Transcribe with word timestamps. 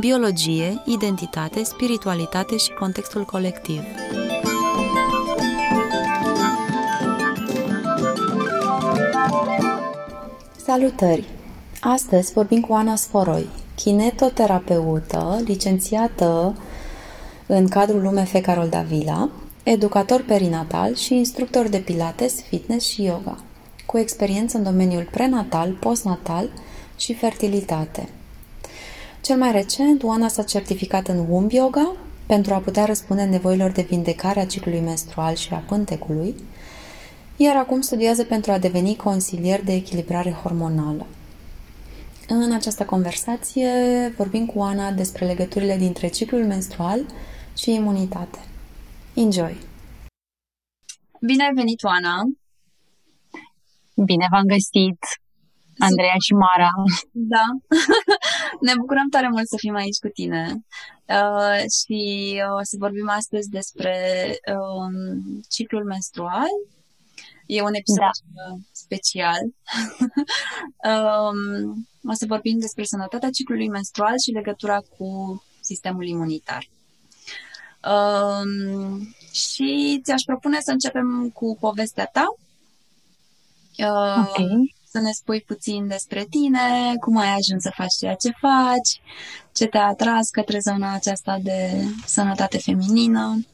biologie, 0.00 0.82
identitate, 0.84 1.62
spiritualitate 1.62 2.56
și 2.56 2.70
contextul 2.70 3.24
colectiv. 3.24 3.80
Salutări! 10.64 11.24
Astăzi 11.80 12.32
vorbim 12.32 12.60
cu 12.60 12.72
Ana 12.72 12.96
Sforoi, 12.96 13.48
kinetoterapeută, 13.74 15.40
licențiată 15.44 16.56
în 17.46 17.68
cadrul 17.68 18.02
Lume 18.02 18.28
Carol 18.42 18.68
Davila, 18.68 19.30
educator 19.62 20.24
perinatal 20.26 20.94
și 20.94 21.14
instructor 21.14 21.68
de 21.68 21.78
pilates, 21.78 22.42
fitness 22.42 22.86
și 22.86 23.04
yoga, 23.04 23.38
cu 23.86 23.98
experiență 23.98 24.56
în 24.56 24.62
domeniul 24.62 25.08
prenatal, 25.10 25.72
postnatal 25.72 26.48
și 26.96 27.14
fertilitate. 27.14 28.08
Cel 29.24 29.36
mai 29.36 29.52
recent, 29.52 30.02
Oana 30.02 30.28
s-a 30.28 30.42
certificat 30.42 31.08
în 31.08 31.18
womb 31.28 31.50
yoga 31.50 31.96
pentru 32.26 32.54
a 32.54 32.58
putea 32.58 32.84
răspunde 32.84 33.22
nevoilor 33.22 33.70
de 33.70 33.82
vindecare 33.82 34.40
a 34.40 34.46
ciclului 34.46 34.80
menstrual 34.80 35.34
și 35.34 35.52
a 35.52 35.56
pântecului, 35.56 36.34
iar 37.36 37.56
acum 37.56 37.80
studiază 37.80 38.24
pentru 38.24 38.52
a 38.52 38.58
deveni 38.58 38.96
consilier 38.96 39.64
de 39.64 39.72
echilibrare 39.72 40.30
hormonală. 40.30 41.06
În 42.28 42.52
această 42.52 42.84
conversație 42.84 43.68
vorbim 44.16 44.46
cu 44.46 44.60
Ana 44.60 44.90
despre 44.90 45.26
legăturile 45.26 45.76
dintre 45.76 46.08
ciclul 46.08 46.46
menstrual 46.46 47.00
și 47.56 47.74
imunitate. 47.74 48.38
Enjoy! 49.14 49.56
Bine 51.20 51.44
ai 51.44 51.54
venit, 51.54 51.82
Oana! 51.82 52.22
Bine 53.94 54.26
v-am 54.30 54.46
găsit, 54.46 54.98
Andreea 55.78 56.18
și 56.26 56.32
Mara. 56.32 56.70
Da, 57.10 57.44
ne 58.66 58.72
bucurăm 58.78 59.08
tare 59.08 59.28
mult 59.28 59.48
să 59.48 59.56
fim 59.58 59.74
aici 59.74 59.98
cu 59.98 60.08
tine 60.08 60.64
uh, 61.08 61.58
și 61.78 62.00
uh, 62.46 62.54
o 62.60 62.62
să 62.62 62.76
vorbim 62.78 63.08
astăzi 63.08 63.48
despre 63.48 63.96
uh, 64.54 65.18
ciclul 65.48 65.84
menstrual. 65.84 66.52
E 67.46 67.62
un 67.62 67.74
episod 67.74 68.14
da. 68.34 68.56
special. 68.72 69.40
um, 70.92 71.86
o 72.10 72.12
să 72.12 72.24
vorbim 72.26 72.58
despre 72.58 72.84
sănătatea 72.84 73.30
ciclului 73.30 73.68
menstrual 73.68 74.14
și 74.24 74.30
legătura 74.30 74.78
cu 74.96 75.42
sistemul 75.60 76.06
imunitar. 76.06 76.68
Um, 77.84 79.14
și 79.32 80.00
ți-aș 80.04 80.22
propune 80.22 80.58
să 80.60 80.70
începem 80.70 81.30
cu 81.34 81.56
povestea 81.60 82.06
ta. 82.12 82.26
Uh, 83.78 84.26
okay. 84.28 84.73
Să 84.94 85.00
ne 85.00 85.10
spui 85.10 85.40
puțin 85.40 85.86
despre 85.86 86.24
tine, 86.30 86.92
cum 87.00 87.16
ai 87.16 87.28
ajuns 87.28 87.62
să 87.62 87.72
faci 87.74 87.94
ceea 87.98 88.14
ce 88.14 88.30
faci, 88.30 89.00
ce 89.52 89.66
te-a 89.66 89.86
atras 89.86 90.30
către 90.30 90.58
zona 90.58 90.94
aceasta 90.94 91.38
de 91.42 91.84
sănătate 92.06 92.58
feminină. 92.58 93.44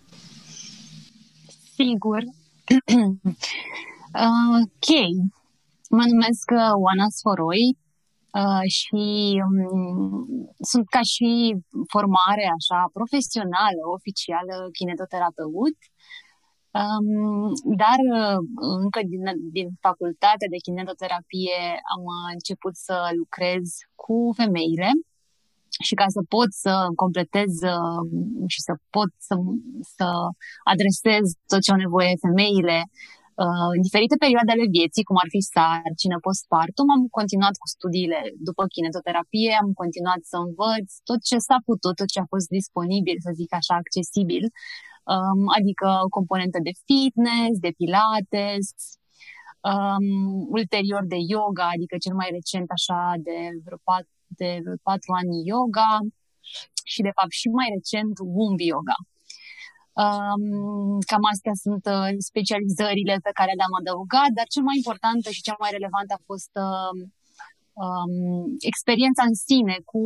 Sigur. 1.75 2.23
ok. 4.63 4.89
Mă 5.91 6.05
numesc 6.13 6.51
Oana 6.85 7.07
Sforoi, 7.09 7.79
Uh, 8.41 8.67
și 8.79 9.05
um, 9.47 10.55
sunt 10.71 10.87
ca 10.95 11.03
și 11.15 11.31
formare 11.93 12.47
așa 12.59 12.81
profesională, 12.99 13.83
oficială, 13.97 14.55
kinetoterapeut, 14.79 15.79
um, 15.79 15.89
dar 17.83 18.01
uh, 18.21 18.39
încă 18.83 19.01
din, 19.13 19.25
din 19.57 19.69
facultatea 19.81 20.49
de 20.51 20.57
kinetoterapie 20.57 21.59
am 21.95 22.03
început 22.33 22.77
să 22.77 22.97
lucrez 23.21 23.65
cu 23.95 24.33
femeile 24.37 24.91
și 25.87 25.95
ca 25.95 26.05
să 26.09 26.21
pot 26.29 26.51
să 26.65 26.73
completez 26.95 27.53
uh, 27.75 28.03
și 28.47 28.61
să 28.61 28.73
pot 28.91 29.11
să, 29.19 29.35
să 29.97 30.09
adresez 30.73 31.25
tot 31.47 31.61
ce 31.63 31.71
au 31.71 31.77
nevoie 31.77 32.13
femeile 32.27 32.79
Uh, 33.45 33.69
în 33.77 33.81
diferite 33.87 34.17
perioade 34.25 34.53
ale 34.53 34.67
vieții, 34.77 35.09
cum 35.09 35.17
ar 35.25 35.29
fi 35.35 35.41
sarcină, 35.55 36.17
postpartum, 36.27 36.89
am 36.97 37.03
continuat 37.19 37.55
cu 37.63 37.69
studiile 37.75 38.21
după 38.49 38.63
kinetoterapie, 38.75 39.53
am 39.63 39.71
continuat 39.83 40.21
să 40.31 40.37
învăț 40.47 40.89
tot 41.09 41.21
ce 41.31 41.37
s-a 41.47 41.59
putut, 41.69 41.95
tot 42.01 42.09
ce 42.15 42.21
a 42.21 42.31
fost 42.35 42.49
disponibil, 42.59 43.17
să 43.27 43.31
zic 43.41 43.51
așa, 43.61 43.75
accesibil, 43.83 44.45
um, 45.03 45.43
adică 45.59 45.87
o 46.05 46.09
componentă 46.09 46.59
de 46.63 46.73
fitness, 46.87 47.59
de 47.59 47.73
pilates, 47.77 48.67
um, 49.71 50.07
ulterior 50.59 51.05
de 51.07 51.19
yoga, 51.35 51.69
adică 51.75 51.97
cel 52.05 52.15
mai 52.15 52.29
recent 52.31 52.69
așa 52.71 53.13
de 53.19 53.37
vreo 53.65 53.81
pat, 53.85 54.07
de 54.27 54.51
patru 54.83 55.13
ani 55.21 55.47
yoga 55.53 55.99
și 56.85 57.01
de 57.03 57.13
fapt 57.19 57.33
și 57.41 57.49
mai 57.49 57.69
recent 57.77 58.15
womb 58.37 58.61
yoga. 58.61 58.99
Um, 60.05 60.99
cam 61.11 61.25
astea 61.33 61.57
sunt 61.65 61.85
uh, 61.97 62.11
specializările 62.31 63.15
pe 63.27 63.37
care 63.39 63.53
le-am 63.59 63.75
adăugat, 63.81 64.31
dar 64.39 64.47
cel 64.55 64.65
mai 64.69 64.77
important 64.81 65.21
și 65.37 65.47
cel 65.47 65.57
mai 65.63 65.71
relevant 65.77 66.09
a 66.13 66.21
fost 66.29 66.53
uh, 66.69 66.93
um, 67.85 68.13
experiența 68.73 69.23
în 69.31 69.37
sine 69.49 69.77
cu, 69.91 70.01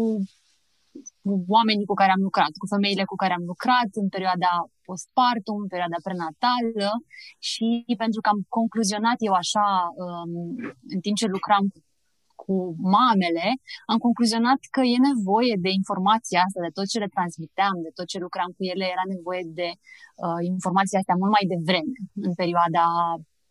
cu 1.22 1.32
oamenii 1.56 1.91
cu 1.91 1.97
care 2.00 2.12
am 2.16 2.22
lucrat, 2.28 2.53
cu 2.60 2.66
femeile 2.75 3.05
cu 3.10 3.16
care 3.22 3.32
am 3.38 3.44
lucrat 3.53 3.91
în 4.03 4.09
perioada 4.15 4.53
postpartum, 4.87 5.56
în 5.65 5.71
perioada 5.72 6.05
prenatală 6.06 6.88
și 7.50 7.66
pentru 8.03 8.21
că 8.21 8.28
am 8.34 8.41
concluzionat 8.59 9.19
eu 9.28 9.34
așa 9.43 9.66
um, 10.05 10.32
în 10.94 11.00
timp 11.05 11.16
ce 11.21 11.27
lucram 11.37 11.65
cu 11.72 11.81
cu 12.44 12.55
mamele, 12.97 13.47
am 13.93 13.99
concluzionat 14.06 14.60
că 14.75 14.81
e 14.94 15.09
nevoie 15.10 15.55
de 15.65 15.71
informația 15.81 16.41
asta, 16.47 16.60
de 16.66 16.77
tot 16.78 16.87
ce 16.93 17.03
le 17.05 17.15
transmiteam, 17.16 17.75
de 17.87 17.93
tot 17.99 18.06
ce 18.12 18.19
lucram 18.26 18.50
cu 18.56 18.62
ele, 18.72 18.84
era 18.94 19.05
nevoie 19.15 19.43
de 19.61 19.69
uh, 20.25 20.41
informația 20.55 20.99
asta 20.99 21.21
mult 21.22 21.32
mai 21.37 21.47
devreme, 21.55 21.97
în 22.28 22.34
perioada 22.43 22.84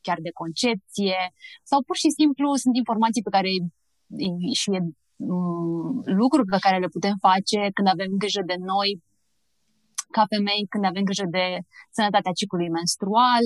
chiar 0.05 0.19
de 0.27 0.31
concepție, 0.41 1.19
sau 1.69 1.79
pur 1.87 1.97
și 2.03 2.09
simplu 2.19 2.47
sunt 2.63 2.75
informații 2.81 3.25
pe 3.27 3.35
care 3.35 3.49
și 4.61 4.69
um, 4.79 4.87
lucruri 6.21 6.51
pe 6.53 6.63
care 6.65 6.77
le 6.83 6.93
putem 6.95 7.15
face 7.27 7.59
când 7.75 7.87
avem 7.87 8.11
grijă 8.23 8.41
de 8.51 8.57
noi 8.71 8.91
ca 10.15 10.23
femei, 10.33 10.63
când 10.73 10.83
avem 10.85 11.03
grijă 11.09 11.27
de 11.37 11.45
sănătatea 11.95 12.37
ciclului 12.39 12.75
menstrual, 12.77 13.45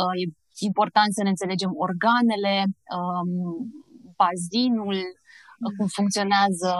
uh, 0.00 0.14
e 0.22 0.24
important 0.70 1.10
să 1.16 1.22
ne 1.22 1.32
înțelegem 1.34 1.72
organele, 1.86 2.54
um, 2.96 3.30
bazinul, 4.20 4.98
mm. 5.60 5.70
cum 5.76 5.86
funcționează, 5.98 6.70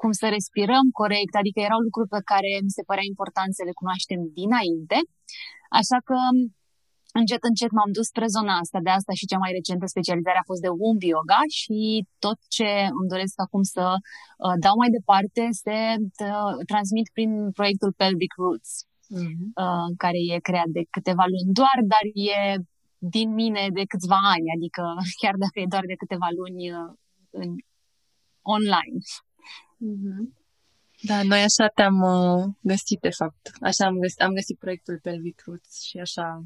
cum 0.00 0.12
să 0.20 0.26
respirăm 0.36 0.86
corect, 1.00 1.34
adică 1.40 1.58
erau 1.68 1.80
lucruri 1.86 2.12
pe 2.16 2.22
care 2.30 2.50
mi 2.66 2.76
se 2.76 2.86
părea 2.90 3.06
important 3.12 3.50
să 3.58 3.62
le 3.68 3.78
cunoaștem 3.80 4.20
dinainte. 4.40 4.98
Așa 5.80 5.98
că 6.08 6.18
încet, 7.20 7.42
încet 7.50 7.70
m-am 7.76 7.90
dus 7.96 8.06
spre 8.12 8.26
zona 8.36 8.54
asta. 8.62 8.78
De 8.86 8.90
asta 8.98 9.12
și 9.20 9.28
cea 9.30 9.42
mai 9.44 9.52
recentă 9.58 9.86
specializare 9.86 10.38
a 10.40 10.48
fost 10.50 10.62
de 10.66 10.72
womb 10.80 11.02
yoga 11.14 11.40
și 11.60 11.78
tot 12.24 12.38
ce 12.56 12.70
îmi 12.98 13.10
doresc 13.12 13.36
acum 13.46 13.62
să 13.74 13.84
uh, 14.44 14.56
dau 14.64 14.76
mai 14.82 14.90
departe 14.98 15.42
se 15.62 15.76
uh, 16.32 16.54
transmit 16.70 17.08
prin 17.16 17.30
proiectul 17.58 17.92
Pelvic 18.02 18.32
Roots, 18.42 18.70
mm-hmm. 19.16 19.44
uh, 19.64 19.88
care 20.02 20.18
e 20.32 20.48
creat 20.48 20.70
de 20.76 20.82
câteva 20.94 21.24
luni 21.32 21.52
doar, 21.60 21.78
dar 21.92 22.04
e 22.34 22.38
din 23.14 23.28
mine 23.40 23.62
de 23.78 23.84
câțiva 23.92 24.20
ani, 24.34 24.48
adică 24.56 24.82
chiar 25.20 25.34
dacă 25.44 25.56
e 25.60 25.74
doar 25.74 25.84
de 25.92 26.00
câteva 26.02 26.28
luni 26.40 26.62
uh, 26.78 26.90
în 27.40 27.50
online. 28.56 28.98
Mm-hmm. 29.86 30.24
Da, 31.08 31.22
noi 31.22 31.42
așa 31.42 31.66
te-am 31.74 31.98
uh, 32.00 32.44
găsit, 32.60 33.00
de 33.00 33.10
fapt. 33.10 33.50
Așa 33.60 33.86
am 33.86 33.98
găsit, 33.98 34.20
am 34.20 34.32
găsit 34.32 34.58
proiectul 34.58 34.98
Pelvic 35.02 35.42
Roots 35.46 35.82
și 35.82 35.98
așa 35.98 36.44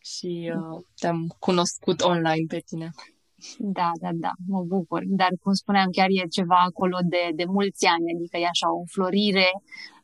și 0.00 0.52
uh, 0.54 0.84
te-am 1.00 1.34
cunoscut 1.38 2.00
online 2.00 2.44
pe 2.48 2.62
tine. 2.66 2.90
Da, 3.58 3.90
da, 4.00 4.10
da, 4.12 4.32
mă 4.46 4.62
bucur. 4.62 5.02
Dar, 5.06 5.30
cum 5.42 5.52
spuneam, 5.52 5.90
chiar 5.90 6.06
e 6.08 6.26
ceva 6.26 6.58
acolo 6.58 6.98
de, 7.08 7.30
de 7.34 7.44
mulți 7.44 7.86
ani, 7.86 8.14
adică 8.14 8.36
e 8.36 8.46
așa 8.46 8.72
o 8.72 8.82
florire 8.86 9.50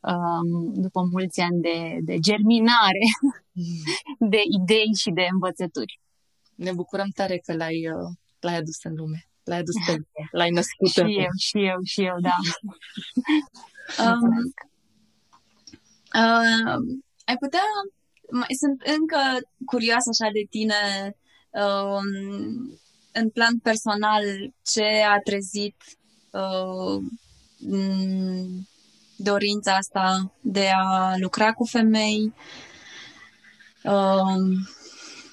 um, 0.01 0.73
după 0.73 1.01
mulți 1.11 1.41
ani 1.41 1.61
de, 1.61 1.99
de 2.01 2.19
germinare 2.19 3.07
de 4.33 4.41
idei 4.61 4.95
și 5.03 5.11
de 5.11 5.27
învățături. 5.33 6.01
Ne 6.55 6.73
bucurăm 6.73 7.09
tare 7.15 7.37
că 7.37 7.55
l-ai, 7.55 7.89
uh, 7.89 8.11
l-ai 8.41 8.57
adus 8.57 8.83
în 8.83 8.95
lume, 8.95 9.29
l-ai 9.45 9.59
adus 9.59 9.75
pe 9.87 9.91
lume, 9.91 10.29
l-ai 10.31 10.51
născut 10.51 10.89
și 10.95 11.01
eu, 11.01 11.33
și 11.39 11.67
eu, 11.67 11.79
și 11.85 12.01
eu, 12.01 12.17
da. 12.21 12.37
um, 14.05 14.53
Uh, 16.15 16.79
ai 17.25 17.37
putea... 17.37 17.67
Mai, 18.39 18.47
sunt 18.63 18.79
încă 18.99 19.21
curioasă 19.65 20.09
așa 20.13 20.31
de 20.33 20.45
tine 20.51 20.83
uh, 21.51 22.03
în 23.13 23.29
plan 23.31 23.59
personal 23.59 24.23
ce 24.73 24.87
a 25.15 25.19
trezit 25.25 25.77
uh, 26.31 26.97
dorința 29.17 29.75
asta 29.77 30.33
de 30.41 30.69
a 30.75 31.15
lucra 31.17 31.53
cu 31.53 31.65
femei. 31.65 32.33
Uh, 33.85 34.37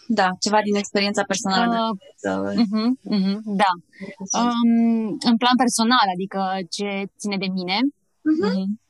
da, 0.08 0.30
ceva 0.40 0.60
din 0.64 0.76
experiența 0.76 1.24
personală. 1.24 1.90
Uh, 2.30 2.52
uh-huh, 2.64 2.90
uh-huh, 3.16 3.38
da. 3.44 3.72
Um, 4.40 5.18
în 5.30 5.38
plan 5.38 5.56
personal, 5.58 6.08
adică 6.16 6.42
ce 6.70 7.04
ține 7.18 7.38
de 7.38 7.48
mine. 7.48 7.78
Uh-huh. 7.82 8.50
Uh-huh. 8.50 8.81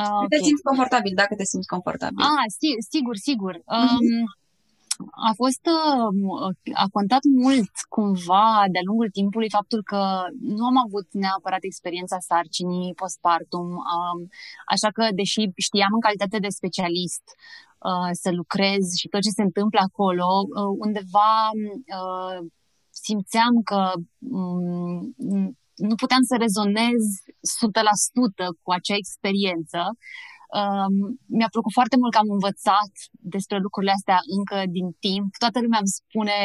Uh, 0.00 0.20
okay. 0.24 0.30
Te 0.32 0.38
simți 0.46 0.66
confortabil, 0.68 1.14
dacă 1.22 1.34
te 1.34 1.46
simți 1.52 1.72
confortabil. 1.74 2.24
Ah, 2.30 2.46
si- 2.58 2.82
sigur, 2.92 3.16
sigur. 3.28 3.54
Uh-huh. 3.56 3.98
Um, 4.00 4.24
a 5.30 5.32
fost, 5.40 5.64
uh, 5.78 6.52
a 6.84 6.86
contat 6.96 7.22
mult 7.44 7.70
cumva 7.88 8.64
de-a 8.72 8.86
lungul 8.88 9.10
timpului 9.18 9.50
faptul 9.58 9.80
că 9.82 10.02
nu 10.40 10.64
am 10.70 10.78
avut 10.86 11.06
neapărat 11.12 11.62
experiența 11.62 12.18
sarcinii 12.18 12.94
postpartum, 12.94 13.66
um, 13.96 14.18
așa 14.74 14.88
că 14.96 15.04
deși 15.20 15.42
știam 15.66 15.92
în 15.94 16.04
calitate 16.06 16.38
de 16.38 16.56
specialist 16.60 17.24
uh, 17.88 18.10
să 18.22 18.30
lucrez 18.40 18.84
și 19.00 19.08
tot 19.08 19.20
ce 19.26 19.36
se 19.38 19.42
întâmplă 19.48 19.80
acolo, 19.82 20.28
uh, 20.44 20.72
undeva 20.84 21.32
simțeam 22.90 23.54
că 23.64 23.92
um, 24.30 25.14
nu 25.88 25.94
puteam 26.02 26.22
să 26.30 26.34
rezonez 26.44 27.02
100% 28.44 28.46
cu 28.62 28.70
acea 28.78 28.96
experiență 29.02 29.80
Um, 30.58 30.94
mi-a 31.38 31.50
plăcut 31.54 31.72
foarte 31.78 31.96
mult 32.00 32.12
că 32.12 32.20
am 32.22 32.30
învățat 32.36 32.92
despre 33.34 33.56
lucrurile 33.64 33.94
astea 33.98 34.18
încă 34.36 34.58
din 34.76 34.88
timp. 35.06 35.28
Toată 35.42 35.58
lumea 35.64 35.80
îmi 35.82 35.96
spune, 36.00 36.38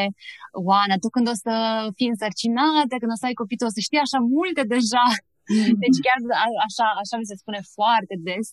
Oana, 0.68 0.96
tu 1.02 1.08
când 1.14 1.26
o 1.34 1.36
să 1.44 1.54
fii 1.96 2.12
însărcinată, 2.14 2.94
când 3.00 3.12
o 3.14 3.18
să 3.20 3.26
ai 3.26 3.40
copii, 3.40 3.60
tu 3.60 3.68
o 3.70 3.74
să 3.76 3.80
știi 3.86 4.04
așa 4.06 4.18
multe 4.36 4.62
deja. 4.74 5.06
Mm-hmm. 5.14 5.76
Deci 5.82 5.98
chiar 6.06 6.20
așa, 6.66 6.86
așa 7.02 7.14
mi 7.20 7.30
se 7.30 7.40
spune 7.42 7.60
foarte 7.76 8.14
des. 8.28 8.46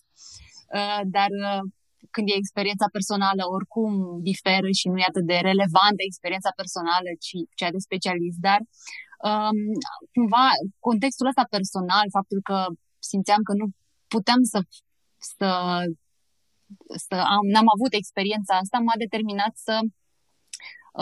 Uh, 0.78 1.02
dar 1.16 1.30
uh, 1.48 1.62
când 2.14 2.26
e 2.28 2.42
experiența 2.42 2.88
personală, 2.96 3.42
oricum 3.56 3.92
diferă 4.30 4.68
și 4.78 4.86
nu 4.90 4.98
e 5.00 5.10
atât 5.12 5.26
de 5.32 5.38
relevantă 5.50 6.02
experiența 6.04 6.52
personală, 6.60 7.10
ci 7.24 7.34
cea 7.58 7.70
de 7.74 7.80
specialist. 7.88 8.38
Dar 8.48 8.60
um, 9.28 9.58
cumva 10.14 10.46
contextul 10.88 11.26
ăsta 11.30 11.44
personal, 11.56 12.06
faptul 12.16 12.40
că 12.42 12.58
simțeam 12.98 13.42
că 13.48 13.52
nu 13.60 13.66
puteam 14.14 14.42
să 14.52 14.58
să, 15.36 15.50
să 17.06 17.16
am, 17.34 17.44
n-am 17.54 17.68
avut 17.76 17.92
experiența 17.92 18.54
asta, 18.56 18.78
m-a 18.78 18.98
determinat 19.04 19.54
să 19.66 19.74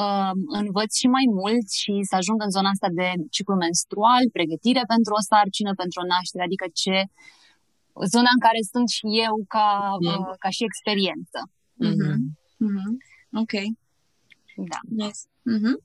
uh, 0.03 0.35
învăț 0.61 0.93
și 1.01 1.09
mai 1.17 1.27
mult 1.41 1.67
și 1.81 1.93
să 2.11 2.15
ajung 2.17 2.39
în 2.43 2.51
zona 2.57 2.69
asta 2.75 2.89
de 3.01 3.09
ciclu 3.35 3.55
menstrual, 3.65 4.23
pregătire 4.37 4.83
pentru 4.95 5.13
o 5.19 5.23
sarcină, 5.31 5.73
pentru 5.83 5.97
o 6.03 6.09
naștere, 6.13 6.45
adică 6.45 6.67
ce 6.83 6.97
zona 8.15 8.31
în 8.37 8.43
care 8.47 8.61
sunt 8.73 8.89
și 8.97 9.07
eu 9.27 9.35
ca, 9.55 9.69
mm. 10.01 10.07
uh, 10.13 10.35
ca 10.43 10.51
și 10.57 10.69
experiență. 10.71 11.39
Mm-hmm. 11.87 12.17
Mm-hmm. 12.67 12.93
Ok. 13.43 13.55
Da. 14.73 14.81
Yes. 15.05 15.19
Mm-hmm. 15.53 15.77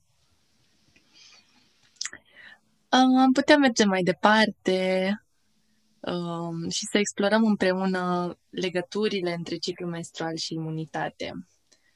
Am 2.88 3.32
putea 3.32 3.56
merge 3.56 3.84
mai 3.84 4.02
departe 4.02 5.10
um, 6.00 6.68
și 6.68 6.84
să 6.90 6.98
explorăm 6.98 7.44
împreună 7.44 8.34
legăturile 8.50 9.34
între 9.34 9.56
ciclu 9.56 9.86
menstrual 9.86 10.36
și 10.36 10.54
imunitate. 10.54 11.32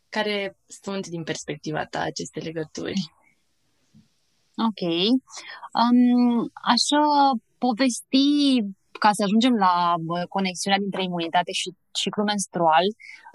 Care 0.08 0.56
sunt, 0.66 1.06
din 1.06 1.22
perspectiva 1.22 1.84
ta, 1.84 2.00
aceste 2.00 2.40
legături? 2.40 3.12
Ok. 4.56 4.80
Um, 5.72 6.50
aș 6.54 6.82
povesti, 7.58 8.60
ca 9.04 9.10
să 9.16 9.22
ajungem 9.24 9.54
la 9.66 9.74
conexiunea 10.36 10.80
dintre 10.84 11.02
imunitate 11.08 11.52
și 11.60 11.68
ciclu 12.00 12.22
menstrual, 12.32 12.86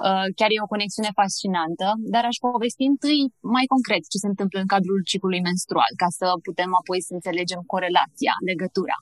uh, 0.06 0.28
chiar 0.38 0.50
e 0.52 0.66
o 0.66 0.74
conexiune 0.76 1.12
fascinantă, 1.22 1.88
dar 2.14 2.24
aș 2.32 2.38
povesti 2.46 2.84
întâi 2.94 3.20
mai 3.56 3.66
concret 3.74 4.04
ce 4.12 4.18
se 4.24 4.32
întâmplă 4.32 4.58
în 4.60 4.70
cadrul 4.74 5.00
ciclului 5.12 5.46
menstrual, 5.50 5.92
ca 6.02 6.10
să 6.20 6.26
putem 6.48 6.70
apoi 6.82 7.00
să 7.08 7.12
înțelegem 7.18 7.62
corelația, 7.74 8.34
legătura. 8.50 8.98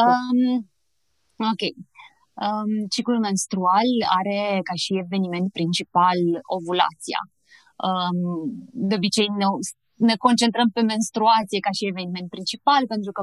Um, 0.00 0.40
ok. 1.52 1.62
Um, 2.44 2.72
ciclul 2.94 3.20
menstrual 3.28 3.88
are 4.18 4.38
ca 4.68 4.74
și 4.84 5.00
eveniment 5.04 5.48
principal 5.58 6.18
ovulația. 6.56 7.20
Um, 7.86 8.18
de 8.88 8.94
obicei 9.00 9.28
ne, 9.40 9.46
ne 10.08 10.16
concentrăm 10.26 10.68
pe 10.76 10.82
menstruație 10.92 11.64
ca 11.66 11.72
și 11.78 11.90
eveniment 11.92 12.28
principal 12.36 12.82
pentru 12.94 13.10
că 13.16 13.22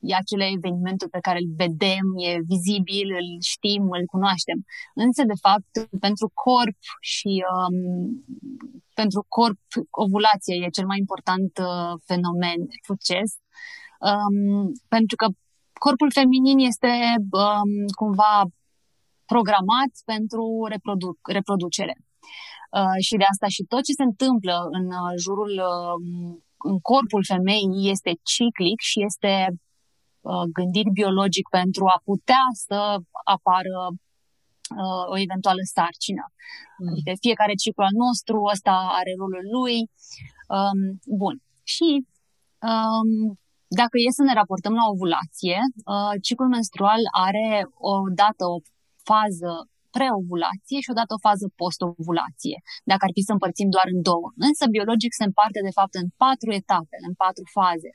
e 0.00 0.14
acel 0.14 0.40
evenimentul 0.40 1.08
pe 1.08 1.24
care 1.26 1.38
îl 1.38 1.48
vedem, 1.56 2.06
e 2.26 2.30
vizibil, 2.52 3.08
îl 3.20 3.28
știm, 3.52 3.82
îl 3.90 4.04
cunoaștem. 4.14 4.58
Însă, 4.94 5.22
de 5.32 5.38
fapt, 5.40 5.70
pentru 6.00 6.30
corp 6.34 6.78
și 7.00 7.44
um, 7.54 7.78
pentru 8.94 9.24
corp, 9.28 9.60
ovulația 9.90 10.54
e 10.54 10.76
cel 10.78 10.86
mai 10.86 10.98
important 10.98 11.52
uh, 11.58 11.92
fenomen, 12.08 12.60
proces, 12.86 13.30
um, 14.10 14.72
pentru 14.88 15.16
că 15.16 15.26
corpul 15.84 16.10
feminin 16.12 16.58
este 16.58 16.92
um, 17.44 17.72
cumva 18.00 18.34
programat 19.32 19.92
pentru 20.04 20.44
reprodu- 20.72 21.18
reproducere. 21.38 21.96
Uh, 22.78 22.98
și 23.06 23.14
de 23.16 23.26
asta 23.32 23.46
și 23.56 23.62
tot 23.72 23.82
ce 23.84 23.92
se 23.92 24.02
întâmplă 24.10 24.56
în 24.70 24.86
uh, 24.86 25.12
jurul, 25.24 25.52
uh, 25.72 25.96
în 26.70 26.76
corpul 26.90 27.24
femeii 27.32 27.90
este 27.94 28.12
ciclic 28.32 28.80
și 28.90 28.98
este 29.08 29.32
uh, 29.50 29.67
gândit 30.58 30.88
biologic 31.00 31.46
pentru 31.48 31.84
a 31.94 32.00
putea 32.04 32.44
să 32.66 32.78
apară 33.36 33.76
uh, 34.82 35.04
o 35.12 35.16
eventuală 35.26 35.62
sarcină. 35.76 36.24
Mm. 36.78 36.88
Adică 36.90 37.10
fiecare 37.26 37.54
ciclu 37.62 37.82
al 37.88 37.96
nostru, 38.06 38.36
ăsta 38.54 38.74
are 39.00 39.12
rolul 39.20 39.46
lui. 39.56 39.78
Um, 40.56 40.80
bun. 41.22 41.36
Și 41.74 41.88
um, 42.70 43.10
dacă 43.80 43.96
e 44.06 44.18
să 44.18 44.22
ne 44.26 44.34
raportăm 44.40 44.74
la 44.80 44.86
ovulație, 44.94 45.58
uh, 45.92 46.14
ciclul 46.26 46.54
menstrual 46.56 47.02
are 47.26 47.48
o 47.90 47.94
dată 48.22 48.42
o 48.54 48.56
fază 49.10 49.50
preovulație 49.96 50.78
și 50.84 50.92
odată 50.94 51.12
o 51.14 51.24
fază 51.26 51.46
post-ovulație, 51.60 52.56
dacă 52.90 53.02
ar 53.04 53.12
fi 53.16 53.22
să 53.28 53.32
împărțim 53.34 53.68
doar 53.76 53.86
în 53.94 54.00
două. 54.10 54.26
Însă 54.48 54.62
biologic 54.76 55.12
se 55.20 55.28
împarte 55.30 55.60
de 55.68 55.76
fapt 55.78 55.94
în 56.02 56.08
patru 56.24 56.50
etape, 56.60 56.96
în 57.08 57.14
patru 57.22 57.44
faze. 57.58 57.90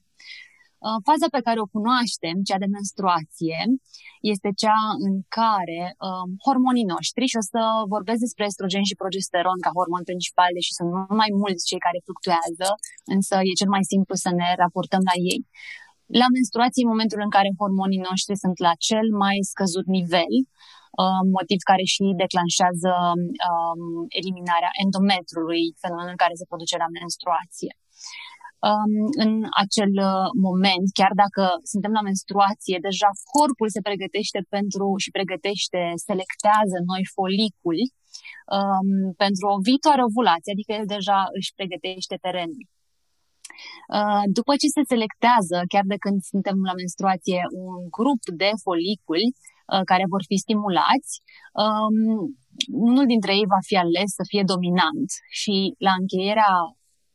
Uh, 0.87 0.99
faza 1.09 1.27
pe 1.35 1.45
care 1.47 1.59
o 1.65 1.71
cunoaștem, 1.75 2.35
cea 2.49 2.59
de 2.63 2.73
menstruație, 2.77 3.59
este 4.33 4.49
cea 4.63 4.81
în 5.07 5.15
care 5.39 5.81
um, 6.07 6.29
hormonii 6.45 6.91
noștri, 6.95 7.31
și 7.31 7.39
o 7.41 7.45
să 7.51 7.61
vorbesc 7.95 8.19
despre 8.25 8.43
estrogen 8.49 8.85
și 8.89 8.99
progesteron 9.01 9.57
ca 9.65 9.71
hormon 9.77 10.03
principal, 10.09 10.51
deși 10.57 10.75
sunt 10.77 10.89
mult 10.93 11.17
mai 11.21 11.31
mulți 11.43 11.67
cei 11.69 11.85
care 11.87 12.05
fluctuează, 12.07 12.67
însă 13.15 13.35
e 13.49 13.59
cel 13.61 13.71
mai 13.75 13.83
simplu 13.91 14.13
să 14.23 14.29
ne 14.39 14.49
raportăm 14.63 15.03
la 15.11 15.15
ei. 15.31 15.41
La 16.21 16.27
menstruație, 16.37 16.83
în 16.83 16.93
momentul 16.93 17.19
în 17.25 17.31
care 17.35 17.57
hormonii 17.59 18.05
noștri 18.09 18.41
sunt 18.43 18.57
la 18.67 18.73
cel 18.87 19.07
mai 19.23 19.37
scăzut 19.51 19.87
nivel, 19.97 20.33
um, 21.01 21.25
motiv 21.37 21.59
care 21.71 21.85
și 21.93 22.03
declanșează 22.23 22.91
um, 23.15 23.81
eliminarea 24.19 24.71
endometrului, 24.83 25.63
fenomenul 25.83 26.15
în 26.15 26.21
care 26.23 26.35
se 26.39 26.49
produce 26.51 26.75
la 26.83 26.89
menstruație 26.97 27.73
um, 27.77 28.32
în 29.23 29.31
acel 29.63 29.93
uh, 30.11 30.29
moment, 30.47 30.85
chiar 30.99 31.13
dacă 31.23 31.43
suntem 31.71 31.93
la 31.97 32.07
menstruație, 32.09 32.77
deja 32.89 33.09
corpul 33.33 33.69
se 33.75 33.85
pregătește 33.87 34.39
pentru 34.55 34.85
și 35.03 35.15
pregătește, 35.17 35.81
selectează 36.07 36.77
noi 36.91 37.03
foliculi 37.15 37.85
um, 38.57 38.89
pentru 39.23 39.45
o 39.53 39.61
viitoare 39.67 40.01
ovulație, 40.09 40.53
adică 40.53 40.71
el 40.79 40.87
deja 40.95 41.19
își 41.37 41.53
pregătește 41.57 42.15
terenul. 42.25 42.65
Uh, 43.97 44.23
după 44.37 44.53
ce 44.61 44.67
se 44.75 44.83
selectează, 44.93 45.57
chiar 45.71 45.85
de 45.93 45.97
când 46.03 46.17
suntem 46.31 46.57
la 46.69 46.73
menstruație, 46.81 47.41
un 47.65 47.79
grup 47.97 48.21
de 48.41 48.49
foliculi 48.65 49.27
uh, 49.33 49.83
care 49.91 50.05
vor 50.13 50.23
fi 50.29 50.37
stimulați, 50.45 51.11
um, 51.63 51.97
unul 52.89 53.05
dintre 53.13 53.31
ei 53.39 53.47
va 53.55 53.61
fi 53.69 53.75
ales 53.85 54.09
să 54.19 54.23
fie 54.31 54.43
dominant 54.53 55.09
și 55.39 55.55
la 55.87 55.93
încheierea 56.01 56.51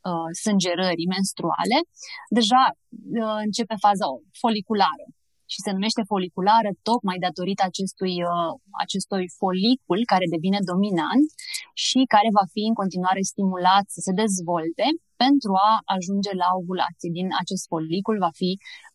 uh, 0.09 0.29
sângerării 0.43 1.13
menstruale, 1.17 1.79
deja 2.39 2.63
uh, 3.23 3.39
începe 3.47 3.77
faza 3.87 4.07
foliculară 4.43 5.07
și 5.53 5.59
se 5.65 5.71
numește 5.77 6.03
foliculară 6.13 6.71
tocmai 6.89 7.19
datorită 7.27 7.63
acestui, 7.71 8.15
uh, 8.33 8.53
acestui 8.85 9.25
folicul 9.41 10.01
care 10.13 10.27
devine 10.35 10.61
dominant 10.73 11.27
și 11.87 12.01
care 12.15 12.29
va 12.39 12.45
fi 12.55 12.63
în 12.71 12.77
continuare 12.81 13.23
stimulat 13.33 13.85
să 13.95 14.01
se 14.07 14.13
dezvolte 14.23 14.87
pentru 15.25 15.53
a 15.69 15.71
ajunge 15.97 16.33
la 16.43 16.49
ovulație. 16.61 17.09
Din 17.19 17.29
acest 17.43 17.65
folicul 17.73 18.17
va 18.27 18.33
fi 18.41 18.51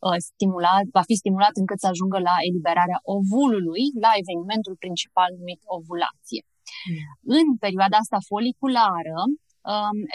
uh, 0.05 0.17
stimulat, 0.29 0.85
va 0.97 1.03
fi 1.09 1.15
stimulat 1.21 1.53
încât 1.61 1.79
să 1.83 1.87
ajungă 1.89 2.17
la 2.29 2.35
eliberarea 2.49 2.99
ovulului, 3.17 3.83
la 4.05 4.11
evenimentul 4.21 4.75
principal 4.83 5.29
numit 5.39 5.61
ovulație. 5.77 6.41
Mm. 6.89 7.01
În 7.37 7.45
perioada 7.65 7.95
asta 8.03 8.19
foliculară, 8.31 9.15
um, 9.23 9.31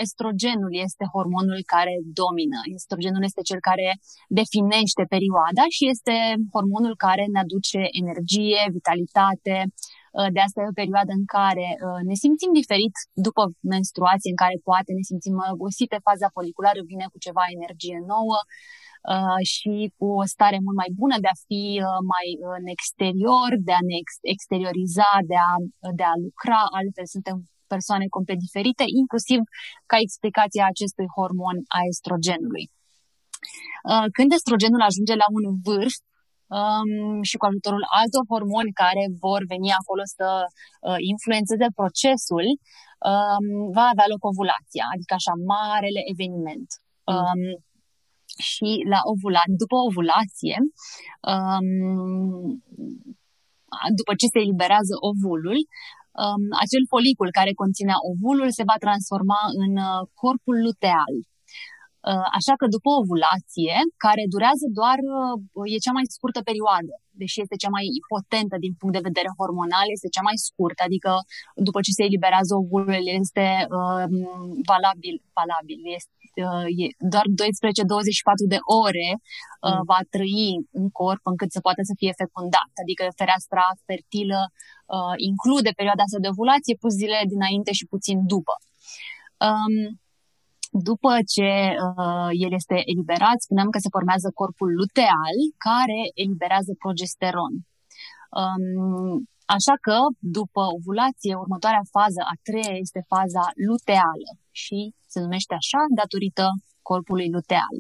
estrogenul 0.05 0.73
este 0.87 1.05
hormonul 1.15 1.61
care 1.75 1.95
domină. 2.23 2.59
Estrogenul 2.79 3.23
este 3.29 3.43
cel 3.51 3.61
care 3.71 3.89
definește 4.41 5.03
perioada 5.15 5.65
și 5.77 5.85
este 5.93 6.15
hormonul 6.55 6.95
care 7.07 7.25
ne 7.33 7.39
aduce 7.45 7.81
energie, 8.03 8.61
vitalitate. 8.79 9.57
Uh, 10.19 10.29
de 10.35 10.41
asta 10.47 10.59
e 10.61 10.73
o 10.73 10.81
perioadă 10.83 11.13
în 11.21 11.27
care 11.39 11.69
uh, 11.77 12.01
ne 12.09 12.17
simțim 12.23 12.51
diferit 12.61 12.95
după 13.27 13.43
menstruație, 13.75 14.33
în 14.35 14.41
care 14.45 14.57
poate 14.69 14.91
ne 14.99 15.05
simțim 15.11 15.37
gosite, 15.63 16.07
faza 16.09 16.29
foliculară 16.37 16.81
vine 16.91 17.07
cu 17.13 17.19
ceva 17.27 17.45
energie 17.57 17.99
nouă. 18.13 18.41
Uh, 19.15 19.41
și 19.53 19.75
cu 19.99 20.07
o 20.23 20.25
stare 20.35 20.59
mult 20.65 20.77
mai 20.83 20.91
bună 21.01 21.17
de 21.25 21.31
a 21.35 21.41
fi 21.47 21.63
uh, 21.87 22.01
mai 22.15 22.27
în 22.59 22.65
exterior, 22.77 23.51
de 23.69 23.75
a 23.81 23.83
ne 23.89 23.97
ex- 24.03 24.25
exterioriza, 24.35 25.11
de 25.31 25.39
a, 25.49 25.53
de 25.99 26.05
a 26.13 26.15
lucra, 26.25 26.61
altfel 26.79 27.07
suntem 27.15 27.37
persoane 27.75 28.07
complet 28.17 28.39
diferite, 28.47 28.85
inclusiv 29.03 29.41
ca 29.91 29.97
explicație 30.07 30.63
a 30.63 30.73
acestui 30.75 31.09
hormon 31.17 31.59
a 31.79 31.81
estrogenului. 31.93 32.65
Uh, 33.91 34.07
când 34.17 34.29
estrogenul 34.33 34.83
ajunge 34.89 35.15
la 35.23 35.29
un 35.37 35.45
vârf, 35.65 35.97
um, 36.57 37.23
și 37.29 37.37
cu 37.37 37.45
ajutorul 37.47 37.85
altor 38.01 38.25
hormoni 38.33 38.79
care 38.83 39.05
vor 39.25 39.41
veni 39.53 39.71
acolo 39.81 40.03
să 40.17 40.29
uh, 40.45 41.01
influențeze 41.13 41.67
procesul, 41.81 42.47
um, 43.11 43.47
va 43.77 43.87
avea 43.93 44.07
loc 44.13 44.23
ovulația, 44.33 44.85
adică 44.95 45.13
așa 45.17 45.35
marele 45.53 46.01
eveniment. 46.13 46.69
Mm. 47.09 47.15
Um, 47.15 47.43
și 48.51 48.71
la 48.93 49.01
ovula, 49.13 49.43
după 49.63 49.77
ovulație, 49.89 50.57
um, 51.33 51.69
după 54.01 54.13
ce 54.21 54.27
se 54.33 54.39
eliberează 54.45 54.95
ovulul, 55.11 55.59
um, 55.59 55.67
acel 56.65 56.83
folicul 56.93 57.29
care 57.39 57.61
conținea 57.63 57.99
ovulul 58.11 58.51
se 58.59 58.69
va 58.71 58.77
transforma 58.85 59.41
în 59.65 59.73
uh, 59.89 60.01
corpul 60.23 60.57
luteal. 60.67 61.15
Uh, 62.11 62.27
așa 62.39 62.55
că 62.61 62.67
după 62.77 62.91
ovulație, 63.03 63.77
care 64.05 64.23
durează 64.35 64.67
doar, 64.81 64.99
uh, 65.59 65.73
e 65.75 65.85
cea 65.87 65.97
mai 65.99 66.07
scurtă 66.17 66.41
perioadă, 66.51 66.95
deși 67.23 67.43
este 67.45 67.61
cea 67.63 67.73
mai 67.77 67.87
potentă 68.15 68.57
din 68.65 68.75
punct 68.79 68.95
de 68.97 69.07
vedere 69.09 69.37
hormonal, 69.39 69.87
este 69.97 70.09
cea 70.17 70.25
mai 70.29 70.37
scurtă, 70.47 70.81
adică 70.89 71.11
după 71.69 71.79
ce 71.85 71.97
se 71.97 72.07
eliberează 72.09 72.53
ovulul, 72.61 73.05
este 73.23 73.47
uh, 73.77 74.05
valabil, 74.71 75.17
valabil, 75.39 75.81
este 75.99 76.19
uh, 76.47 76.67
e 76.83 76.87
doar 77.15 77.27
12-24 77.27 78.53
de 78.55 78.61
ore 78.85 79.11
uh, 79.19 79.79
mm. 79.79 79.85
va 79.91 80.01
trăi 80.15 80.49
în 80.81 80.87
corp 81.01 81.23
încât 81.33 81.51
să 81.57 81.61
poată 81.67 81.83
să 81.89 81.95
fie 82.01 82.13
fecundat. 82.23 82.71
Adică 82.83 83.03
fereastra 83.19 83.67
fertilă 83.89 84.41
uh, 84.95 85.15
include 85.31 85.71
perioada 85.79 86.03
asta 86.05 86.25
de 86.25 86.33
ovulație 86.35 86.81
plus 86.81 86.95
zile 87.03 87.19
dinainte 87.35 87.73
și 87.79 87.91
puțin 87.93 88.19
după. 88.33 88.55
Um, 89.47 89.75
după 90.71 91.13
ce 91.35 91.51
uh, 91.87 92.31
el 92.45 92.53
este 92.61 92.77
eliberat, 92.93 93.39
spuneam 93.47 93.71
că 93.71 93.79
se 93.79 93.95
formează 93.97 94.29
corpul 94.41 94.71
luteal 94.81 95.37
care 95.69 96.01
eliberează 96.23 96.73
progesteron. 96.83 97.53
Um, 98.41 99.29
așa 99.57 99.75
că, 99.87 99.97
după 100.39 100.63
ovulație, 100.79 101.35
următoarea 101.45 101.85
fază, 101.97 102.21
a 102.33 102.35
treia, 102.47 102.77
este 102.85 103.01
faza 103.15 103.45
luteală 103.69 104.31
și 104.63 104.79
se 105.13 105.19
numește 105.25 105.55
așa 105.63 105.81
datorită 106.01 106.45
corpului 106.91 107.29
luteal. 107.37 107.77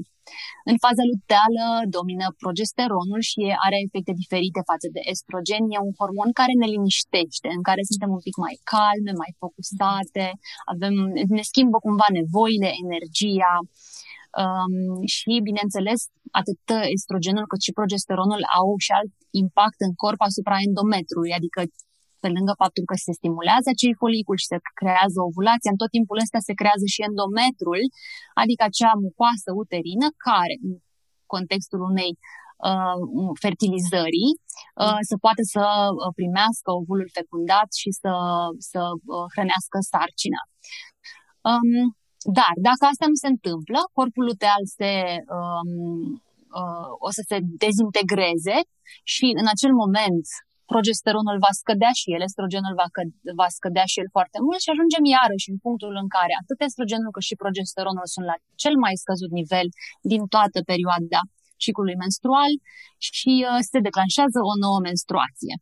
În 0.70 0.76
faza 0.84 1.04
luteală 1.12 1.64
domină 1.96 2.26
progesteronul 2.42 3.20
și 3.30 3.42
are 3.66 3.76
efecte 3.86 4.12
diferite 4.22 4.60
față 4.70 4.86
de 4.94 5.02
estrogen. 5.12 5.62
E 5.74 5.86
un 5.88 5.94
hormon 5.98 6.30
care 6.40 6.52
ne 6.60 6.68
liniștește, 6.74 7.48
în 7.56 7.62
care 7.68 7.82
suntem 7.90 8.10
un 8.16 8.22
pic 8.26 8.36
mai 8.46 8.56
calme, 8.72 9.12
mai 9.22 9.32
focusate, 9.42 10.26
avem, 10.72 10.94
ne 11.38 11.44
schimbă 11.50 11.76
cumva 11.86 12.08
nevoile, 12.20 12.70
energia. 12.84 13.54
Um, 14.42 14.74
și, 15.16 15.32
bineînțeles, 15.48 16.00
atât 16.40 16.62
estrogenul 16.96 17.50
cât 17.50 17.60
și 17.66 17.76
progesteronul 17.78 18.42
au 18.58 18.68
și 18.84 18.92
alt 18.98 19.12
impact 19.42 19.78
în 19.86 19.92
corp 20.02 20.20
asupra 20.30 20.56
endometrului, 20.66 21.32
adică 21.38 21.60
pe 22.22 22.28
lângă 22.36 22.52
faptul 22.62 22.84
că 22.90 22.96
se 23.04 23.12
stimulează 23.18 23.68
acei 23.70 23.94
foliculi 24.02 24.42
și 24.42 24.50
se 24.52 24.58
creează 24.80 25.18
ovulația, 25.28 25.72
în 25.72 25.80
tot 25.82 25.90
timpul 25.96 26.22
ăsta 26.24 26.38
se 26.48 26.58
creează 26.60 26.86
și 26.94 27.04
endometrul, 27.08 27.82
adică 28.42 28.62
acea 28.66 28.94
mucoasă 29.04 29.48
uterină 29.62 30.06
care, 30.26 30.54
în 30.64 30.72
contextul 31.34 31.80
unei 31.90 32.12
uh, 32.68 32.98
fertilizării, 33.44 34.30
uh, 34.82 35.00
să 35.08 35.14
poată 35.24 35.42
să 35.54 35.64
uh, 35.90 36.10
primească 36.18 36.68
ovulul 36.80 37.08
fecundat 37.18 37.68
și 37.82 37.90
să, 38.00 38.12
să 38.70 38.80
uh, 39.14 39.26
hrănească 39.34 39.76
sarcina. 39.92 40.42
Um, 41.50 41.82
dar, 42.38 42.52
dacă 42.68 42.82
asta 42.92 43.06
nu 43.12 43.18
se 43.22 43.28
întâmplă, 43.34 43.78
corpul 43.96 44.24
luteal 44.30 44.62
se, 44.78 44.92
um, 45.38 45.70
uh, 46.60 46.88
o 47.06 47.10
să 47.16 47.22
se 47.30 47.38
dezintegreze 47.62 48.56
și 49.14 49.26
în 49.40 49.46
acel 49.54 49.72
moment 49.82 50.26
progesteronul 50.72 51.36
va 51.46 51.52
scădea 51.60 51.92
și 52.00 52.08
el, 52.14 52.22
estrogenul 52.28 52.74
va, 52.80 52.88
că, 52.94 53.02
va 53.40 53.48
scădea 53.56 53.86
și 53.92 54.00
el 54.02 54.08
foarte 54.16 54.38
mult 54.46 54.60
și 54.64 54.72
ajungem 54.74 55.04
iarăși 55.16 55.50
în 55.52 55.58
punctul 55.64 55.94
în 56.02 56.08
care 56.16 56.32
atât 56.42 56.58
estrogenul 56.68 57.10
cât 57.14 57.24
și 57.28 57.40
progesteronul 57.42 58.06
sunt 58.14 58.26
la 58.30 58.36
cel 58.62 58.74
mai 58.84 58.94
scăzut 59.02 59.30
nivel 59.40 59.66
din 60.12 60.22
toată 60.34 60.58
perioada 60.70 61.20
ciclului 61.64 62.00
menstrual 62.04 62.52
și 63.10 63.32
uh, 63.38 63.60
se 63.70 63.78
declanșează 63.86 64.38
o 64.50 64.54
nouă 64.64 64.78
menstruație. 64.88 65.54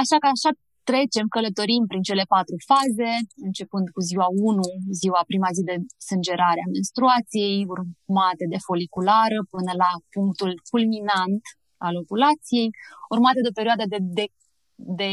Așa 0.00 0.16
că 0.22 0.26
așa 0.36 0.50
trecem, 0.90 1.26
călătorim 1.34 1.82
prin 1.90 2.02
cele 2.08 2.24
patru 2.34 2.56
faze, 2.70 3.10
începând 3.48 3.86
cu 3.94 4.00
ziua 4.08 4.28
1, 4.28 4.60
ziua 5.00 5.20
prima 5.30 5.50
zi 5.56 5.62
de 5.70 5.76
sângerare 6.08 6.60
a 6.62 6.72
menstruației, 6.76 7.58
urmate 7.74 8.44
de 8.52 8.58
foliculară, 8.66 9.38
până 9.54 9.72
la 9.82 9.90
punctul 10.14 10.52
culminant 10.70 11.42
al 11.88 11.96
ovulației, 12.02 12.68
urmate 13.14 13.40
de 13.40 13.50
o 13.52 13.58
perioadă 13.60 13.84
de, 13.92 13.98
de, 14.18 14.26
de 14.74 15.12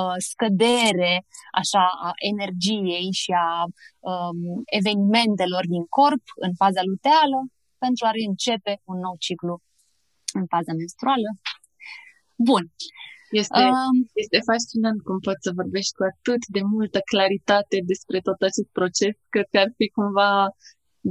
uh, 0.00 0.16
scădere 0.28 1.14
așa, 1.60 1.84
a 2.08 2.10
energiei 2.32 3.08
și 3.22 3.32
a 3.46 3.50
um, 4.12 4.38
evenimentelor 4.80 5.64
din 5.74 5.84
corp 5.98 6.24
în 6.46 6.52
faza 6.62 6.82
luteală 6.90 7.38
pentru 7.84 8.02
a 8.06 8.10
reîncepe 8.18 8.72
un 8.90 8.98
nou 9.06 9.14
ciclu 9.26 9.54
în 10.38 10.44
faza 10.52 10.72
menstruală. 10.80 11.28
Bun. 12.50 12.64
Este, 13.30 13.62
um, 13.70 13.96
este 14.22 14.38
fascinant 14.50 14.98
cum 15.06 15.18
poți 15.26 15.44
să 15.46 15.58
vorbești 15.60 15.96
cu 15.98 16.02
atât 16.12 16.42
de 16.56 16.62
multă 16.76 16.98
claritate 17.12 17.76
despre 17.92 18.18
tot 18.26 18.38
acest 18.48 18.70
proces. 18.78 19.14
Cred 19.34 19.46
că 19.52 19.58
ar 19.64 19.70
fi 19.78 19.86
cumva 19.98 20.30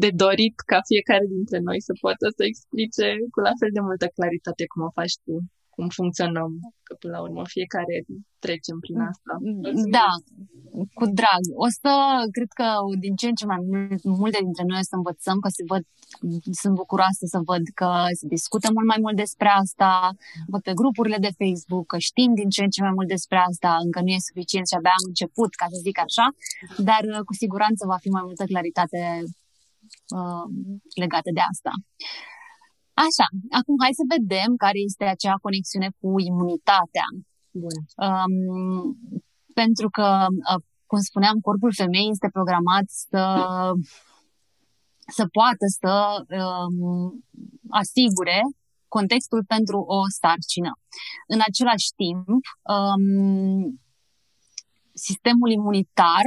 de 0.04 0.10
dorit 0.24 0.56
ca 0.72 0.80
fiecare 0.92 1.26
dintre 1.36 1.60
noi 1.68 1.80
să 1.88 1.94
poată 2.04 2.26
să 2.38 2.44
explice 2.46 3.08
cu 3.34 3.40
la 3.48 3.54
fel 3.60 3.72
de 3.78 3.82
multă 3.88 4.08
claritate 4.18 4.64
cum 4.72 4.82
o 4.88 4.96
faci 5.00 5.18
tu, 5.26 5.36
cum 5.76 5.88
funcționăm, 6.00 6.52
că 6.88 6.94
până 7.02 7.14
la 7.16 7.22
urmă 7.28 7.42
fiecare 7.56 7.96
trecem 8.46 8.78
prin 8.86 9.00
asta. 9.12 9.34
Da, 9.98 10.10
cu 11.00 11.06
drag. 11.20 11.44
O 11.66 11.68
să, 11.82 11.92
cred 12.36 12.52
că 12.60 12.68
din 13.06 13.14
ce 13.20 13.28
în 13.32 13.38
ce 13.40 13.46
mai 13.52 13.62
multe 14.22 14.40
dintre 14.48 14.64
noi 14.70 14.80
o 14.84 14.90
să 14.92 14.96
învățăm, 15.00 15.38
că 15.44 15.50
se 15.58 15.64
văd, 15.72 15.84
sunt 16.62 16.74
bucuroasă 16.82 17.24
să 17.34 17.40
văd 17.52 17.64
că 17.80 17.90
se 18.20 18.26
discută 18.36 18.68
mult 18.76 18.88
mai 18.94 19.00
mult 19.06 19.18
despre 19.24 19.50
asta, 19.64 19.92
văd 20.52 20.62
pe 20.68 20.78
grupurile 20.80 21.20
de 21.26 21.36
Facebook, 21.42 21.86
că 21.92 21.98
știm 22.10 22.32
din 22.40 22.50
ce 22.56 22.62
în 22.64 22.72
ce 22.76 22.82
mai 22.88 22.96
mult 22.98 23.10
despre 23.16 23.38
asta, 23.50 23.70
încă 23.86 24.00
nu 24.02 24.12
e 24.16 24.30
suficient 24.30 24.66
și 24.68 24.78
abia 24.78 24.96
am 25.00 25.06
început, 25.12 25.52
ca 25.60 25.66
să 25.72 25.78
zic 25.88 25.98
așa, 26.08 26.26
dar 26.90 27.02
cu 27.28 27.34
siguranță 27.44 27.82
va 27.92 27.98
fi 28.04 28.10
mai 28.18 28.26
multă 28.28 28.44
claritate 28.52 29.00
uh, 30.20 30.46
legate 31.04 31.32
de 31.38 31.44
asta. 31.52 31.72
Așa, 33.06 33.28
acum 33.60 33.76
hai 33.84 34.00
să 34.00 34.12
vedem 34.16 34.50
care 34.64 34.80
este 34.90 35.06
acea 35.06 35.44
conexiune 35.46 35.90
cu 36.00 36.10
imunitatea. 36.32 37.08
Bun. 37.64 37.76
Um, 38.08 38.36
pentru 39.62 39.88
că, 39.98 40.08
uh, 40.52 40.62
cum 40.90 41.00
spuneam, 41.10 41.38
corpul 41.48 41.74
femeii 41.82 42.14
este 42.16 42.36
programat 42.38 42.86
să, 43.04 43.24
să 45.18 45.24
poată 45.38 45.66
să 45.80 45.94
um, 46.42 47.24
asigure 47.82 48.40
contextul 48.98 49.42
pentru 49.56 49.78
o 49.98 50.00
sarcină. 50.22 50.72
În 51.34 51.40
același 51.50 51.90
timp, 52.02 52.44
um, 52.76 53.06
sistemul 55.08 55.50
imunitar 55.60 56.24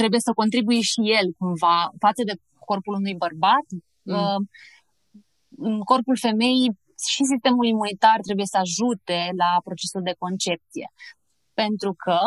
trebuie 0.00 0.20
să 0.20 0.38
contribuie 0.40 0.82
și 0.92 1.00
el 1.18 1.26
cumva 1.38 1.76
față 2.04 2.22
de 2.28 2.34
corpul 2.72 2.94
unui 2.94 3.16
bărbat. 3.24 3.66
Mm. 4.02 4.14
Uh, 4.14 4.40
corpul 5.84 6.16
femeii 6.26 6.70
și 7.14 7.22
sistemul 7.32 7.66
imunitar 7.66 8.18
trebuie 8.28 8.46
să 8.46 8.58
ajute 8.64 9.18
la 9.42 9.50
procesul 9.64 10.02
de 10.08 10.14
concepție. 10.18 10.86
pentru 11.54 11.92
că 12.04 12.18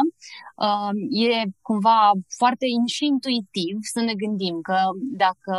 uh, 0.68 0.94
e 1.28 1.32
cumva 1.62 2.00
foarte 2.40 2.66
și 2.96 3.06
intuitiv 3.06 3.75
să 3.94 4.00
ne 4.08 4.14
gândim 4.24 4.56
că 4.70 4.80
dacă, 5.24 5.56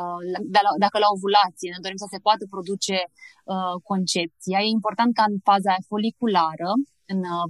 uh, 0.00 0.20
de 0.54 0.60
la, 0.66 0.70
dacă 0.84 0.96
la 1.04 1.10
ovulație 1.16 1.70
ne 1.70 1.82
dorim 1.84 2.00
să 2.04 2.08
se 2.10 2.24
poată 2.26 2.44
produce 2.54 2.96
uh, 3.52 3.74
concepția, 3.90 4.58
e 4.60 4.76
important 4.78 5.10
ca 5.14 5.24
în 5.30 5.36
faza 5.48 5.74
foliculară, 5.90 6.70
în 7.12 7.20
uh, 7.34 7.46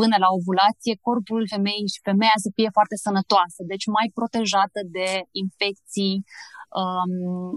până 0.00 0.16
la 0.24 0.28
ovulație, 0.38 1.02
corpul 1.06 1.42
femeii 1.54 1.92
și 1.94 2.06
femeia 2.10 2.38
să 2.44 2.50
fie 2.56 2.70
foarte 2.76 2.96
sănătoasă, 3.06 3.60
deci 3.72 3.86
mai 3.96 4.06
protejată 4.18 4.80
de 4.96 5.08
infecții 5.44 6.16
um, 6.80 7.54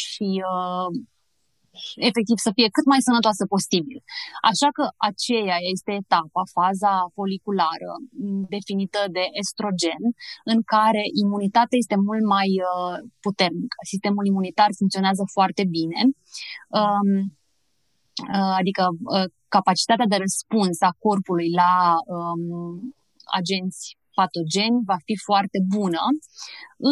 și 0.00 0.28
uh, 0.52 0.88
efectiv 2.08 2.36
să 2.46 2.50
fie 2.56 2.68
cât 2.76 2.86
mai 2.92 3.00
sănătoasă 3.08 3.44
posibil. 3.54 3.98
Așa 4.50 4.68
că 4.76 4.84
aceea 5.10 5.58
este 5.74 5.92
etapa, 6.02 6.42
faza 6.58 6.94
foliculară 7.16 7.92
definită 8.54 9.00
de 9.16 9.24
estrogen, 9.42 10.02
în 10.52 10.58
care 10.74 11.02
imunitatea 11.24 11.80
este 11.82 11.96
mult 12.08 12.24
mai 12.36 12.50
uh, 12.70 12.96
puternică. 13.24 13.78
Sistemul 13.92 14.24
imunitar 14.32 14.70
funcționează 14.80 15.24
foarte 15.36 15.64
bine. 15.76 16.00
Um, 16.80 17.10
uh, 17.18 17.40
adică 18.60 18.84
uh, 18.88 19.24
capacitatea 19.48 20.06
de 20.08 20.16
răspuns 20.16 20.76
a 20.80 20.96
corpului 20.98 21.50
la 21.62 21.74
um, 22.16 22.94
agenți 23.40 23.96
patogeni 24.20 24.78
va 24.90 24.98
fi 25.08 25.14
foarte 25.28 25.58
bună, 25.76 26.02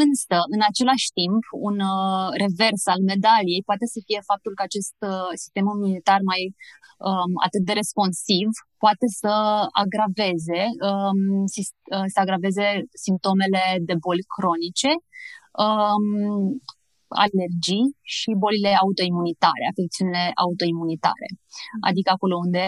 însă, 0.02 0.36
în 0.54 0.60
același 0.70 1.08
timp, 1.20 1.42
un 1.68 1.76
uh, 1.94 2.28
revers 2.42 2.82
al 2.92 3.00
medaliei 3.12 3.66
poate 3.70 3.86
să 3.92 3.98
fie 4.06 4.20
faptul 4.30 4.52
că 4.54 4.62
acest 4.68 4.96
uh, 5.12 5.32
sistem 5.42 5.64
imunitar 5.74 6.20
mai 6.32 6.42
um, 7.08 7.32
atât 7.46 7.62
de 7.68 7.74
responsiv 7.82 8.48
poate 8.84 9.06
să 9.20 9.32
agraveze, 9.84 10.62
um, 10.90 11.20
uh, 11.94 12.06
să 12.14 12.18
agraveze 12.24 12.66
simptomele 13.04 13.64
de 13.88 13.94
boli 14.04 14.24
cronice, 14.34 14.92
um, 15.64 16.60
alergii 17.24 17.86
și 18.14 18.30
bolile 18.42 18.72
autoimunitare, 18.84 19.64
afecțiunile 19.72 20.24
autoimunitare. 20.44 21.28
Adică 21.88 22.08
acolo 22.12 22.34
unde 22.46 22.64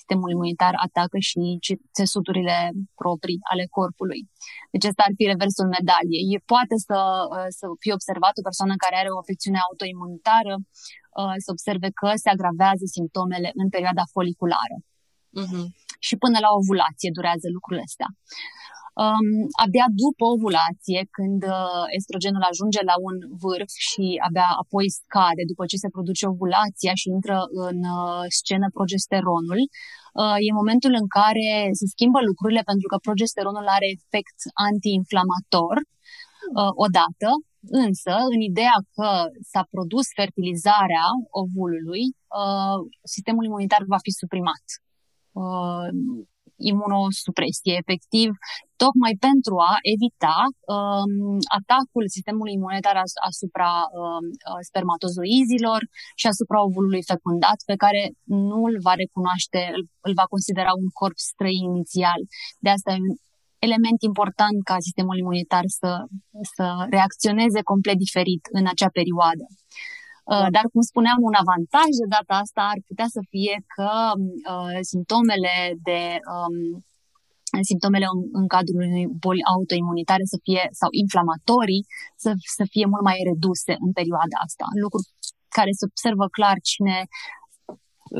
sistemul 0.00 0.30
imunitar 0.36 0.74
atacă 0.86 1.18
și 1.28 1.40
țesuturile 1.98 2.56
proprii 3.00 3.40
ale 3.50 3.64
corpului. 3.76 4.20
Deci 4.72 4.88
ăsta 4.90 5.02
ar 5.06 5.14
fi 5.18 5.24
reversul 5.32 5.66
medaliei. 5.76 6.30
Poate 6.52 6.76
să, 6.86 6.98
uh, 7.36 7.48
să 7.58 7.64
fie 7.82 7.96
observat 7.98 8.34
o 8.40 8.46
persoană 8.48 8.74
care 8.84 8.96
are 8.98 9.10
o 9.14 9.20
afecțiune 9.24 9.60
autoimunitară, 9.68 10.54
uh, 11.20 11.36
să 11.44 11.48
observe 11.56 11.88
că 12.00 12.08
se 12.22 12.28
agravează 12.34 12.84
simptomele 12.96 13.48
în 13.62 13.68
perioada 13.74 14.04
foliculară. 14.14 14.76
Uh-huh. 15.42 15.66
Și 16.06 16.14
până 16.24 16.38
la 16.46 16.50
ovulație 16.60 17.10
durează 17.18 17.46
lucrurile 17.56 17.84
astea. 17.88 18.08
Um, 19.04 19.28
abia 19.64 19.86
după 20.04 20.24
ovulație, 20.34 21.00
când 21.16 21.40
uh, 21.56 21.84
estrogenul 21.98 22.44
ajunge 22.50 22.80
la 22.90 22.96
un 23.08 23.16
vârf 23.42 23.72
și 23.88 24.04
abia 24.26 24.48
apoi 24.62 24.86
scade 25.00 25.42
după 25.52 25.64
ce 25.70 25.82
se 25.82 25.94
produce 25.96 26.24
ovulația 26.34 26.92
și 27.00 27.08
intră 27.16 27.38
în 27.66 27.78
uh, 27.98 28.24
scenă 28.38 28.66
progesteronul, 28.76 29.60
uh, 30.20 30.36
e 30.46 30.60
momentul 30.62 30.92
în 31.00 31.06
care 31.18 31.48
se 31.78 31.86
schimbă 31.94 32.18
lucrurile 32.30 32.62
pentru 32.70 32.86
că 32.90 32.96
progesteronul 33.06 33.66
are 33.76 33.88
efect 33.96 34.38
antiinflamator 34.68 35.76
uh, 35.84 36.72
odată, 36.84 37.30
însă 37.84 38.12
în 38.34 38.40
ideea 38.50 38.78
că 38.96 39.08
s-a 39.50 39.62
produs 39.74 40.06
fertilizarea 40.20 41.06
ovulului, 41.42 42.04
uh, 42.40 42.78
sistemul 43.14 43.44
imunitar 43.50 43.82
va 43.94 44.00
fi 44.06 44.12
suprimat. 44.20 44.64
Uh, 46.58 46.66
imunosupresie, 46.72 47.74
efectiv, 47.82 48.28
tocmai 48.82 49.14
pentru 49.26 49.54
a 49.70 49.74
evita 49.94 50.38
um, 50.74 51.36
atacul 51.58 52.04
sistemului 52.16 52.52
imunitar 52.58 52.96
as, 53.04 53.12
asupra 53.30 53.72
um, 54.00 54.24
uh, 54.50 54.60
spermatozoizilor 54.68 55.80
și 56.20 56.26
asupra 56.32 56.58
ovulului 56.66 57.08
fecundat, 57.12 57.58
pe 57.70 57.76
care 57.82 58.02
nu 58.24 58.58
îl 58.68 58.76
va 58.86 58.94
recunoaște, 59.02 59.60
îl, 59.76 59.82
îl 60.06 60.12
va 60.20 60.26
considera 60.34 60.72
un 60.82 60.88
corp 61.00 61.16
străin 61.30 61.64
inițial. 61.72 62.20
De 62.64 62.70
asta 62.76 62.90
e 62.92 63.04
un 63.06 63.14
element 63.68 64.00
important 64.10 64.56
ca 64.70 64.76
sistemul 64.86 65.16
imunitar 65.18 65.64
să, 65.78 65.90
să 66.54 66.66
reacționeze 66.96 67.60
complet 67.72 67.98
diferit 68.06 68.42
în 68.58 68.64
acea 68.72 68.90
perioadă. 68.98 69.44
Uh, 69.48 69.95
dar, 70.54 70.64
cum 70.72 70.82
spuneam, 70.90 71.20
un 71.30 71.36
avantaj 71.42 71.90
de 72.00 72.08
data 72.16 72.34
asta 72.44 72.62
ar 72.72 72.78
putea 72.88 73.08
să 73.16 73.20
fie 73.32 73.54
că 73.74 73.90
uh, 74.52 74.78
simptomele 74.92 75.54
de 75.88 76.00
um, 76.34 76.56
simptomele 77.70 78.06
în, 78.14 78.20
în 78.40 78.46
cadrul 78.54 78.80
unei 78.90 79.08
boli 79.24 79.42
autoimunitare 79.54 80.24
să 80.32 80.38
fie, 80.46 80.62
sau 80.80 80.88
inflamatorii 81.04 81.82
să, 82.22 82.30
să 82.58 82.64
fie 82.72 82.86
mult 82.92 83.04
mai 83.10 83.18
reduse 83.30 83.72
în 83.84 83.92
perioada 83.98 84.36
asta. 84.46 84.64
Lucru 84.84 85.00
care 85.58 85.70
se 85.78 85.84
observă 85.90 86.26
clar 86.36 86.56
cine 86.70 86.96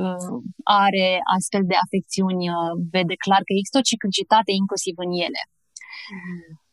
uh, 0.02 0.36
are 0.84 1.08
astfel 1.36 1.62
de 1.70 1.76
afecțiuni, 1.84 2.42
uh, 2.56 2.72
vede 2.94 3.16
clar 3.24 3.42
că 3.46 3.52
există 3.54 3.78
o 3.78 3.88
ciclicitate 3.92 4.50
inclusiv 4.62 4.94
în 5.04 5.10
ele. 5.26 5.42
Mm. 6.14 6.65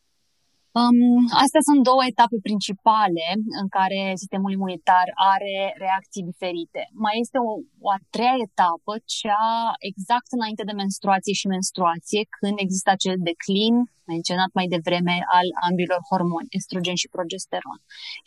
Um, 0.80 0.98
astea 1.44 1.62
sunt 1.68 1.80
două 1.90 2.02
etape 2.12 2.38
principale 2.48 3.26
în 3.60 3.66
care 3.76 4.00
sistemul 4.22 4.50
imunitar 4.58 5.06
are 5.34 5.56
reacții 5.84 6.28
diferite. 6.30 6.80
Mai 7.04 7.16
este 7.24 7.38
o, 7.48 7.50
o 7.86 7.88
a 7.96 7.98
treia 8.14 8.36
etapă, 8.48 8.92
cea 9.18 9.48
exact 9.90 10.28
înainte 10.36 10.64
de 10.68 10.78
menstruație 10.82 11.34
și 11.40 11.52
menstruație, 11.56 12.20
când 12.36 12.56
există 12.64 12.88
acel 12.92 13.16
declin 13.30 13.74
menționat 14.14 14.50
mai 14.58 14.66
devreme 14.74 15.16
al 15.38 15.46
ambilor 15.68 16.00
hormoni, 16.10 16.52
estrogen 16.58 16.96
și 17.02 17.12
progesteron. 17.16 17.78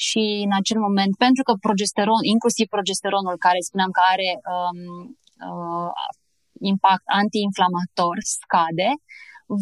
Și 0.07 0.23
în 0.47 0.53
acel 0.61 0.79
moment, 0.87 1.13
pentru 1.25 1.43
că 1.47 1.53
progesteron, 1.67 2.21
inclusiv 2.35 2.65
progesteronul, 2.75 3.35
care 3.47 3.59
spuneam 3.67 3.91
că 3.97 4.01
are 4.13 4.29
um, 4.53 4.79
uh, 5.47 5.89
impact 6.71 7.05
antiinflamator, 7.21 8.15
scade, 8.35 8.89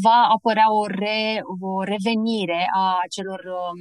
va 0.05 0.19
apărea 0.35 0.69
o, 0.81 0.85
re, 0.85 1.41
o 1.61 1.83
revenire 1.83 2.61
a 2.83 2.85
celor 3.15 3.41
um, 3.59 3.77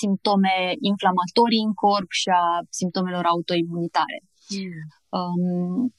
simptome 0.00 0.54
inflamatorii 0.92 1.66
în 1.68 1.74
corp 1.84 2.10
și 2.20 2.28
a 2.42 2.44
simptomelor 2.78 3.24
autoimunitare. 3.34 4.18
Mm. 4.56 4.80
Um, 5.18 5.94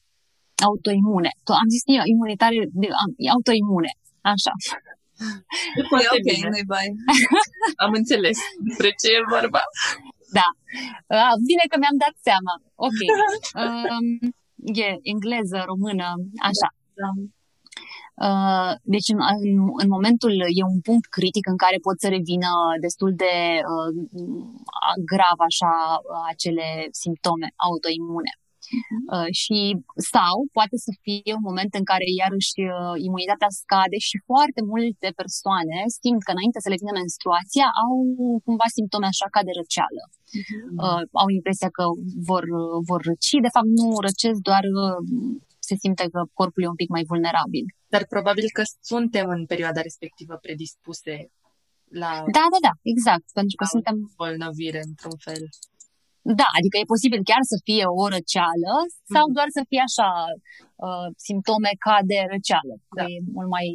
autoimune. 0.70 1.32
Am 1.62 1.70
zis 1.76 1.84
imunitare, 2.14 2.58
autoimune. 3.36 3.92
Așa. 4.34 4.54
Foarte 5.92 6.18
ok, 6.18 6.28
bine. 6.28 6.48
nu 6.54 6.62
bai. 6.74 6.88
Am 7.84 7.92
înțeles 8.02 8.38
despre 8.68 8.90
ce 9.00 9.08
e 9.18 9.32
vorba. 9.36 9.62
Da. 10.38 10.48
Uh, 11.16 11.34
bine 11.50 11.64
că 11.70 11.76
mi-am 11.80 11.98
dat 12.06 12.16
seama. 12.28 12.54
Ok. 12.88 13.00
Um, 13.64 14.08
e 14.84 14.88
engleză, 15.14 15.60
română, 15.72 16.08
așa. 16.50 16.70
Da. 17.02 17.10
Uh, 18.28 18.72
deci 18.96 19.08
în, 19.14 19.20
în, 19.46 19.52
în 19.84 19.90
momentul, 19.96 20.34
e 20.60 20.72
un 20.76 20.82
punct 20.88 21.06
critic 21.18 21.46
în 21.54 21.60
care 21.64 21.78
pot 21.88 21.98
să 22.00 22.08
revină 22.18 22.52
destul 22.86 23.12
de 23.24 23.36
uh, 23.74 23.90
grav 25.12 25.38
așa 25.50 25.74
acele 26.32 26.68
simptome 27.04 27.48
autoimune. 27.70 28.34
Uh, 29.14 29.30
și 29.42 29.60
sau 30.14 30.36
poate 30.58 30.78
să 30.86 30.92
fie 31.06 31.32
un 31.40 31.46
moment 31.50 31.72
în 31.80 31.86
care 31.92 32.06
iarăși 32.22 32.60
uh, 32.64 32.96
imunitatea 33.08 33.52
scade 33.62 33.98
și 34.10 34.18
foarte 34.30 34.62
multe 34.72 35.08
persoane 35.22 35.78
simt 36.02 36.22
că 36.24 36.32
înainte 36.34 36.60
să 36.64 36.70
le 36.70 36.82
vină 36.82 36.94
menstruația 37.02 37.68
au 37.86 37.94
cumva 38.48 38.68
simptome 38.78 39.08
așa 39.14 39.28
ca 39.36 39.42
de 39.48 39.54
răceală. 39.60 40.04
Uh-huh. 40.10 40.70
Uh, 40.86 41.02
au 41.24 41.28
impresia 41.40 41.70
că 41.78 41.84
vor, 42.30 42.44
vor 42.90 43.02
răci, 43.10 43.34
de 43.46 43.54
fapt 43.56 43.70
nu 43.80 43.88
răcesc, 44.08 44.40
doar 44.50 44.64
uh, 44.84 44.98
se 45.70 45.76
simte 45.84 46.06
că 46.14 46.20
corpul 46.40 46.64
e 46.64 46.74
un 46.74 46.82
pic 46.82 46.90
mai 46.96 47.04
vulnerabil. 47.12 47.66
Dar 47.94 48.04
probabil 48.16 48.48
că 48.58 48.64
suntem 48.92 49.28
în 49.36 49.42
perioada 49.52 49.82
respectivă 49.82 50.34
predispuse 50.46 51.16
la... 52.02 52.12
Da, 52.38 52.46
da, 52.54 52.60
da, 52.68 52.74
exact, 52.94 53.28
pentru 53.40 53.56
că 53.60 53.66
suntem... 53.74 53.96
Bolnăvire, 54.22 54.82
într-un 54.92 55.18
fel. 55.28 55.44
Da, 56.42 56.48
adică 56.60 56.76
e 56.78 56.94
posibil 56.96 57.22
chiar 57.30 57.44
să 57.52 57.58
fie 57.68 57.86
o 58.02 58.04
răceală 58.16 58.74
sau 59.14 59.24
mm. 59.26 59.34
doar 59.38 59.50
să 59.58 59.62
fie 59.70 59.82
așa 59.90 60.10
uh, 60.88 61.08
simptome 61.28 61.72
ca 61.86 61.96
de 62.12 62.20
răceală, 62.34 62.74
da. 62.78 62.86
că 62.96 63.02
e 63.16 63.18
mult 63.38 63.50
mai 63.58 63.68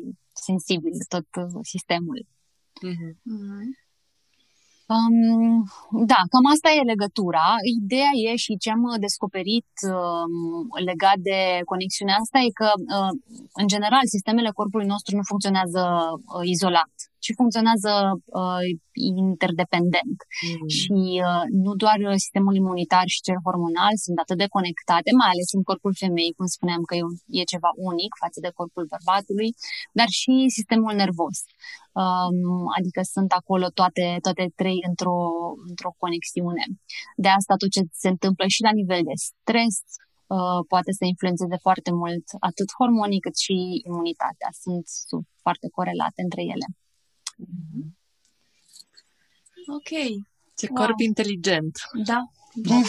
sensibil 0.49 0.95
tot 1.15 1.29
uh, 1.43 1.61
sistemul. 1.75 2.19
Mm-hmm. 2.89 3.13
Mm-hmm. 3.33 3.67
Um, 4.95 5.65
da, 6.13 6.21
cam 6.33 6.47
asta 6.55 6.69
e 6.71 6.91
legătura. 6.93 7.47
Ideea 7.81 8.13
e 8.27 8.37
și 8.45 8.61
ce 8.63 8.71
am 8.71 8.85
descoperit 9.07 9.71
um, 9.95 10.67
legat 10.89 11.19
de 11.29 11.39
conexiunea 11.73 12.17
asta 12.23 12.39
e 12.39 12.59
că, 12.61 12.71
uh, 12.97 13.13
în 13.61 13.67
general, 13.75 14.05
sistemele 14.15 14.51
corpului 14.59 14.93
nostru 14.95 15.17
nu 15.17 15.23
funcționează 15.31 15.83
uh, 16.15 16.45
izolat. 16.55 16.93
Ci 17.25 17.39
funcționează 17.41 17.93
uh, 18.41 18.65
interdependent. 19.23 20.19
Mm. 20.47 20.69
Și 20.79 21.01
uh, 21.29 21.45
nu 21.65 21.73
doar 21.83 21.99
sistemul 22.25 22.55
imunitar 22.63 23.07
și 23.15 23.25
cel 23.27 23.39
hormonal 23.47 23.95
sunt 24.05 24.19
atât 24.25 24.39
de 24.43 24.53
conectate, 24.57 25.11
mai 25.21 25.31
ales 25.33 25.49
în 25.57 25.63
corpul 25.69 25.95
femeii, 26.03 26.37
cum 26.39 26.47
spuneam 26.57 26.83
că 26.89 26.95
e 27.39 27.53
ceva 27.55 27.71
unic 27.91 28.13
față 28.23 28.39
de 28.45 28.51
corpul 28.59 28.85
bărbatului, 28.93 29.51
dar 29.99 30.09
și 30.21 30.35
sistemul 30.57 30.95
nervos. 31.03 31.37
Um, 32.01 32.65
adică 32.79 33.01
sunt 33.15 33.31
acolo 33.41 33.67
toate, 33.81 34.07
toate 34.27 34.45
trei 34.61 34.79
într-o, 34.91 35.19
într-o 35.71 35.93
conexiune. 36.03 36.65
De 37.25 37.31
asta 37.39 37.53
tot 37.61 37.71
ce 37.77 37.83
se 38.03 38.09
întâmplă 38.15 38.45
și 38.55 38.67
la 38.69 38.73
nivel 38.81 39.03
de 39.11 39.17
stres, 39.29 39.77
Uh, 40.37 40.61
poate 40.73 40.93
să 40.99 41.05
influențeze 41.05 41.57
foarte 41.67 41.91
mult 42.01 42.25
atât 42.49 42.69
hormonii 42.79 43.25
cât 43.27 43.37
și 43.45 43.57
imunitatea. 43.89 44.49
Sunt 44.65 44.85
sub, 45.09 45.23
foarte 45.45 45.67
corelate 45.77 46.21
între 46.27 46.43
ele. 46.55 46.67
Mm-hmm. 47.41 47.99
Ok. 49.67 49.89
Ce 50.57 50.67
wow. 50.69 50.77
corp 50.77 50.99
inteligent. 50.99 51.79
Da. 52.05 52.31
da. 52.55 52.75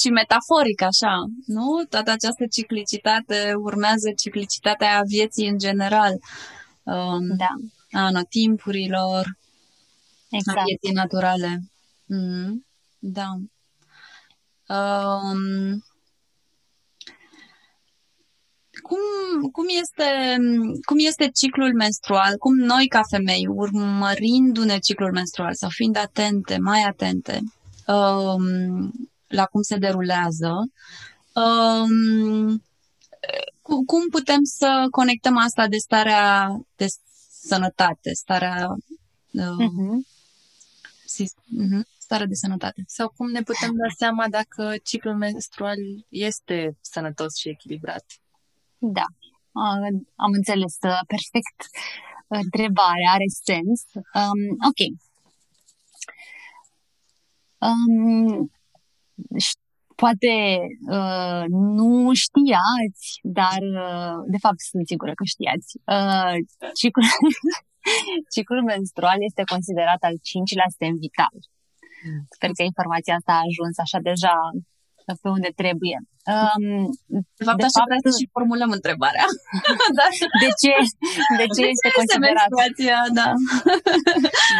și 0.00 0.10
metaforic, 0.10 0.82
așa, 0.82 1.24
nu? 1.46 1.84
Toată 1.88 2.10
această 2.10 2.46
ciclicitate 2.50 3.52
urmează 3.54 4.12
ciclicitatea 4.16 5.02
vieții 5.06 5.48
în 5.48 5.58
general. 5.58 6.12
Um, 6.82 7.36
da. 7.36 7.54
A 7.92 8.04
anotimpurilor, 8.04 9.38
exact. 10.30 10.58
a 10.58 10.62
vieții 10.62 10.92
naturale. 10.92 11.60
Mm-hmm. 12.04 12.52
Da. 12.98 13.34
Um, 14.76 15.84
cum, 18.90 19.50
cum, 19.50 19.64
este, 19.80 20.36
cum 20.84 20.96
este 20.98 21.28
ciclul 21.28 21.74
menstrual? 21.74 22.36
Cum 22.36 22.56
noi, 22.56 22.86
ca 22.86 23.00
femei, 23.10 23.46
urmărindu-ne 23.46 24.78
ciclul 24.78 25.12
menstrual 25.12 25.54
sau 25.54 25.68
fiind 25.68 25.96
atente, 25.96 26.58
mai 26.58 26.82
atente 26.82 27.40
um, 27.86 28.92
la 29.26 29.44
cum 29.44 29.62
se 29.62 29.76
derulează, 29.76 30.52
um, 31.34 32.62
cum 33.86 34.08
putem 34.10 34.40
să 34.42 34.86
conectăm 34.90 35.36
asta 35.36 35.68
de 35.68 35.76
starea 35.76 36.48
de 36.76 36.86
sănătate, 37.42 38.10
starea 38.12 38.68
uh, 39.32 39.66
uh-huh. 39.66 39.98
uh-huh 41.06 41.82
stare 41.98 42.26
de 42.26 42.34
sănătate. 42.34 42.84
Sau 42.86 43.08
cum 43.16 43.30
ne 43.30 43.42
putem 43.42 43.70
da 43.72 43.94
seama 43.96 44.26
dacă 44.28 44.74
ciclul 44.82 45.16
menstrual 45.16 45.76
este 46.08 46.76
sănătos 46.80 47.36
și 47.36 47.48
echilibrat? 47.48 48.04
Da, 48.80 49.06
am 50.16 50.32
înțeles 50.32 50.76
uh, 50.82 51.00
perfect 51.06 51.58
întrebarea, 52.28 53.10
are 53.12 53.28
sens. 53.44 53.78
Um, 54.20 54.40
ok. 54.70 54.80
Um, 57.68 58.50
poate 59.94 60.34
uh, 60.98 61.44
nu 61.48 62.10
știați, 62.24 63.04
dar 63.38 63.60
uh, 63.84 64.16
de 64.34 64.38
fapt 64.44 64.60
sunt 64.70 64.86
sigură 64.86 65.12
că 65.14 65.24
știați. 65.34 65.68
Uh, 65.96 66.34
ciclul, 66.80 67.06
ciclul 68.34 68.62
menstrual 68.62 69.18
este 69.28 69.42
considerat 69.54 70.00
al 70.08 70.16
cincilea 70.22 70.68
semn 70.78 70.96
vital. 71.06 71.36
Sper 72.36 72.50
că 72.56 72.62
informația 72.62 73.14
asta 73.14 73.32
a 73.32 73.46
ajuns 73.48 73.74
așa 73.84 73.98
deja 74.10 74.34
pe 75.22 75.28
unde 75.36 75.50
trebuie. 75.60 75.96
Um, 76.34 76.66
de 77.38 77.44
fapt, 77.48 77.60
de 77.62 77.68
așa 77.70 77.82
fapt, 77.82 78.04
să 78.06 78.10
și 78.18 78.32
formulăm 78.34 78.70
întrebarea. 78.78 79.26
da. 79.98 80.06
De 80.42 80.48
ce, 80.60 80.74
de 81.40 81.46
ce 81.54 81.62
este 81.74 81.88
considerat? 81.98 82.48
Menstruația, 82.48 82.98
da. 83.18 83.28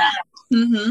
da. 0.00 0.08
Uh-huh. 0.60 0.90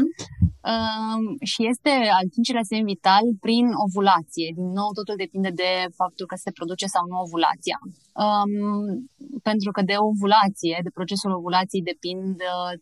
Um, 0.72 1.22
și 1.50 1.60
este 1.72 1.92
al 2.18 2.26
cincilea 2.34 2.68
semn 2.70 2.84
vital 2.94 3.24
prin 3.46 3.66
ovulație. 3.86 4.48
Din 4.58 4.68
nou, 4.80 4.88
totul 4.98 5.16
depinde 5.24 5.50
de 5.62 5.70
faptul 6.00 6.26
că 6.26 6.36
se 6.44 6.56
produce 6.58 6.86
sau 6.94 7.04
nu 7.10 7.16
ovulația. 7.26 7.78
Um, 8.24 8.52
pentru 9.48 9.70
că 9.74 9.82
de 9.90 9.96
ovulație, 10.10 10.76
de 10.86 10.96
procesul 10.98 11.32
ovulației 11.40 11.88
depind 11.90 12.36
uh, 12.52 12.72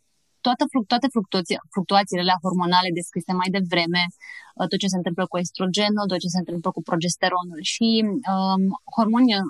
toată, 0.47 0.65
toate 0.93 1.07
fluctuații, 1.15 1.59
fluctuațiile 1.75 2.35
hormonale 2.45 2.91
descrise 3.01 3.33
mai 3.41 3.51
devreme, 3.57 4.03
uh, 4.11 4.67
tot 4.71 4.79
ce 4.83 4.93
se 4.93 5.01
întâmplă 5.01 5.25
cu 5.31 5.37
estrogenul, 5.45 6.11
tot 6.11 6.21
ce 6.25 6.35
se 6.35 6.43
întâmplă 6.43 6.71
cu 6.77 6.83
progesteronul 6.89 7.61
și 7.73 7.89
um, 8.35 8.63
hormonii, 8.97 9.41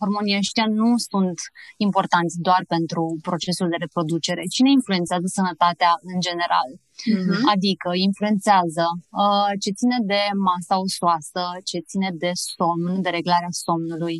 hormonii 0.00 0.40
ăștia 0.42 0.66
nu 0.80 0.90
sunt 1.10 1.38
importanți 1.86 2.34
doar 2.46 2.62
pentru 2.74 3.02
procesul 3.28 3.68
de 3.72 3.82
reproducere, 3.84 4.42
ci 4.52 4.60
ne 4.66 4.72
influențează 4.78 5.26
sănătatea 5.38 5.92
în 6.12 6.18
general. 6.28 6.70
Mm-hmm. 6.78 7.42
Adică 7.54 7.88
influențează 8.08 8.86
uh, 9.22 9.50
ce 9.62 9.70
ține 9.78 9.98
de 10.12 10.22
masa 10.48 10.74
osoasă, 10.86 11.42
ce 11.68 11.78
ține 11.90 12.10
de 12.22 12.30
somn, 12.50 12.92
de 13.04 13.10
reglarea 13.18 13.52
somnului, 13.64 14.16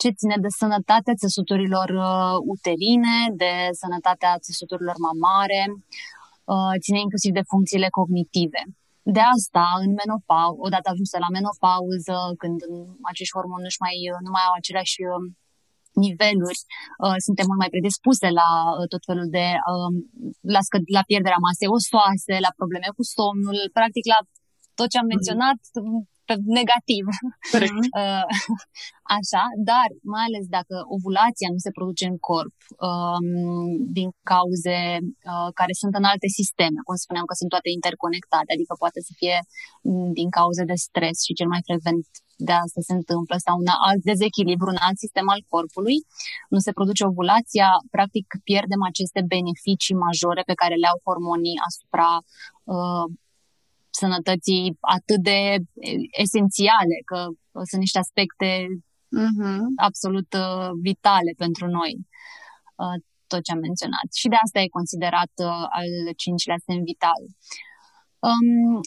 ce 0.00 0.08
ține 0.18 0.36
de 0.44 0.50
sănătatea 0.60 1.14
țesuturilor 1.22 1.88
uh, 2.08 2.36
uterine, 2.54 3.16
de 3.42 3.52
sănătatea 3.82 4.32
țesuturilor 4.46 4.96
mamare, 5.08 5.62
uh, 6.52 6.74
ține 6.84 6.98
inclusiv 7.06 7.32
de 7.38 7.48
funcțiile 7.52 7.88
cognitive. 7.98 8.62
De 9.16 9.22
asta, 9.36 9.64
în 9.84 9.90
menopauză, 10.00 10.60
odată 10.66 10.86
ajunsă 10.90 11.16
la 11.24 11.30
menopauză, 11.36 12.16
când 12.42 12.58
acești 13.10 13.36
hormoni 13.36 13.66
nu 13.66 13.72
mai, 13.84 13.96
nu 14.26 14.30
mai 14.34 14.44
au 14.48 14.54
aceleași 14.60 14.98
uh, 15.10 15.24
niveluri, 16.06 16.60
uh, 17.04 17.18
suntem 17.26 17.46
mult 17.48 17.60
mai 17.62 17.74
predispuse 17.74 18.26
la 18.40 18.50
uh, 18.66 18.86
tot 18.92 19.02
felul 19.08 19.28
de 19.38 19.46
uh, 19.72 19.90
la, 20.54 20.60
scă- 20.66 20.90
la 20.96 21.02
pierderea 21.08 21.44
masei 21.46 21.74
osoase, 21.78 22.34
la 22.46 22.52
probleme 22.60 22.88
cu 22.96 23.04
somnul, 23.16 23.58
practic 23.78 24.04
la 24.12 24.18
tot 24.78 24.88
ce 24.92 24.98
am 24.98 25.08
menționat, 25.14 25.60
negativ. 26.58 27.04
Uh, 27.98 28.26
așa, 29.18 29.44
dar 29.70 29.88
mai 30.14 30.24
ales 30.28 30.44
dacă 30.58 30.76
ovulația 30.96 31.48
nu 31.54 31.60
se 31.66 31.76
produce 31.78 32.04
în 32.12 32.18
corp 32.30 32.56
um, 32.88 33.28
din 33.98 34.08
cauze 34.32 34.78
uh, 35.30 35.48
care 35.58 35.72
sunt 35.80 35.94
în 36.00 36.06
alte 36.12 36.28
sisteme, 36.38 36.78
cum 36.86 36.96
spuneam 37.04 37.26
că 37.28 37.34
sunt 37.36 37.50
toate 37.54 37.68
interconectate, 37.78 38.50
adică 38.52 38.72
poate 38.82 39.00
să 39.06 39.12
fie 39.20 39.38
din 40.18 40.28
cauze 40.38 40.62
de 40.70 40.76
stres 40.86 41.16
și 41.26 41.36
cel 41.38 41.48
mai 41.54 41.62
frecvent 41.68 42.04
de 42.48 42.52
asta 42.64 42.80
se 42.88 42.94
întâmplă 43.00 43.36
sau 43.46 43.54
un 43.62 43.70
alt 43.88 44.02
dezechilibru, 44.10 44.68
un 44.74 44.80
alt 44.86 44.98
sistem 45.04 45.26
al 45.34 45.40
corpului, 45.52 45.98
nu 46.54 46.58
se 46.66 46.76
produce 46.78 47.02
ovulația, 47.10 47.68
practic 47.96 48.26
pierdem 48.48 48.82
aceste 48.90 49.20
beneficii 49.34 50.00
majore 50.06 50.42
pe 50.50 50.58
care 50.62 50.74
le 50.82 50.88
au 50.92 50.98
hormonii 51.06 51.62
asupra 51.68 52.10
uh, 52.74 53.06
sănătății 54.02 54.64
atât 54.96 55.20
de 55.30 55.38
esențiale, 56.24 56.96
că 57.10 57.18
sunt 57.70 57.80
niște 57.84 57.98
aspecte 58.04 58.48
uh-huh. 59.22 59.62
absolut 59.88 60.30
uh, 60.44 60.70
vitale 60.88 61.32
pentru 61.44 61.66
noi, 61.78 61.92
uh, 62.82 62.96
tot 63.30 63.40
ce 63.44 63.52
am 63.52 63.64
menționat. 63.68 64.08
Și 64.20 64.28
de 64.32 64.38
asta 64.44 64.58
e 64.60 64.78
considerat 64.78 65.32
uh, 65.48 65.64
al 65.78 65.90
cincilea 66.22 66.58
semn 66.66 66.82
vital. 66.92 67.22
Um, 68.28 68.80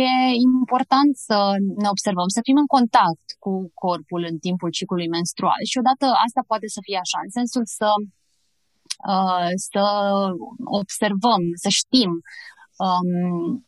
e 0.00 0.10
important 0.50 1.12
să 1.28 1.38
ne 1.82 1.88
observăm, 1.94 2.28
să 2.36 2.40
fim 2.46 2.56
în 2.64 2.68
contact 2.76 3.26
cu 3.44 3.52
corpul 3.84 4.22
în 4.30 4.36
timpul 4.46 4.70
ciclului 4.78 5.08
menstrual 5.16 5.62
și 5.70 5.78
odată 5.82 6.06
asta 6.26 6.40
poate 6.50 6.66
să 6.74 6.80
fie 6.86 6.98
așa, 7.04 7.18
în 7.26 7.30
sensul 7.38 7.64
să, 7.78 7.90
uh, 9.12 9.50
să 9.68 9.84
observăm, 10.80 11.42
să 11.64 11.68
știm 11.80 12.12
um, 12.86 13.66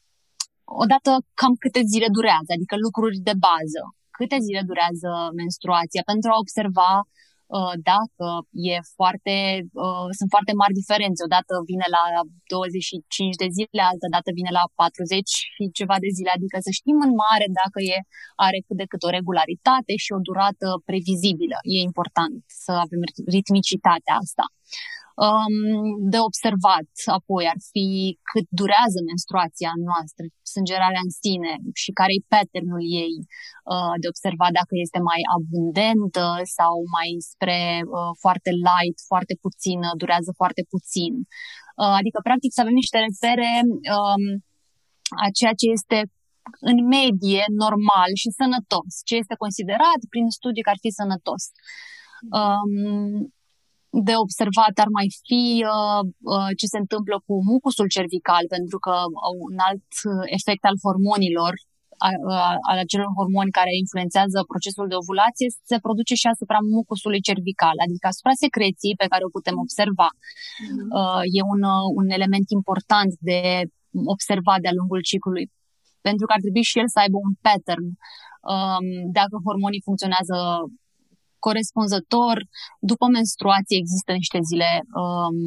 odată 0.82 1.10
cam 1.40 1.54
câte 1.62 1.80
zile 1.92 2.08
durează, 2.16 2.50
adică 2.56 2.74
lucruri 2.86 3.18
de 3.28 3.34
bază. 3.46 3.82
Câte 4.18 4.36
zile 4.46 4.62
durează 4.70 5.10
menstruația 5.42 6.02
pentru 6.12 6.28
a 6.30 6.40
observa 6.44 6.92
uh, 7.56 7.74
dacă 7.90 8.26
e 8.72 8.76
foarte, 8.98 9.34
uh, 9.84 10.08
sunt 10.18 10.30
foarte 10.34 10.52
mari 10.60 10.78
diferențe. 10.80 11.20
Odată 11.28 11.52
vine 11.70 11.86
la 11.96 12.04
25 12.54 13.42
de 13.42 13.48
zile, 13.56 13.82
altă 13.92 14.06
dată 14.14 14.28
vine 14.38 14.50
la 14.58 14.64
40 14.74 15.28
și 15.54 15.62
ceva 15.78 15.96
de 16.04 16.10
zile. 16.16 16.30
Adică 16.36 16.56
să 16.66 16.70
știm 16.78 16.98
în 17.06 17.12
mare 17.24 17.46
dacă 17.60 17.78
e, 17.92 17.96
are 18.46 18.58
cât 18.66 18.76
de 18.80 18.86
cât 18.92 19.02
o 19.06 19.14
regularitate 19.18 19.92
și 20.04 20.10
o 20.16 20.20
durată 20.28 20.68
previzibilă. 20.88 21.58
E 21.74 21.88
important 21.90 22.38
să 22.64 22.72
avem 22.84 23.02
ritmicitatea 23.34 24.14
asta 24.24 24.44
de 26.12 26.18
observat 26.28 26.90
apoi 27.18 27.44
ar 27.52 27.60
fi 27.72 27.86
cât 28.30 28.46
durează 28.60 28.98
menstruația 29.10 29.72
noastră, 29.88 30.24
sângerarea 30.54 31.02
în 31.06 31.12
sine 31.22 31.52
și 31.82 31.90
care 31.98 32.12
e 32.14 32.30
patternul 32.34 32.82
ei, 33.04 33.16
uh, 33.72 33.94
de 34.02 34.06
observat 34.12 34.52
dacă 34.60 34.74
este 34.84 35.00
mai 35.10 35.20
abundentă 35.36 36.26
sau 36.58 36.74
mai 36.96 37.10
spre 37.30 37.60
uh, 37.96 38.12
foarte 38.24 38.50
light, 38.68 38.98
foarte 39.10 39.34
puțină, 39.44 39.88
durează 40.02 40.30
foarte 40.40 40.62
puțin. 40.72 41.12
Uh, 41.80 41.94
adică, 42.00 42.18
practic, 42.28 42.50
să 42.52 42.60
avem 42.62 42.76
niște 42.82 42.98
repere 43.06 43.52
um, 43.96 44.24
a 45.24 45.26
ceea 45.38 45.54
ce 45.60 45.66
este 45.78 45.98
în 46.70 46.78
medie 46.96 47.44
normal 47.64 48.10
și 48.22 48.36
sănătos, 48.40 48.92
ce 49.08 49.14
este 49.22 49.42
considerat 49.44 50.00
prin 50.12 50.26
studii 50.38 50.64
că 50.64 50.72
ar 50.74 50.80
fi 50.84 50.90
sănătos. 51.00 51.42
Um, 52.38 53.34
de 54.08 54.14
observat 54.24 54.74
ar 54.84 54.90
mai 54.98 55.08
fi 55.26 55.42
uh, 55.72 56.02
uh, 56.34 56.50
ce 56.60 56.66
se 56.72 56.78
întâmplă 56.84 57.16
cu 57.26 57.34
mucusul 57.50 57.88
cervical, 57.96 58.44
pentru 58.56 58.78
că 58.84 58.94
un 59.48 59.56
alt 59.68 59.88
efect 60.36 60.62
al 60.70 60.76
hormonilor, 60.84 61.52
al 62.70 62.78
acelor 62.84 63.10
hormoni 63.18 63.56
care 63.58 63.72
influențează 63.82 64.38
procesul 64.52 64.86
de 64.92 65.00
ovulație, 65.02 65.48
se 65.70 65.76
produce 65.86 66.14
și 66.22 66.26
asupra 66.34 66.58
mucusului 66.76 67.20
cervical, 67.28 67.76
adică 67.84 68.06
asupra 68.08 68.34
secreției 68.44 69.00
pe 69.02 69.10
care 69.12 69.22
o 69.24 69.34
putem 69.36 69.56
observa. 69.64 70.08
Mm-hmm. 70.14 71.24
E 71.38 71.40
un, 71.54 71.62
un 72.00 72.06
element 72.18 72.48
important 72.58 73.12
de 73.30 73.40
observat 74.14 74.58
de-a 74.64 74.78
lungul 74.78 75.00
ciclului, 75.10 75.46
pentru 76.06 76.24
că 76.26 76.32
ar 76.36 76.40
trebui 76.44 76.64
și 76.70 76.78
el 76.82 76.88
să 76.94 76.98
aibă 77.04 77.18
un 77.28 77.34
pattern. 77.46 77.86
Um, 78.52 78.86
dacă 79.18 79.34
hormonii 79.46 79.86
funcționează 79.88 80.36
corespunzător, 81.46 82.36
după 82.90 83.06
menstruație 83.18 83.76
există 83.82 84.10
niște 84.20 84.38
zile 84.48 84.70
um, 85.02 85.38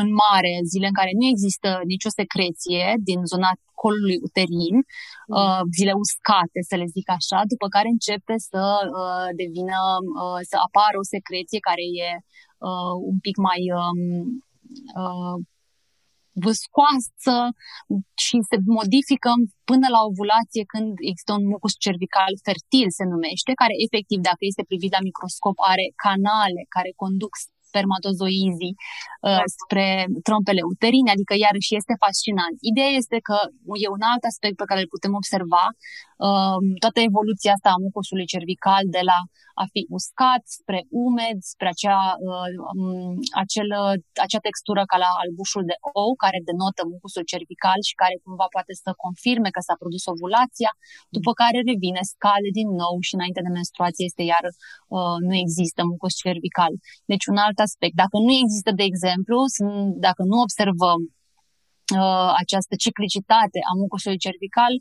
în 0.00 0.08
mare, 0.24 0.52
zile 0.72 0.86
în 0.90 0.96
care 1.00 1.12
nu 1.20 1.26
există 1.34 1.68
nicio 1.92 2.10
secreție 2.20 2.84
din 3.08 3.20
zona 3.32 3.50
colului 3.82 4.18
uterin, 4.26 4.76
mm. 4.80 5.34
uh, 5.38 5.60
zile 5.76 5.92
uscate, 6.04 6.58
să 6.70 6.74
le 6.80 6.88
zic 6.96 7.06
așa, 7.18 7.38
după 7.52 7.66
care 7.74 7.88
începe 7.96 8.34
să 8.50 8.62
uh, 9.00 9.28
devină, 9.40 9.80
uh, 10.22 10.40
să 10.50 10.56
apară 10.66 10.96
o 11.02 11.10
secreție 11.16 11.66
care 11.68 11.84
e 12.06 12.10
uh, 12.68 12.94
un 13.10 13.18
pic 13.26 13.36
mai 13.48 13.62
um, 13.82 14.00
uh, 15.02 15.36
vâscoasă 16.44 17.36
și 18.24 18.36
se 18.50 18.56
modifică 18.78 19.30
până 19.70 19.86
la 19.94 20.00
ovulație 20.10 20.64
când 20.72 20.90
există 21.10 21.32
un 21.38 21.44
mucus 21.54 21.72
cervical 21.84 22.32
fertil, 22.46 22.88
se 22.98 23.04
numește, 23.12 23.50
care 23.62 23.74
efectiv, 23.86 24.18
dacă 24.30 24.42
este 24.50 24.68
privit 24.70 24.92
la 24.96 25.04
microscop, 25.08 25.56
are 25.72 25.86
canale 26.04 26.62
care 26.76 26.90
conduc 27.02 27.32
spermatozoizii 27.74 28.74
uh, 29.28 29.44
spre 29.58 29.86
trompele 30.26 30.62
uterine, 30.72 31.10
adică 31.16 31.34
iarăși 31.44 31.76
este 31.80 31.94
fascinant. 32.04 32.56
Ideea 32.72 32.92
este 33.00 33.18
că 33.28 33.36
e 33.84 33.88
un 33.96 34.04
alt 34.12 34.24
aspect 34.30 34.56
pe 34.58 34.68
care 34.68 34.80
îl 34.82 34.94
putem 34.94 35.12
observa, 35.20 35.64
uh, 36.26 36.58
toată 36.84 36.98
evoluția 37.10 37.52
asta 37.54 37.68
a 37.72 37.82
mucusului 37.86 38.30
cervical 38.34 38.84
de 38.96 39.02
la 39.10 39.18
a 39.62 39.64
fi 39.72 39.80
uscat 39.98 40.42
spre 40.58 40.80
umed, 41.06 41.38
spre 41.52 41.68
acea, 41.74 42.02
uh, 42.28 42.48
um, 42.80 43.14
acel, 43.42 43.68
acea 44.26 44.42
textură 44.48 44.82
ca 44.90 44.96
la 45.04 45.10
albușul 45.22 45.64
de 45.70 45.76
ou, 45.98 46.10
care 46.24 46.38
denotă 46.50 46.82
mucusul 46.92 47.24
cervical 47.32 47.78
și 47.88 47.94
care 48.02 48.14
cumva 48.24 48.46
poate 48.56 48.72
să 48.84 48.90
confirme 49.04 49.48
că 49.54 49.60
s-a 49.66 49.76
produs 49.82 50.04
ovulația, 50.14 50.70
după 51.16 51.30
care 51.40 51.58
revine, 51.70 52.02
scade 52.12 52.50
din 52.60 52.68
nou 52.82 52.94
și 53.06 53.14
înainte 53.16 53.40
de 53.46 53.56
menstruație 53.58 54.04
este 54.10 54.22
iar 54.32 54.44
uh, 54.96 55.18
nu 55.28 55.34
există 55.44 55.80
mucus 55.92 56.12
cervical. 56.24 56.72
Deci 57.12 57.24
un 57.32 57.38
alt 57.44 57.58
aspect. 57.66 57.94
Dacă 58.04 58.16
nu 58.26 58.32
există, 58.42 58.70
de 58.80 58.84
exemplu, 58.90 59.38
dacă 60.06 60.22
nu 60.30 60.36
observăm 60.46 61.00
uh, 61.98 62.30
această 62.42 62.74
ciclicitate 62.84 63.58
a 63.70 63.72
mucusului 63.82 64.24
cervical, 64.26 64.74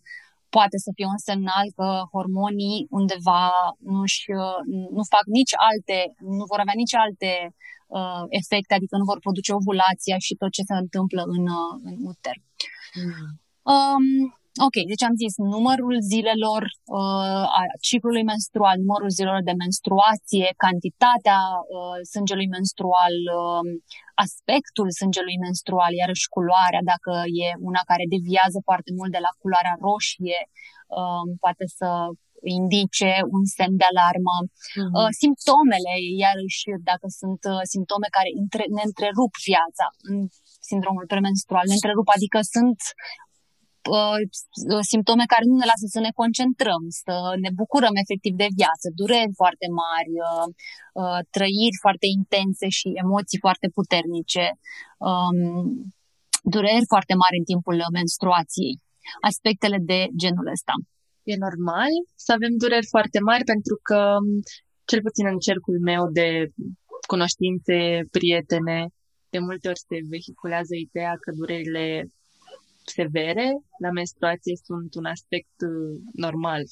poate 0.56 0.78
să 0.86 0.90
fie 0.96 1.08
un 1.16 1.22
semnal 1.30 1.68
că 1.78 1.88
hormonii 2.14 2.80
undeva 3.00 3.44
nu-și, 3.94 4.24
nu 4.98 5.04
fac 5.14 5.26
nici 5.38 5.54
alte, 5.70 5.98
nu 6.38 6.44
vor 6.52 6.60
avea 6.62 6.78
nici 6.82 6.96
alte 7.06 7.32
uh, 7.98 8.24
efecte, 8.40 8.74
adică 8.74 8.96
nu 8.98 9.10
vor 9.12 9.20
produce 9.26 9.52
ovulația 9.60 10.18
și 10.26 10.34
tot 10.42 10.52
ce 10.58 10.64
se 10.70 10.76
întâmplă 10.84 11.22
în, 11.36 11.44
uh, 11.60 11.74
în 11.90 11.96
uter. 12.12 12.38
Mm. 13.00 13.28
Um, 13.74 14.06
Ok, 14.68 14.76
deci 14.92 15.04
am 15.10 15.16
zis 15.24 15.34
numărul 15.56 15.96
zilelor 16.12 16.64
uh, 17.00 17.46
a 17.60 17.64
ciclului 17.90 18.26
menstrual, 18.34 18.76
numărul 18.84 19.10
zilelor 19.18 19.44
de 19.50 19.56
menstruație, 19.64 20.48
cantitatea 20.66 21.42
uh, 21.62 21.98
sângelui 22.12 22.50
menstrual, 22.58 23.16
uh, 23.42 23.64
aspectul 24.26 24.88
sângelui 25.00 25.38
menstrual, 25.46 25.92
iarăși 26.02 26.32
culoarea, 26.36 26.84
dacă 26.94 27.12
e 27.44 27.48
una 27.70 27.82
care 27.92 28.06
deviază 28.16 28.60
foarte 28.70 28.92
mult 28.98 29.12
de 29.16 29.22
la 29.26 29.32
culoarea 29.42 29.76
roșie, 29.86 30.40
uh, 31.00 31.24
poate 31.44 31.66
să 31.78 31.88
indice 32.62 33.12
un 33.36 33.44
semn 33.56 33.76
de 33.82 33.88
alarmă. 33.92 34.36
Uh-huh. 34.46 34.94
Uh, 34.98 35.12
simptomele, 35.22 35.94
iarăși, 36.24 36.64
dacă 36.92 37.06
sunt 37.20 37.42
uh, 37.54 37.64
simptome 37.74 38.08
care 38.18 38.30
între, 38.42 38.64
ne 38.78 38.84
întrerup 38.90 39.34
viața 39.52 39.86
în 40.10 40.18
sindromul 40.70 41.06
premenstrual, 41.14 41.66
ne 41.68 41.78
întrerup, 41.80 42.08
adică 42.18 42.40
sunt 42.56 42.80
Uh, 42.90 43.33
simptome 44.92 45.26
care 45.34 45.46
nu 45.50 45.56
ne 45.58 45.68
lasă 45.72 45.86
să 45.96 46.00
ne 46.06 46.12
concentrăm, 46.22 46.84
să 47.04 47.16
ne 47.44 47.50
bucurăm 47.60 47.96
efectiv 48.04 48.34
de 48.44 48.50
viață, 48.60 48.86
dureri 49.00 49.40
foarte 49.42 49.68
mari, 49.84 50.14
uh, 50.30 50.48
uh, 51.02 51.20
trăiri 51.36 51.78
foarte 51.86 52.08
intense 52.20 52.68
și 52.78 52.88
emoții 53.04 53.44
foarte 53.46 53.68
puternice, 53.78 54.46
um, 55.10 55.38
dureri 56.56 56.92
foarte 56.94 57.16
mari 57.24 57.40
în 57.42 57.48
timpul 57.52 57.78
menstruației, 58.00 58.74
aspectele 59.30 59.78
de 59.92 60.00
genul 60.22 60.48
ăsta. 60.56 60.74
E 61.32 61.44
normal 61.48 61.92
să 62.26 62.30
avem 62.38 62.54
dureri 62.64 62.88
foarte 62.96 63.20
mari 63.30 63.44
pentru 63.54 63.76
că, 63.88 64.00
cel 64.90 65.02
puțin 65.08 65.26
în 65.34 65.40
cercul 65.48 65.78
meu 65.92 66.04
de 66.20 66.28
cunoștințe, 67.12 67.78
prietene, 68.16 68.80
de 69.34 69.40
multe 69.48 69.66
ori 69.72 69.86
se 69.90 69.98
vehiculează 70.14 70.74
ideea 70.88 71.14
că 71.24 71.30
durerile 71.40 71.86
severe 73.00 73.48
la 73.84 73.90
menstruație 74.00 74.56
sunt 74.68 74.96
un 74.96 75.06
aspect 75.06 75.58
uh, 75.72 76.02
normal. 76.26 76.64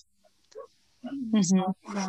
Mm-hmm. 1.39 1.93
Da. 1.93 2.06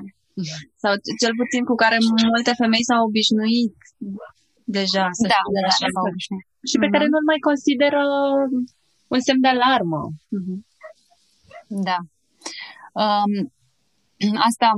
Sau 0.82 0.92
cel 1.20 1.34
puțin 1.40 1.62
cu 1.70 1.74
care 1.74 1.96
multe 2.32 2.52
femei 2.60 2.88
s-au 2.88 3.02
obișnuit 3.08 3.76
deja. 4.78 5.04
Să 5.20 5.26
da, 5.34 5.42
de 5.54 5.60
da, 5.64 5.66
așa. 5.72 5.86
da, 5.96 6.00
Și 6.70 6.76
pe 6.76 6.86
mm-hmm. 6.86 6.94
care 6.94 7.06
nu-l 7.12 7.26
mai 7.32 7.40
consideră 7.48 8.02
un 9.14 9.20
semn 9.26 9.40
de 9.46 9.52
alarmă. 9.56 10.00
Mm-hmm. 10.36 10.58
Da. 11.88 11.98
Um, 13.04 13.32
asta 14.48 14.68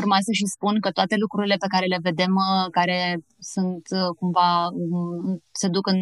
Urma 0.00 0.18
să 0.26 0.32
și 0.40 0.46
spun 0.54 0.74
că 0.84 0.90
toate 0.90 1.16
lucrurile 1.24 1.56
pe 1.62 1.72
care 1.74 1.86
le 1.86 2.04
vedem, 2.08 2.32
uh, 2.48 2.66
care 2.78 2.98
sunt 3.54 3.84
uh, 3.98 4.10
cumva, 4.18 4.50
um, 4.66 5.42
se 5.60 5.68
duc 5.76 5.86
în 5.94 6.00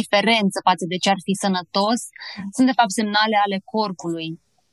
diferență 0.00 0.56
față 0.68 0.84
de 0.92 0.96
ce 1.02 1.08
ar 1.14 1.20
fi 1.26 1.34
sănătos, 1.44 1.98
sunt 2.54 2.66
de 2.70 2.78
fapt 2.78 2.92
semnale 3.00 3.36
ale 3.44 3.58
corpului. 3.74 4.28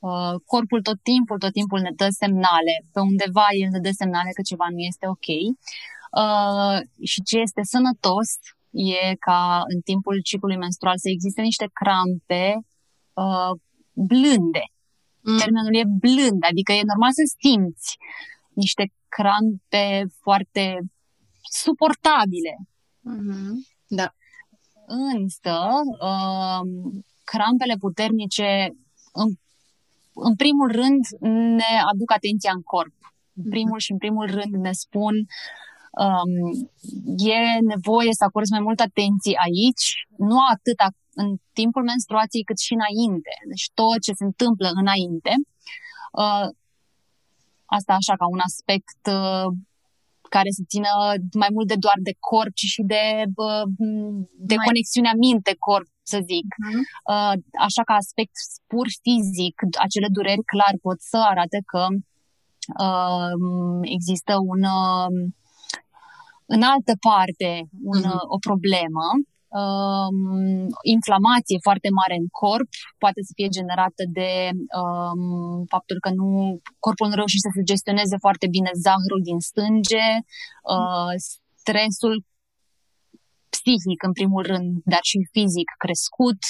Uh, 0.10 0.34
corpul 0.52 0.82
tot 0.90 1.00
timpul, 1.12 1.38
tot 1.44 1.54
timpul 1.60 1.80
ne 1.86 1.94
dă 2.02 2.08
semnale. 2.22 2.74
Pe 2.94 3.00
undeva 3.12 3.48
el 3.62 3.70
ne 3.72 3.82
dă 3.86 3.92
semnale 4.02 4.32
că 4.38 4.42
ceva 4.52 4.68
nu 4.76 4.82
este 4.92 5.06
ok. 5.16 5.30
Și 7.12 7.20
ce 7.30 7.38
este 7.46 7.62
sănătos 7.74 8.30
e 8.96 9.16
ca 9.28 9.42
în 9.74 9.80
timpul 9.90 10.16
ciclului 10.30 10.64
menstrual 10.66 10.98
să 11.04 11.10
existe 11.10 11.42
niște 11.42 11.68
crampe 11.80 12.44
blânde, 14.10 14.64
Mm. 15.24 15.38
Termenul 15.38 15.76
e 15.76 15.98
blând, 16.00 16.42
adică 16.50 16.72
e 16.72 16.92
normal 16.92 17.12
să 17.12 17.36
simți 17.40 17.98
niște 18.54 18.92
crampe 19.08 20.06
foarte 20.22 20.80
suportabile. 21.50 22.54
Mm-hmm. 23.12 23.54
Da. 23.88 24.14
Însă, 24.86 25.56
uh, 26.10 26.64
crampele 27.24 27.76
puternice, 27.80 28.50
în, 29.14 29.30
în 30.14 30.36
primul 30.36 30.72
rând, 30.72 31.04
ne 31.60 31.72
aduc 31.92 32.12
atenția 32.12 32.52
în 32.56 32.62
corp. 32.62 32.94
În 33.00 33.44
mm-hmm. 33.44 33.50
primul 33.50 33.80
și 33.80 33.92
în 33.92 33.98
primul 33.98 34.26
rând 34.26 34.54
ne 34.54 34.72
spun 34.72 35.16
um, 36.04 36.34
e 37.34 37.60
nevoie 37.74 38.12
să 38.20 38.24
acorzi 38.24 38.52
mai 38.52 38.66
multă 38.68 38.84
atenție 38.84 39.36
aici, 39.48 39.88
nu 40.18 40.38
atât 40.56 40.80
în 41.14 41.36
timpul 41.54 41.84
menstruației 41.84 42.44
cât 42.44 42.60
și 42.60 42.74
înainte. 42.80 43.34
Deci 43.48 43.66
tot 43.74 44.00
ce 44.06 44.14
se 44.20 44.24
întâmplă 44.24 44.70
înainte. 44.82 45.34
Uh, 46.22 46.48
asta 47.78 47.94
așa 47.94 48.14
ca 48.22 48.26
un 48.36 48.42
aspect 48.50 49.02
uh, 49.20 49.48
care 50.36 50.50
se 50.58 50.64
țină 50.72 50.92
mai 51.44 51.52
mult 51.56 51.68
de 51.68 51.82
doar 51.86 52.00
de 52.10 52.16
corp, 52.30 52.54
ci 52.60 52.68
și 52.76 52.82
de, 52.94 53.04
uh, 53.48 53.66
de 54.50 54.56
mai... 54.56 54.66
conexiunea 54.70 55.16
minte-corp, 55.26 55.88
să 56.12 56.20
zic. 56.32 56.50
Uh-huh. 56.58 56.84
Așa 57.68 57.84
ca 57.88 57.94
aspect 57.94 58.36
pur 58.72 58.88
fizic, 59.04 59.56
acele 59.86 60.08
dureri 60.18 60.50
clar 60.54 60.74
pot 60.82 61.00
să 61.12 61.18
arate 61.32 61.60
că 61.72 61.84
există 63.98 64.34
un 64.52 64.62
în 66.56 66.62
altă 66.62 66.94
parte 67.10 67.52
un, 67.92 68.02
uh-huh. 68.02 68.26
o 68.36 68.38
problemă 68.38 69.06
um, 69.60 70.18
inflamație 70.96 71.66
foarte 71.68 71.90
mare 72.00 72.16
în 72.22 72.28
corp, 72.42 72.70
poate 73.04 73.20
să 73.28 73.32
fie 73.38 73.56
generată 73.58 74.04
de 74.20 74.32
um, 74.82 75.66
faptul 75.74 75.98
că 76.06 76.10
nu, 76.20 76.30
corpul 76.86 77.08
nu 77.08 77.20
reușește 77.22 77.50
să 77.56 77.70
gestioneze 77.74 78.18
foarte 78.26 78.48
bine 78.56 78.72
zahărul 78.86 79.22
din 79.30 79.40
sânge, 79.54 80.08
uh, 80.76 81.14
stresul 81.62 82.16
psihic 83.56 84.00
în 84.10 84.14
primul 84.20 84.44
rând, 84.52 84.70
dar 84.94 85.04
și 85.10 85.18
fizic 85.36 85.70
crescut, 85.84 86.42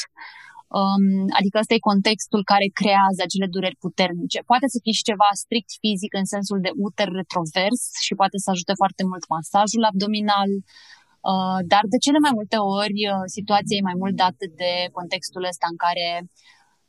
Um, 0.80 1.26
adică 1.40 1.56
ăsta 1.62 1.74
e 1.74 1.90
contextul 1.92 2.42
care 2.52 2.68
creează 2.80 3.20
acele 3.24 3.48
dureri 3.56 3.82
puternice. 3.86 4.40
Poate 4.52 4.68
să 4.74 4.78
fie 4.84 4.96
și 5.00 5.08
ceva 5.12 5.30
strict 5.44 5.72
fizic 5.84 6.12
în 6.22 6.28
sensul 6.34 6.60
de 6.66 6.72
uter 6.88 7.10
retrovers 7.20 7.82
și 8.06 8.14
poate 8.22 8.38
să 8.44 8.50
ajute 8.50 8.74
foarte 8.82 9.04
mult 9.10 9.24
masajul 9.36 9.84
abdominal, 9.92 10.52
uh, 10.58 11.01
dar 11.72 11.84
de 11.94 11.98
cele 12.06 12.20
mai 12.26 12.34
multe 12.34 12.58
ori 12.82 13.00
uh, 13.14 13.24
situația 13.38 13.78
e 13.78 13.90
mai 13.90 13.98
mult 14.04 14.16
dată 14.24 14.44
de 14.62 14.72
contextul 14.98 15.44
ăsta 15.52 15.66
în 15.70 15.78
care 15.86 16.08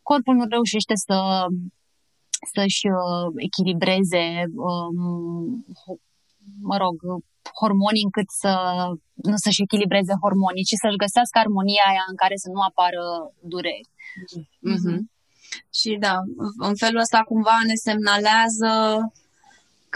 corpul 0.08 0.34
nu 0.34 0.44
reușește 0.54 0.94
să 1.06 1.18
să-și 2.54 2.86
uh, 3.00 3.26
echilibreze, 3.48 4.24
um, 4.68 5.64
mă 6.70 6.76
rog, 6.82 6.96
hormonii 7.60 8.06
încât 8.08 8.28
să 8.42 8.52
nu 9.28 9.36
să-și 9.44 9.62
echilibreze 9.66 10.14
hormonii, 10.22 10.68
ci 10.68 10.80
să-și 10.82 11.02
găsească 11.04 11.36
armonia 11.38 11.84
aia 11.90 12.04
în 12.12 12.16
care 12.22 12.36
să 12.44 12.48
nu 12.54 12.60
apară 12.70 13.04
dureri. 13.52 13.88
Mm-hmm. 14.70 14.98
Și 15.78 15.90
da, 16.06 16.16
în 16.68 16.74
felul 16.82 17.00
ăsta 17.00 17.20
cumva 17.30 17.56
ne 17.70 17.76
semnalează 17.86 18.72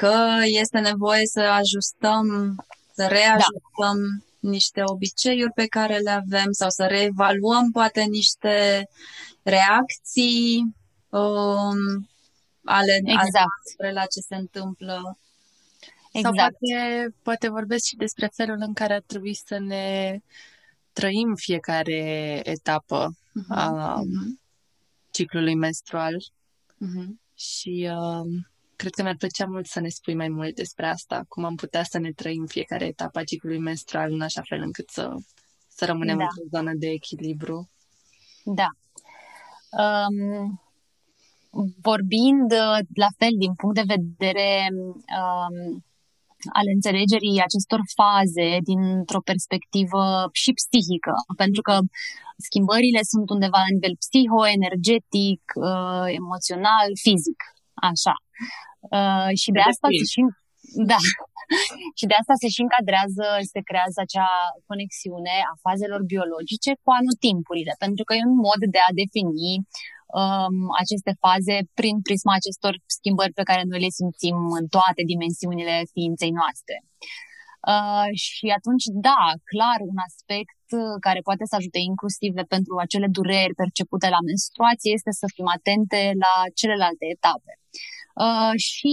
că 0.01 0.15
este 0.63 0.79
nevoie 0.91 1.27
să 1.37 1.41
ajustăm, 1.61 2.25
să 2.97 3.07
reajustăm 3.07 3.99
da. 4.41 4.49
niște 4.49 4.83
obiceiuri 4.85 5.53
pe 5.53 5.67
care 5.67 5.97
le 5.97 6.11
avem 6.11 6.51
sau 6.51 6.71
să 6.71 6.87
reevaluăm 6.87 7.71
poate 7.71 8.03
niște 8.03 8.89
reacții 9.43 10.75
um, 11.09 12.09
ale 12.65 12.95
exact. 13.05 13.67
ale 13.79 13.93
la 13.93 14.05
ce 14.05 14.21
se 14.21 14.35
întâmplă 14.35 15.19
Exact. 16.17 16.37
Sau 16.37 16.49
poate, 16.49 17.15
poate 17.23 17.49
vorbesc 17.49 17.85
și 17.85 17.97
despre 17.97 18.31
felul 18.35 18.57
în 18.61 18.73
care 18.73 18.95
ar 18.95 19.03
trebui 19.07 19.35
să 19.35 19.59
ne 19.59 20.19
trăim 20.93 21.35
fiecare 21.35 22.41
etapă 22.45 23.09
uh-huh. 23.11 23.49
a 23.49 24.01
uh-huh. 24.01 24.41
ciclului 25.11 25.55
menstrual. 25.55 26.15
Uh-huh. 26.15 27.09
Și 27.35 27.91
uh, 27.91 28.45
cred 28.77 28.93
că 28.93 29.03
mi-ar 29.03 29.17
plăcea 29.17 29.47
mult 29.47 29.67
să 29.67 29.81
ne 29.81 29.89
spui 29.89 30.15
mai 30.15 30.29
mult 30.29 30.55
despre 30.55 30.87
asta, 30.87 31.25
cum 31.29 31.45
am 31.45 31.55
putea 31.55 31.83
să 31.83 31.99
ne 31.99 32.13
trăim 32.13 32.45
fiecare 32.47 32.85
etapă 32.85 33.19
a 33.19 33.25
ciclului 33.25 33.59
menstrual 33.59 34.13
în 34.13 34.21
așa 34.21 34.43
fel 34.49 34.61
încât 34.61 34.89
să, 34.91 35.15
să 35.69 35.85
rămânem 35.85 36.19
da. 36.19 36.23
într-o 36.23 36.59
zonă 36.59 36.73
de 36.75 36.87
echilibru. 36.87 37.71
Da. 38.45 38.69
Um, 39.83 40.61
vorbind 41.83 42.53
uh, 42.53 42.79
la 42.95 43.11
fel 43.19 43.35
din 43.39 43.53
punct 43.55 43.75
de 43.75 43.93
vedere 43.97 44.69
um, 45.21 45.85
al 46.59 46.67
înțelegerii 46.75 47.45
acestor 47.47 47.81
faze 48.01 48.49
dintr-o 48.71 49.27
perspectivă 49.31 50.03
și 50.43 50.51
psihică, 50.59 51.15
pentru 51.43 51.63
că 51.69 51.75
schimbările 52.47 53.01
sunt 53.13 53.27
undeva 53.31 53.59
la 53.65 53.75
nivel 53.77 53.95
psiho-energetic, 54.03 55.43
uh, 55.67 56.07
emoțional, 56.21 56.89
fizic, 57.05 57.41
așa. 57.91 58.15
Uh, 58.97 59.31
și 59.43 59.51
de 59.57 59.63
asta 59.71 59.87
se 59.99 60.05
și 60.15 60.23
da. 60.93 61.01
și 61.99 62.05
de 62.11 62.15
asta 62.21 62.35
se 62.43 62.49
și 62.55 62.61
încadrează, 62.67 63.27
se 63.53 63.61
creează 63.69 63.99
acea 64.03 64.31
conexiune 64.71 65.35
a 65.53 65.55
fazelor 65.67 66.03
biologice 66.15 66.71
cu 66.83 66.91
anotimpurile, 67.01 67.73
pentru 67.85 68.03
că 68.05 68.13
e 68.15 68.31
un 68.33 68.39
mod 68.49 68.61
de 68.75 68.81
a 68.89 68.91
defini 69.01 69.53
um, 70.21 70.57
aceste 70.83 71.13
faze 71.25 71.57
prin 71.79 71.97
prisma 72.07 72.33
acestor 72.37 72.75
schimbări 72.97 73.37
pe 73.39 73.49
care 73.49 73.63
noi 73.71 73.81
le 73.85 73.97
simțim 73.99 74.37
în 74.59 74.65
toate 74.77 75.03
dimensiunile 75.13 75.75
ființei 75.95 76.33
noastre. 76.41 76.77
Uh, 77.73 78.09
și 78.25 78.47
atunci, 78.59 78.87
da, 79.09 79.23
clar, 79.51 79.79
un 79.93 79.99
aspect 80.09 80.61
care 81.07 81.21
poate 81.29 81.45
să 81.51 81.55
ajute 81.57 81.81
inclusiv 81.91 82.33
pentru 82.55 82.75
acele 82.85 83.09
dureri 83.19 83.59
percepute 83.63 84.09
la 84.17 84.21
menstruație 84.31 84.91
este 84.99 85.13
să 85.21 85.27
fim 85.35 85.49
atente 85.59 86.01
la 86.25 86.35
celelalte 86.61 87.05
etape. 87.17 87.53
Uh, 88.25 88.55
și 88.69 88.91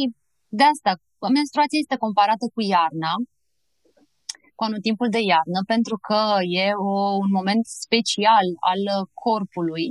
de 0.59 0.63
asta, 0.73 0.91
menstruația 1.39 1.79
este 1.81 2.01
comparată 2.05 2.45
cu 2.53 2.61
iarna, 2.73 3.13
cu 4.57 4.63
anotimpul 4.63 5.09
de 5.15 5.21
iarnă, 5.33 5.59
pentru 5.73 5.95
că 6.07 6.21
e 6.61 6.65
o, 6.91 6.93
un 7.25 7.31
moment 7.39 7.63
special 7.81 8.47
al 8.71 8.81
corpului 9.23 9.87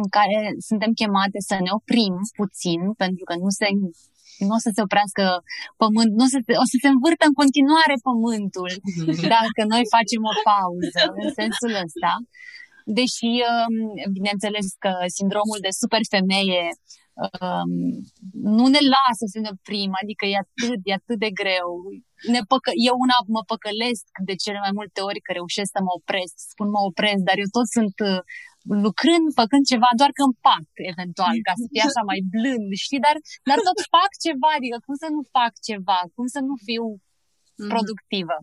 în 0.00 0.06
care 0.16 0.38
suntem 0.68 0.92
chemate 1.00 1.38
să 1.48 1.56
ne 1.64 1.70
oprim 1.78 2.14
puțin, 2.40 2.80
pentru 3.02 3.24
că 3.28 3.34
nu 3.42 3.48
se 3.58 3.66
nu 4.48 4.54
o 4.58 4.60
să 4.64 4.70
se 4.76 4.84
oprească 4.86 5.24
pământ, 5.82 6.10
nu 6.18 6.24
o 6.26 6.30
să, 6.34 6.40
se, 6.46 6.52
o 6.64 6.66
să 6.72 6.76
se 6.82 6.88
învârtă 6.94 7.24
în 7.26 7.36
continuare 7.42 7.94
pământul 8.08 8.72
dacă 9.36 9.60
noi 9.72 9.84
facem 9.96 10.22
o 10.32 10.34
pauză 10.50 11.02
în 11.20 11.28
sensul 11.40 11.72
ăsta. 11.84 12.12
Deși, 12.98 13.32
um, 13.50 13.76
bineînțeles 14.16 14.66
că 14.84 14.92
sindromul 15.16 15.60
de 15.66 15.72
super 15.80 16.02
femeie 16.14 16.64
um, 17.24 17.72
nu 18.56 18.64
ne 18.74 18.82
lasă 18.94 19.24
să 19.32 19.38
ne 19.40 19.50
oprim, 19.56 19.90
adică 20.02 20.24
e 20.26 20.42
atât, 20.44 20.80
e 20.88 20.92
atât 21.00 21.18
de 21.24 21.30
greu. 21.40 21.68
Ne 22.34 22.40
păcă, 22.50 22.70
eu 22.88 22.94
una 23.04 23.18
mă 23.36 23.42
păcălesc 23.52 24.06
de 24.28 24.34
cele 24.44 24.58
mai 24.64 24.72
multe 24.78 25.00
ori 25.08 25.20
că 25.26 25.30
reușesc 25.32 25.70
să 25.76 25.80
mă 25.86 25.92
opresc, 25.98 26.34
spun 26.52 26.68
mă 26.76 26.80
opresc, 26.90 27.22
dar 27.28 27.36
eu 27.42 27.50
tot 27.56 27.66
sunt 27.76 27.96
lucrând, 28.84 29.26
făcând 29.40 29.64
ceva, 29.72 29.88
doar 30.00 30.10
că 30.16 30.22
împac, 30.30 30.66
eventual, 30.92 31.34
ca 31.48 31.54
să 31.60 31.64
fie 31.72 31.84
așa 31.88 32.02
mai 32.10 32.20
blând, 32.34 32.68
știi? 32.86 33.04
Dar, 33.06 33.16
dar 33.48 33.58
tot 33.68 33.78
fac 33.96 34.10
ceva, 34.24 34.48
adică 34.58 34.76
cum 34.86 34.96
să 35.02 35.08
nu 35.14 35.22
fac 35.36 35.52
ceva, 35.68 35.98
cum 36.14 36.26
să 36.34 36.40
nu 36.48 36.54
fiu 36.66 36.84
mhm. 36.92 37.70
productivă. 37.72 38.36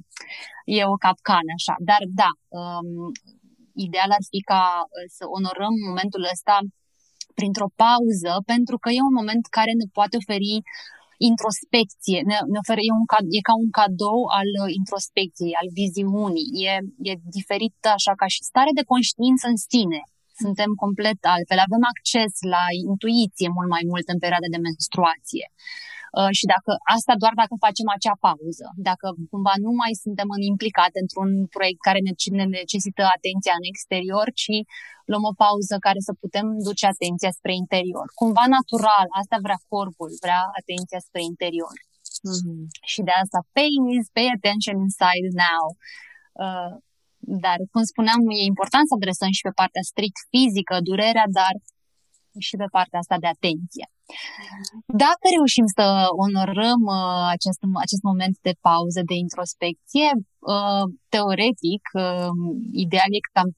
E 0.78 0.92
o 0.94 0.98
capcană, 1.06 1.52
așa. 1.60 1.76
Dar 1.90 2.02
da, 2.22 2.32
um, 2.60 2.90
ideal 3.86 4.10
ar 4.18 4.24
fi 4.32 4.40
ca 4.52 4.64
uh, 4.86 5.08
să 5.18 5.24
onorăm 5.38 5.74
momentul 5.90 6.24
ăsta 6.34 6.56
printr-o 7.40 7.74
pauză, 7.84 8.32
pentru 8.52 8.76
că 8.84 8.90
e 8.90 9.10
un 9.10 9.18
moment 9.20 9.44
care 9.58 9.72
ne 9.82 9.88
poate 9.98 10.14
oferi 10.22 10.54
introspecție, 11.32 12.20
ne, 12.30 12.38
ne 12.54 12.60
oferă, 12.64 12.82
e, 12.88 12.92
un, 13.00 13.06
e 13.38 13.42
ca 13.50 13.56
un 13.64 13.70
cadou 13.80 14.20
al 14.40 14.50
uh, 14.64 14.70
introspecției, 14.82 15.60
al 15.62 15.70
viziunii, 15.82 16.50
e, 16.70 16.74
e 17.10 17.14
diferit 17.38 17.80
așa 17.98 18.14
ca 18.22 18.28
și 18.34 18.48
stare 18.52 18.72
de 18.80 18.90
conștiință 18.94 19.46
în 19.54 19.60
sine. 19.72 20.02
Suntem 20.44 20.72
complet 20.84 21.22
altfel, 21.36 21.60
avem 21.68 21.84
acces 21.94 22.34
la 22.56 22.64
intuiție 22.88 23.50
mult 23.58 23.70
mai 23.76 23.84
mult 23.92 24.08
în 24.14 24.20
perioada 24.24 24.50
de 24.54 24.64
menstruație. 24.68 25.46
Uh, 25.52 25.99
și 26.38 26.46
dacă 26.54 26.72
asta 26.96 27.14
doar 27.22 27.34
dacă 27.42 27.54
facem 27.66 27.88
acea 27.96 28.18
pauză, 28.28 28.66
dacă 28.90 29.08
cumva 29.32 29.54
nu 29.66 29.72
mai 29.82 29.94
suntem 30.04 30.28
implicate 30.52 30.98
într-un 31.04 31.30
proiect 31.56 31.82
care 31.88 32.00
ne, 32.08 32.14
ne 32.40 32.46
necesită 32.62 33.04
atenția 33.18 33.54
în 33.60 33.66
exterior, 33.72 34.28
ci 34.42 34.58
luăm 35.12 35.24
o 35.32 35.38
pauză 35.46 35.76
care 35.88 36.00
să 36.08 36.14
putem 36.24 36.46
duce 36.68 36.86
atenția 36.94 37.32
spre 37.40 37.54
interior. 37.64 38.08
Cumva 38.22 38.46
natural, 38.58 39.08
asta 39.22 39.38
vrea 39.46 39.60
corpul, 39.74 40.10
vrea 40.26 40.42
atenția 40.60 41.00
spre 41.08 41.22
interior. 41.32 41.76
Mm-hmm. 42.30 42.62
Și 42.92 43.02
de 43.08 43.14
asta, 43.24 43.40
pay 43.56 43.74
is 44.00 44.08
pay 44.16 44.28
attention 44.38 44.78
inside 44.88 45.30
now. 45.48 45.66
Uh, 46.44 46.74
dar, 47.46 47.58
cum 47.74 47.84
spuneam, 47.92 48.20
e 48.40 48.52
important 48.54 48.86
să 48.88 48.96
adresăm 48.96 49.32
și 49.38 49.46
pe 49.48 49.58
partea 49.62 49.84
strict 49.92 50.20
fizică, 50.34 50.76
durerea, 50.90 51.28
dar 51.40 51.54
și 52.48 52.56
pe 52.62 52.68
partea 52.76 53.00
asta 53.00 53.18
de 53.24 53.30
atenție. 53.36 53.86
Dacă 55.06 55.26
reușim 55.36 55.68
să 55.78 55.86
onorăm 56.26 56.82
uh, 56.98 57.26
acest, 57.36 57.62
acest 57.86 58.04
moment 58.10 58.36
de 58.48 58.54
pauză, 58.68 59.00
de 59.12 59.16
introspecție, 59.26 60.10
uh, 60.56 60.84
teoretic, 61.14 61.84
uh, 62.06 62.34
ideal 62.86 63.10
e 63.18 63.22
cam 63.36 63.50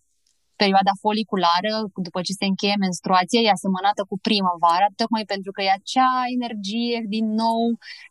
perioada 0.61 0.93
foliculară, 1.03 1.73
după 2.07 2.19
ce 2.25 2.39
se 2.39 2.45
încheie 2.51 2.83
menstruația, 2.85 3.39
e 3.41 3.57
asemănată 3.57 4.01
cu 4.09 4.15
primăvara, 4.27 4.87
tocmai 5.01 5.23
pentru 5.33 5.51
că 5.51 5.59
e 5.61 5.79
acea 5.81 6.13
energie 6.37 6.97
din 7.15 7.27
nou 7.43 7.61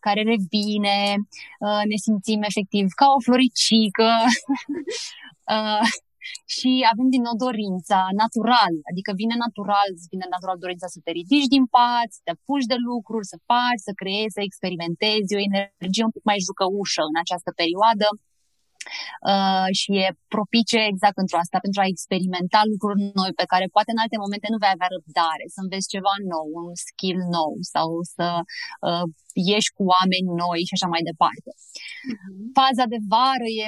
care 0.07 0.21
revine, 0.33 0.97
uh, 1.65 1.83
ne 1.91 1.99
simțim 2.07 2.41
efectiv 2.51 2.87
ca 3.01 3.07
o 3.17 3.19
floricică. 3.27 4.11
Uh, 6.21 6.51
și 6.55 6.71
avem 6.93 7.09
din 7.15 7.23
nou 7.29 7.37
dorința 7.47 7.99
natural, 8.23 8.75
adică 8.91 9.11
vine 9.23 9.37
natural, 9.45 9.89
vine 10.15 10.27
natural 10.35 10.59
dorința 10.65 10.89
să 10.95 10.99
te 11.05 11.13
ridici 11.19 11.53
din 11.57 11.65
pat, 11.77 12.09
să 12.17 12.21
te 12.25 12.33
apuci 12.35 12.71
de 12.73 12.79
lucruri, 12.91 13.31
să 13.33 13.37
faci, 13.51 13.85
să 13.89 13.93
creezi, 14.03 14.37
să 14.37 14.43
experimentezi 14.45 15.37
o 15.37 15.45
energie 15.49 16.09
un 16.09 16.15
pic 16.17 16.25
mai 16.31 16.45
jucăușă 16.49 17.03
în 17.11 17.17
această 17.25 17.51
perioadă. 17.61 18.09
Uh, 19.31 19.69
și 19.81 19.91
e 20.05 20.09
propice 20.35 20.79
exact 20.93 21.17
pentru 21.21 21.37
asta, 21.43 21.57
pentru 21.67 21.81
a 21.81 21.91
experimenta 21.95 22.61
lucruri 22.73 23.01
noi 23.21 23.33
pe 23.41 23.51
care 23.53 23.67
poate 23.77 23.91
în 23.93 24.03
alte 24.05 24.17
momente 24.25 24.47
nu 24.51 24.63
vei 24.63 24.75
avea 24.75 24.91
răbdare, 24.95 25.45
să 25.55 25.59
înveți 25.61 25.93
ceva 25.95 26.15
nou, 26.35 26.49
un 26.61 26.69
skill 26.87 27.21
nou 27.39 27.53
sau 27.75 27.89
să 28.15 28.27
uh, 28.89 29.07
ieși 29.51 29.71
cu 29.77 29.83
oameni 29.95 30.29
noi 30.45 30.61
și 30.69 30.75
așa 30.77 30.89
mai 30.95 31.03
departe. 31.11 31.51
Uh-huh. 31.55 32.39
Faza 32.59 32.85
de 32.93 33.01
vară 33.13 33.49
e 33.63 33.67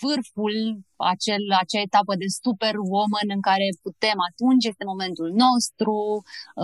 vârful, 0.00 0.54
acel, 0.96 1.42
acea 1.62 1.80
etapă 1.88 2.14
de 2.22 2.28
superwoman 2.42 3.28
în 3.36 3.40
care 3.40 3.66
putem 3.82 4.18
atunci, 4.30 4.64
este 4.64 4.84
momentul 4.92 5.30
nostru, 5.44 5.94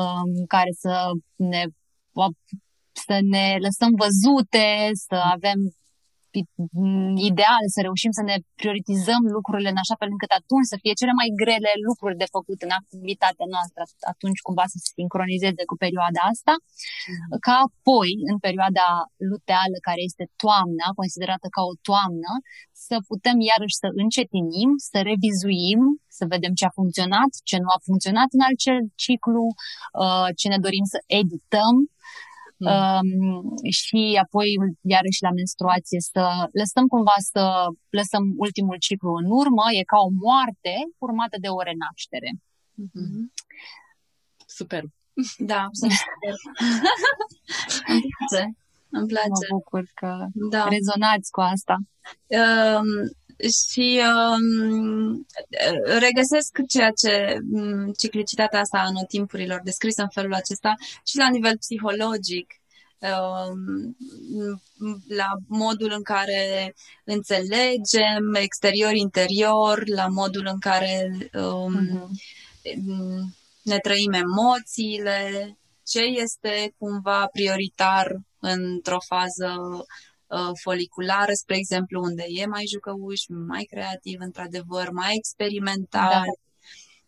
um, 0.01 0.31
care 0.55 0.73
să 0.83 0.95
ne, 1.37 1.63
să 3.07 3.17
ne 3.33 3.47
lăsăm 3.67 3.93
văzute, 4.05 4.91
să 5.07 5.17
avem 5.37 5.59
ideal 7.31 7.65
să 7.75 7.81
reușim 7.89 8.13
să 8.19 8.23
ne 8.31 8.37
prioritizăm 8.61 9.23
lucrurile 9.37 9.71
în 9.73 9.81
așa 9.83 9.97
fel 10.01 10.11
încât 10.15 10.33
atunci 10.41 10.71
să 10.73 10.77
fie 10.83 10.95
cele 11.01 11.15
mai 11.21 11.29
grele 11.43 11.73
lucruri 11.89 12.21
de 12.23 12.33
făcut 12.37 12.59
în 12.67 12.73
activitatea 12.81 13.47
noastră, 13.55 13.83
atunci 14.13 14.41
cumva 14.47 14.65
să 14.73 14.77
se 14.85 14.89
sincronizeze 14.99 15.63
cu 15.71 15.77
perioada 15.85 16.21
asta, 16.33 16.55
mm-hmm. 16.61 17.39
ca 17.47 17.55
apoi, 17.69 18.11
în 18.31 18.37
perioada 18.47 18.87
luteală, 19.31 19.77
care 19.89 20.01
este 20.09 20.25
toamna, 20.43 20.87
considerată 21.01 21.47
ca 21.57 21.63
o 21.71 21.75
toamnă, 21.89 22.33
să 22.87 22.97
putem 23.11 23.37
iarăși 23.51 23.81
să 23.83 23.89
încetinim, 24.03 24.71
să 24.91 24.99
revizuim, 25.11 25.81
să 26.19 26.25
vedem 26.35 26.53
ce 26.59 26.65
a 26.67 26.77
funcționat, 26.81 27.31
ce 27.49 27.57
nu 27.63 27.69
a 27.77 27.85
funcționat 27.89 28.29
în 28.37 28.43
acel 28.53 28.79
ciclu, 29.05 29.45
uh, 30.03 30.29
ce 30.41 30.47
ne 30.53 30.59
dorim 30.67 30.87
să 30.95 30.99
edităm 31.21 31.77
Mm. 32.61 32.69
Um, 32.69 33.57
și 33.81 34.01
apoi, 34.25 34.49
iarăși 34.95 35.25
la 35.27 35.33
menstruație, 35.41 36.01
să 36.13 36.25
lăsăm 36.61 36.87
cumva 36.95 37.17
să 37.33 37.43
lăsăm 37.99 38.25
ultimul 38.47 38.77
ciclu 38.87 39.11
în 39.23 39.27
urmă, 39.41 39.65
e 39.79 39.93
ca 39.93 39.99
o 40.09 40.11
moarte 40.27 40.75
urmată 41.07 41.37
de 41.45 41.49
o 41.49 41.61
renaștere. 41.69 42.31
Mm-hmm. 42.83 43.21
Super. 44.59 44.83
Da, 45.53 45.63
super. 45.81 46.35
Îmi 47.93 48.03
place. 48.19 48.45
Îmi 48.99 49.09
place. 49.13 49.43
Mă 49.51 49.57
bucur 49.57 49.85
că 49.95 50.11
da. 50.55 50.63
rezonați 50.75 51.31
cu 51.31 51.41
asta. 51.41 51.77
Um, 52.41 52.91
și 53.49 54.01
um, 54.01 55.27
regăsesc 55.99 56.59
ceea 56.69 56.91
ce 56.91 57.39
um, 57.53 57.93
ciclicitatea 57.93 58.61
asta 58.61 58.85
în 58.87 59.05
timpurilor 59.09 59.61
descrisă 59.65 60.03
în 60.03 60.09
felul 60.09 60.35
acesta 60.35 60.75
și 61.05 61.17
la 61.17 61.29
nivel 61.29 61.57
psihologic 61.59 62.47
um, 63.01 63.97
la 65.09 65.29
modul 65.47 65.93
în 65.97 66.03
care 66.03 66.75
înțelegem 67.05 68.35
exterior-interior, 68.35 69.89
la 69.89 70.07
modul 70.07 70.47
în 70.53 70.59
care 70.59 71.11
um, 71.35 71.77
uh-huh. 71.83 73.23
ne 73.63 73.79
trăim 73.79 74.13
emoțiile, 74.13 75.59
ce 75.87 76.01
este 76.01 76.75
cumva 76.79 77.27
prioritar 77.33 78.17
într-o 78.41 78.99
fază 79.07 79.55
Uh, 79.57 79.85
foliculară, 80.63 81.33
spre 81.33 81.57
exemplu, 81.57 82.03
unde 82.03 82.25
e 82.29 82.47
mai 82.47 82.65
jucăuș, 82.67 83.21
mai 83.47 83.63
creativ, 83.71 84.21
într-adevăr, 84.21 84.91
mai 84.91 85.15
experimental. 85.15 86.11
Da. 86.11 86.23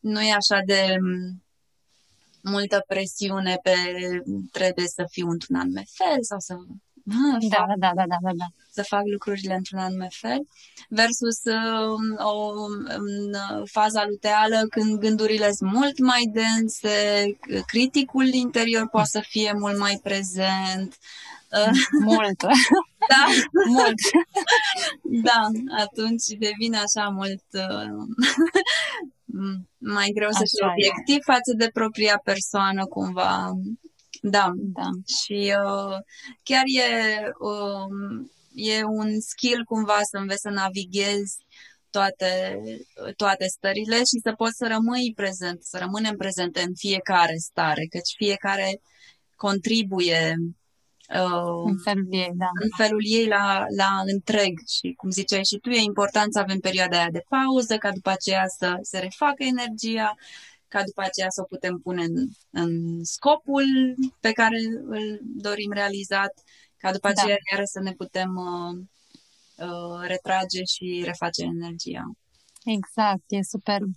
Nu 0.01 0.21
e 0.21 0.33
așa 0.33 0.61
de 0.65 0.97
mm, 1.01 1.43
multă 2.43 2.85
presiune 2.87 3.59
pe 3.63 3.75
trebuie 4.51 4.87
să 4.87 5.05
fiu 5.11 5.29
într-un 5.29 5.57
anume 5.57 5.85
fel 5.93 6.19
sau 6.21 6.39
să 6.39 6.55
da, 7.49 7.57
fac, 7.57 7.67
da, 7.67 7.91
da, 7.95 8.05
da, 8.07 8.17
da, 8.23 8.31
da. 8.37 8.45
să 8.71 8.83
fac 8.83 9.03
lucrurile 9.05 9.55
într-un 9.55 9.79
anume 9.79 10.09
fel, 10.11 10.47
versus 10.89 11.39
uh, 11.45 12.27
o 12.27 12.53
în 12.87 13.37
faza 13.65 14.05
luteală 14.07 14.67
când 14.71 14.99
gândurile 14.99 15.53
sunt 15.53 15.73
mult 15.73 15.99
mai 15.99 16.31
dense, 16.33 17.25
criticul 17.67 18.27
interior 18.27 18.89
poate 18.89 19.09
să 19.09 19.21
fie 19.29 19.53
mult 19.59 19.79
mai 19.79 20.01
prezent, 20.03 20.99
mult. 22.05 22.41
Da? 23.09 23.25
mult. 23.75 24.01
da, 25.29 25.41
atunci 25.83 26.27
devine 26.39 26.79
așa 26.79 27.09
mult 27.09 27.45
uh, 27.53 28.07
mai 29.97 30.11
greu 30.15 30.31
să 30.31 30.45
fii 30.51 30.69
obiectiv 30.71 31.17
e. 31.17 31.33
față 31.33 31.53
de 31.57 31.71
propria 31.73 32.21
persoană, 32.25 32.85
cumva. 32.87 33.51
Da. 34.21 34.51
da. 34.55 34.89
Și 35.23 35.55
uh, 35.65 35.97
chiar 36.43 36.63
e, 36.67 36.91
uh, 37.39 38.27
e 38.55 38.85
un 38.85 39.21
skill 39.21 39.65
cumva 39.65 39.99
să 40.11 40.17
înveți 40.17 40.41
să 40.41 40.49
navighezi 40.49 41.37
toate, 41.91 42.61
toate 43.17 43.47
stările 43.47 43.97
și 43.97 44.19
să 44.23 44.33
poți 44.37 44.57
să 44.57 44.67
rămâi 44.67 45.13
prezent, 45.17 45.63
să 45.63 45.79
rămânem 45.79 46.17
prezente 46.17 46.61
în 46.61 46.75
fiecare 46.75 47.37
stare, 47.37 47.87
căci 47.91 48.15
fiecare 48.17 48.81
contribuie 49.37 50.37
Uh, 51.09 51.63
în 51.65 51.79
felul 51.79 52.07
ei, 52.11 52.31
da. 52.35 52.49
În 52.63 52.71
felul 52.77 53.03
ei 53.05 53.27
la, 53.27 53.65
la 53.77 54.03
întreg 54.13 54.59
și 54.69 54.93
cum 54.97 55.11
ziceai 55.11 55.45
și 55.45 55.59
tu, 55.59 55.71
e 55.71 55.81
important 55.81 56.33
să 56.33 56.39
avem 56.39 56.59
perioada 56.59 56.99
aia 56.99 57.11
de 57.11 57.25
pauză, 57.29 57.77
ca 57.77 57.93
după 57.93 58.11
aceea 58.11 58.45
să 58.59 58.79
se 58.83 58.99
refacă 58.99 59.43
energia, 59.45 60.15
ca 60.69 60.83
după 60.85 61.03
aceea 61.03 61.31
să 61.31 61.41
o 61.41 61.45
putem 61.45 61.79
pune 61.79 62.03
în, 62.05 62.29
în 62.51 63.05
scopul 63.05 63.65
pe 64.21 64.33
care 64.33 64.59
îl 64.89 65.21
dorim 65.23 65.73
realizat, 65.73 66.33
ca 66.77 66.93
după 66.93 67.11
da. 67.13 67.21
aceea 67.23 67.37
iară 67.53 67.65
să 67.65 67.81
ne 67.81 67.93
putem 67.93 68.31
uh, 68.37 68.75
uh, 69.67 70.07
retrage 70.07 70.63
și 70.65 71.03
reface 71.05 71.43
energia. 71.43 72.05
Exact, 72.65 73.25
e 73.29 73.43
superb. 73.43 73.91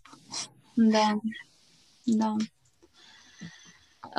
Da, 0.74 1.20
da. 2.04 2.36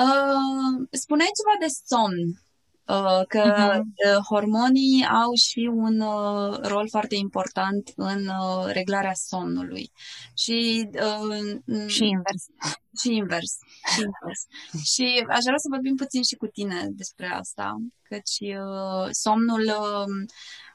Uh, 0.05 0.89
spuneai 0.91 1.31
ceva 1.39 1.57
de 1.61 1.67
somn. 1.87 2.41
Uh, 2.87 3.23
că 3.29 3.43
uh-huh. 3.43 4.23
hormonii 4.29 5.07
au 5.07 5.35
și 5.35 5.71
un 5.73 6.01
uh, 6.01 6.59
rol 6.63 6.89
foarte 6.89 7.15
important 7.15 7.93
în 7.97 8.27
uh, 8.27 8.65
reglarea 8.67 9.13
somnului. 9.15 9.91
Și, 10.35 10.89
și 11.87 12.05
invers. 12.05 12.47
Și 13.01 13.15
invers. 13.15 13.59
Și 13.95 14.01
invers. 14.01 14.47
și 14.85 15.25
aș 15.29 15.43
vrea 15.45 15.59
să 15.59 15.69
vorbim 15.71 15.95
puțin 15.95 16.23
și 16.23 16.35
cu 16.35 16.47
tine 16.47 16.87
despre 16.91 17.27
asta, 17.27 17.77
căci 18.03 18.39
somnul 19.11 19.71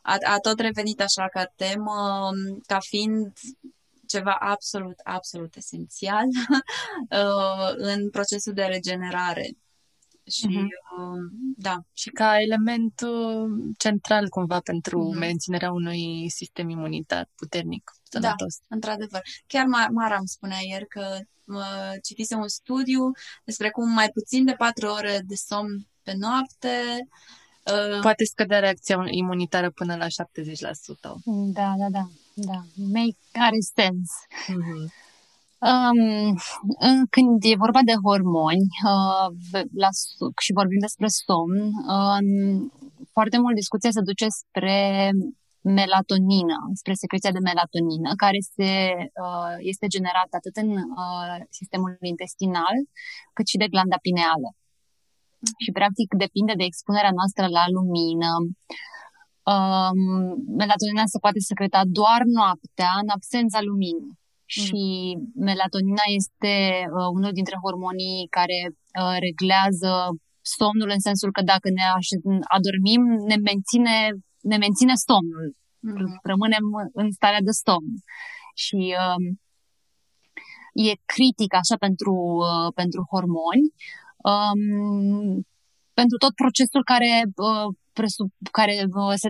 a, 0.01 0.15
a 0.27 0.37
tot 0.37 0.59
revenit 0.59 1.01
așa 1.01 1.27
ca 1.27 1.51
temă, 1.55 2.29
ca 2.65 2.77
fiind 2.79 3.33
ceva 4.07 4.35
absolut, 4.39 4.99
absolut 5.03 5.55
esențial 5.55 6.25
în 7.91 8.09
procesul 8.09 8.53
de 8.53 8.63
regenerare 8.63 9.55
și 10.31 10.47
uh-huh. 10.47 10.67
da. 11.57 11.77
Și 11.93 12.09
ca 12.09 12.41
element 12.41 13.01
central 13.77 14.29
cumva 14.29 14.59
pentru 14.59 15.11
uh-huh. 15.11 15.19
menținerea 15.19 15.71
unui 15.71 16.29
sistem 16.29 16.69
imunitar 16.69 17.29
puternic, 17.35 17.91
sănătos. 18.03 18.57
Da, 18.57 18.75
într-adevăr. 18.75 19.21
Chiar 19.47 19.65
Mara 19.91 20.15
îmi 20.17 20.27
spunea 20.27 20.57
ieri 20.61 20.87
că 20.87 21.17
mă 21.43 21.97
citise 22.03 22.35
un 22.35 22.47
studiu 22.47 23.11
despre 23.43 23.69
cum 23.69 23.89
mai 23.89 24.09
puțin 24.09 24.45
de 24.45 24.53
patru 24.53 24.87
ore 24.87 25.21
de 25.25 25.35
somn 25.35 25.87
pe 26.03 26.13
noapte 26.17 27.07
uh, 27.65 27.99
poate 28.01 28.25
scădea 28.25 28.59
reacția 28.59 29.03
imunitară 29.09 29.69
până 29.69 29.95
la 29.95 30.05
70%. 30.05 30.09
Da, 31.53 31.73
da, 31.77 31.87
da. 31.89 32.09
da. 32.33 32.63
Make, 32.75 33.17
are 33.33 33.57
sens. 33.75 34.09
Uh-huh. 34.47 35.09
Um, 35.69 36.35
când 37.15 37.37
e 37.51 37.63
vorba 37.65 37.81
de 37.89 37.95
hormoni 38.05 38.65
uh, 38.91 39.29
la, 39.83 39.89
și 40.45 40.57
vorbim 40.59 40.81
despre 40.87 41.07
somn, 41.07 41.61
uh, 41.97 42.21
foarte 43.15 43.37
mult 43.43 43.55
discuția 43.55 43.91
se 43.91 44.07
duce 44.09 44.27
spre 44.41 44.79
melatonină, 45.61 46.57
spre 46.79 46.93
secreția 47.03 47.31
de 47.37 47.45
melatonină, 47.49 48.09
care 48.23 48.39
se, 48.55 48.71
uh, 49.25 49.55
este 49.71 49.87
generată 49.95 50.33
atât 50.39 50.55
în 50.63 50.69
uh, 51.03 51.37
sistemul 51.59 51.91
intestinal, 52.13 52.75
cât 53.35 53.47
și 53.51 53.61
de 53.61 53.71
glanda 53.73 53.97
pineală. 54.07 54.49
Și, 55.63 55.71
practic, 55.79 56.07
depinde 56.23 56.53
de 56.57 56.65
expunerea 56.67 57.13
noastră 57.19 57.45
la 57.57 57.63
lumină. 57.75 58.31
Um, 59.53 60.01
melatonina 60.59 61.05
se 61.13 61.23
poate 61.23 61.39
secreta 61.51 61.81
doar 61.99 62.21
noaptea, 62.37 62.91
în 63.01 63.09
absența 63.17 63.59
luminii. 63.69 64.19
Mm. 64.57 64.63
și 64.65 64.81
melatonina 65.47 66.05
este 66.19 66.53
uh, 66.97 67.09
unul 67.17 67.33
dintre 67.39 67.55
hormonii 67.63 68.27
care 68.37 68.59
uh, 69.01 69.17
reglează 69.27 69.91
somnul 70.57 70.89
în 70.95 71.01
sensul 71.07 71.31
că 71.31 71.41
dacă 71.53 71.67
ne 71.77 71.85
adormim, 72.57 73.03
ne 73.29 73.37
menține, 73.49 73.95
ne 74.51 74.57
menține 74.65 74.95
somnul. 75.07 75.47
Mm. 75.79 76.19
Rămânem 76.31 76.65
în 77.01 77.07
starea 77.11 77.41
de 77.47 77.53
somn. 77.63 77.93
Și 78.63 78.81
uh, 79.03 79.21
e 80.87 80.91
critic 81.13 81.51
așa 81.61 81.75
pentru, 81.85 82.13
uh, 82.47 82.69
pentru 82.79 83.01
hormoni, 83.11 83.65
um, 84.31 85.45
pentru 85.99 86.17
tot 86.23 86.33
procesul 86.41 86.83
care, 86.91 87.11
uh, 87.47 87.67
presup, 87.97 88.31
care 88.51 88.75
uh, 89.01 89.13
se 89.23 89.29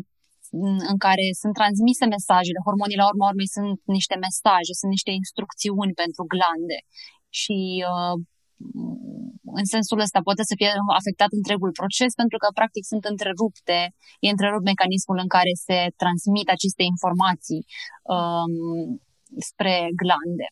în 0.92 0.98
care 1.06 1.26
sunt 1.42 1.54
transmise 1.60 2.06
mesajele, 2.16 2.66
hormonii 2.68 3.02
la 3.02 3.10
urma 3.12 3.30
urmei 3.32 3.56
sunt 3.58 3.80
niște 3.98 4.16
mesaje, 4.26 4.72
sunt 4.80 4.92
niște 4.98 5.12
instrucțiuni 5.22 5.94
pentru 6.02 6.24
glande 6.34 6.78
și 7.40 7.58
uh, 7.92 8.16
în 9.60 9.66
sensul 9.76 10.00
ăsta 10.06 10.20
poate 10.28 10.44
să 10.50 10.54
fie 10.60 10.72
afectat 11.00 11.32
întregul 11.40 11.72
proces 11.80 12.12
pentru 12.22 12.38
că 12.42 12.48
practic 12.60 12.84
sunt 12.92 13.04
întrerupte, 13.14 13.80
e 14.26 14.36
întrerupt 14.36 14.66
mecanismul 14.72 15.18
în 15.26 15.30
care 15.36 15.54
se 15.66 15.78
transmit 16.02 16.48
aceste 16.56 16.84
informații 16.94 17.62
um, 18.16 18.54
spre 19.50 19.76
glande. 20.02 20.48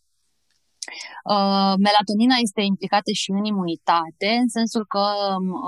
Uh, 1.33 1.73
melatonina 1.85 2.37
este 2.45 2.61
implicată 2.73 3.11
și 3.21 3.29
în 3.37 3.45
imunitate, 3.53 4.29
în 4.43 4.49
sensul 4.57 4.83
că, 4.93 5.05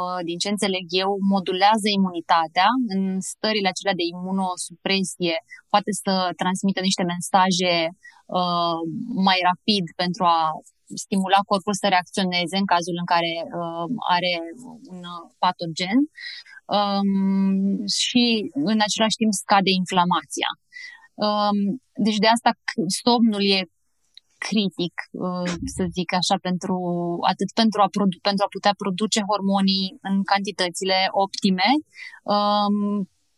uh, 0.02 0.20
din 0.30 0.38
ce 0.44 0.50
înțeleg 0.56 0.86
eu, 1.04 1.10
modulează 1.34 1.88
imunitatea 2.00 2.70
în 2.96 3.02
stările 3.32 3.70
acelea 3.72 4.00
de 4.00 4.06
imunosupresie, 4.14 5.36
poate 5.74 5.92
să 6.04 6.14
transmită 6.42 6.80
niște 6.90 7.04
mesaje 7.14 7.74
uh, 8.40 8.80
mai 9.28 9.40
rapid 9.50 9.86
pentru 10.02 10.24
a 10.38 10.40
stimula 11.04 11.40
corpul 11.50 11.76
să 11.82 11.88
reacționeze 11.88 12.56
în 12.62 12.68
cazul 12.74 12.96
în 13.02 13.08
care 13.14 13.34
uh, 13.60 13.88
are 14.16 14.34
un 14.94 15.02
patogen 15.44 16.00
um, 16.78 17.86
și 18.00 18.24
în 18.72 18.80
același 18.88 19.20
timp 19.22 19.34
scade 19.44 19.72
inflamația. 19.82 20.50
Um, 21.28 21.58
deci 22.06 22.20
de 22.24 22.30
asta 22.36 22.52
somnul 23.02 23.44
e 23.58 23.60
critic, 24.48 24.96
uh, 25.28 25.52
să 25.76 25.84
zic 25.98 26.10
așa, 26.22 26.36
pentru, 26.48 26.76
atât 27.32 27.50
pentru 27.62 27.80
a, 27.86 27.88
produ- 27.96 28.24
pentru 28.30 28.44
a 28.46 28.54
putea 28.56 28.74
produce 28.84 29.20
hormonii 29.30 29.88
în 30.10 30.16
cantitățile 30.32 30.98
optime 31.24 31.70
um, 32.36 32.78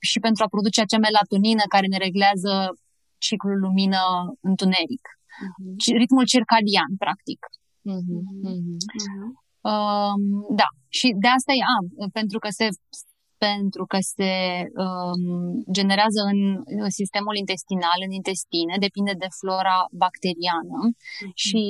și 0.09 0.17
pentru 0.25 0.41
a 0.43 0.53
produce 0.55 0.79
acea 0.81 1.05
melatonină 1.07 1.63
care 1.73 1.87
ne 1.93 1.99
reglează 2.05 2.53
ciclul 3.27 3.57
lumină-întuneric. 3.65 5.05
Uh-huh. 5.45 5.97
Ritmul 6.01 6.25
circadian, 6.33 6.91
practic. 7.03 7.41
Uh-huh. 7.93 8.21
Uh-huh. 8.49 9.27
Um, 9.71 10.23
da, 10.61 10.69
și 10.97 11.07
de 11.23 11.29
asta 11.37 11.51
e, 11.59 11.61
a, 11.73 11.77
pentru 12.19 12.37
că 12.43 12.49
se 12.59 12.67
pentru 13.47 13.83
că 13.91 13.97
se 14.15 14.31
um, 14.83 15.23
generează 15.77 16.21
în 16.31 16.39
sistemul 16.99 17.35
intestinal, 17.43 17.99
în 18.07 18.11
intestine, 18.19 18.73
depinde 18.85 19.13
de 19.23 19.29
flora 19.39 19.77
bacteriană 20.03 20.77
mm-hmm. 20.87 21.33
și 21.43 21.63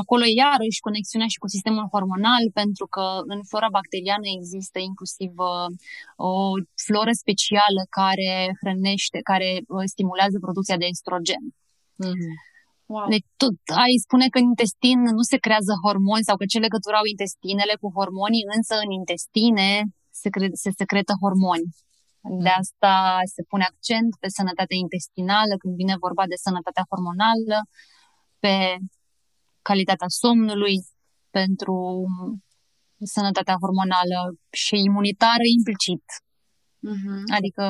acolo 0.00 0.24
iarăși 0.42 0.84
conexiunea 0.88 1.28
și 1.32 1.42
cu 1.42 1.48
sistemul 1.54 1.86
hormonal, 1.92 2.44
pentru 2.60 2.86
că 2.94 3.04
în 3.34 3.40
flora 3.50 3.70
bacteriană 3.78 4.26
există 4.38 4.78
inclusiv 4.90 5.32
uh, 5.52 5.68
o 6.30 6.32
floră 6.86 7.12
specială 7.22 7.80
care 8.00 8.32
hrănește, 8.60 9.18
care 9.30 9.50
uh, 9.60 9.86
stimulează 9.92 10.36
producția 10.46 10.78
de 10.82 10.88
estrogen. 10.94 11.44
Mm-hmm. 12.04 12.34
Wow. 12.94 13.08
Deci 13.14 13.28
tot 13.42 13.56
ai 13.84 13.94
spune 14.04 14.26
că 14.32 14.38
în 14.38 14.48
intestin 14.52 14.98
nu 15.18 15.24
se 15.30 15.38
creează 15.44 15.72
hormoni 15.84 16.28
sau 16.28 16.36
că 16.38 16.44
ce 16.52 16.64
legătură 16.66 16.96
au 16.98 17.06
intestinele 17.14 17.74
cu 17.82 17.88
hormonii, 17.96 18.48
însă 18.56 18.74
în 18.84 18.90
intestine 19.00 19.68
se, 20.20 20.28
cre- 20.34 20.58
se 20.64 20.70
secretă 20.80 21.12
hormoni. 21.22 21.68
De 22.44 22.48
asta 22.62 22.94
se 23.34 23.42
pune 23.50 23.64
accent 23.72 24.10
pe 24.22 24.28
sănătatea 24.38 24.76
intestinală 24.84 25.54
când 25.60 25.74
vine 25.74 25.96
vorba 26.04 26.24
de 26.32 26.38
sănătatea 26.44 26.88
hormonală, 26.90 27.58
pe 28.42 28.54
calitatea 29.68 30.10
somnului, 30.22 30.76
pentru 31.30 31.76
sănătatea 33.14 33.60
hormonală 33.62 34.18
și 34.62 34.76
imunitară 34.88 35.44
implicit. 35.58 36.04
Uh-huh. 36.90 37.22
Adică, 37.36 37.64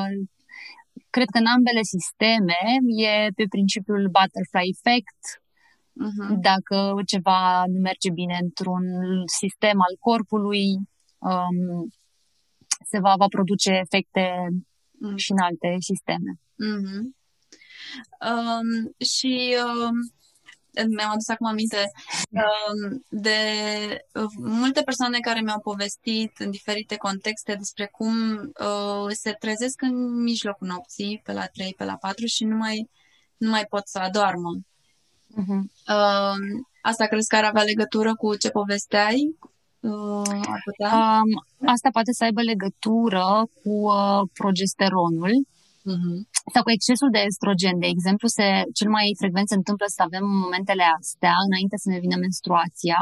cred 1.14 1.28
că 1.32 1.38
în 1.38 1.48
ambele 1.56 1.82
sisteme 1.94 2.60
e 3.08 3.14
pe 3.38 3.44
principiul 3.54 4.04
butterfly 4.16 4.68
effect. 4.74 5.20
Uh-huh. 6.06 6.28
Dacă 6.50 6.76
ceva 7.12 7.40
nu 7.72 7.78
merge 7.88 8.10
bine 8.20 8.36
într-un 8.46 8.84
sistem 9.40 9.78
al 9.86 9.94
corpului, 10.06 10.68
um, 11.30 11.58
se 12.84 12.98
va, 12.98 13.14
va 13.16 13.26
produce 13.26 13.70
efecte 13.70 14.48
mm. 14.92 15.16
și 15.16 15.30
în 15.30 15.38
alte 15.38 15.76
sisteme. 15.80 16.38
Mm-hmm. 16.38 17.20
Um, 18.20 18.94
și 18.98 19.56
um, 19.64 20.12
mi-am 20.96 21.10
adus 21.10 21.28
acum 21.28 21.46
aminte 21.46 21.90
um, 22.30 23.04
de 23.08 23.38
uh, 24.14 24.30
multe 24.38 24.82
persoane 24.82 25.18
care 25.18 25.40
mi-au 25.40 25.60
povestit 25.60 26.38
în 26.38 26.50
diferite 26.50 26.96
contexte 26.96 27.54
despre 27.54 27.86
cum 27.86 28.38
uh, 28.40 29.10
se 29.10 29.32
trezesc 29.32 29.82
în 29.82 30.22
mijlocul 30.22 30.66
nopții, 30.66 31.20
pe 31.24 31.32
la 31.32 31.46
3, 31.46 31.74
pe 31.76 31.84
la 31.84 31.96
4 31.96 32.26
și 32.26 32.44
nu 32.44 32.56
mai, 32.56 32.90
nu 33.36 33.50
mai 33.50 33.64
pot 33.64 33.88
să 33.88 33.98
adormă. 33.98 34.58
Uh-huh. 35.30 35.62
Uh, 35.88 36.62
asta 36.82 37.06
crezi 37.06 37.28
că 37.28 37.36
ar 37.36 37.44
avea 37.44 37.62
legătură 37.62 38.14
cu 38.14 38.36
ce 38.36 38.50
povesteai? 38.50 39.36
Uh, 39.82 40.22
Um, 40.78 41.30
asta 41.74 41.88
poate 41.96 42.12
să 42.18 42.24
aibă 42.24 42.42
legătură 42.52 43.26
cu 43.60 43.74
uh, 43.98 44.22
progesteronul 44.38 45.34
uh-huh. 45.92 46.16
sau 46.52 46.62
cu 46.62 46.70
excesul 46.76 47.10
de 47.16 47.22
estrogen. 47.28 47.76
De 47.84 47.90
exemplu, 47.94 48.26
se, 48.36 48.46
cel 48.78 48.90
mai 48.96 49.06
frecvent 49.20 49.48
se 49.48 49.60
întâmplă 49.60 49.86
să 49.96 50.00
avem 50.02 50.24
momentele 50.44 50.84
astea, 50.98 51.34
înainte 51.48 51.76
să 51.82 51.88
ne 51.90 51.98
vină 52.04 52.16
menstruația, 52.24 52.98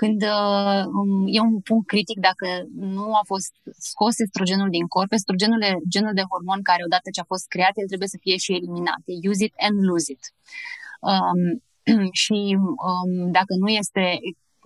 când 0.00 0.20
uh, 0.22 0.82
um, 0.98 1.22
e 1.36 1.40
un 1.50 1.60
punct 1.68 1.86
critic 1.92 2.18
dacă 2.28 2.48
nu 2.96 3.06
a 3.20 3.24
fost 3.32 3.52
scos 3.90 4.14
estrogenul 4.26 4.70
din 4.76 4.86
corp. 4.94 5.10
Estrogenul 5.12 5.62
e 5.62 5.70
genul 5.94 6.14
de 6.18 6.28
hormon 6.30 6.60
care 6.70 6.82
odată 6.88 7.08
ce 7.10 7.20
a 7.20 7.30
fost 7.32 7.46
creat, 7.54 7.74
el 7.80 7.88
trebuie 7.92 8.14
să 8.14 8.22
fie 8.24 8.36
și 8.44 8.56
eliminat. 8.58 9.02
E 9.12 9.28
use 9.32 9.44
it 9.46 9.54
and 9.66 9.76
lose 9.88 10.08
it. 10.14 10.24
Um, 11.10 11.40
și 12.22 12.38
um, 12.88 13.10
dacă 13.38 13.52
nu 13.62 13.68
este 13.82 14.04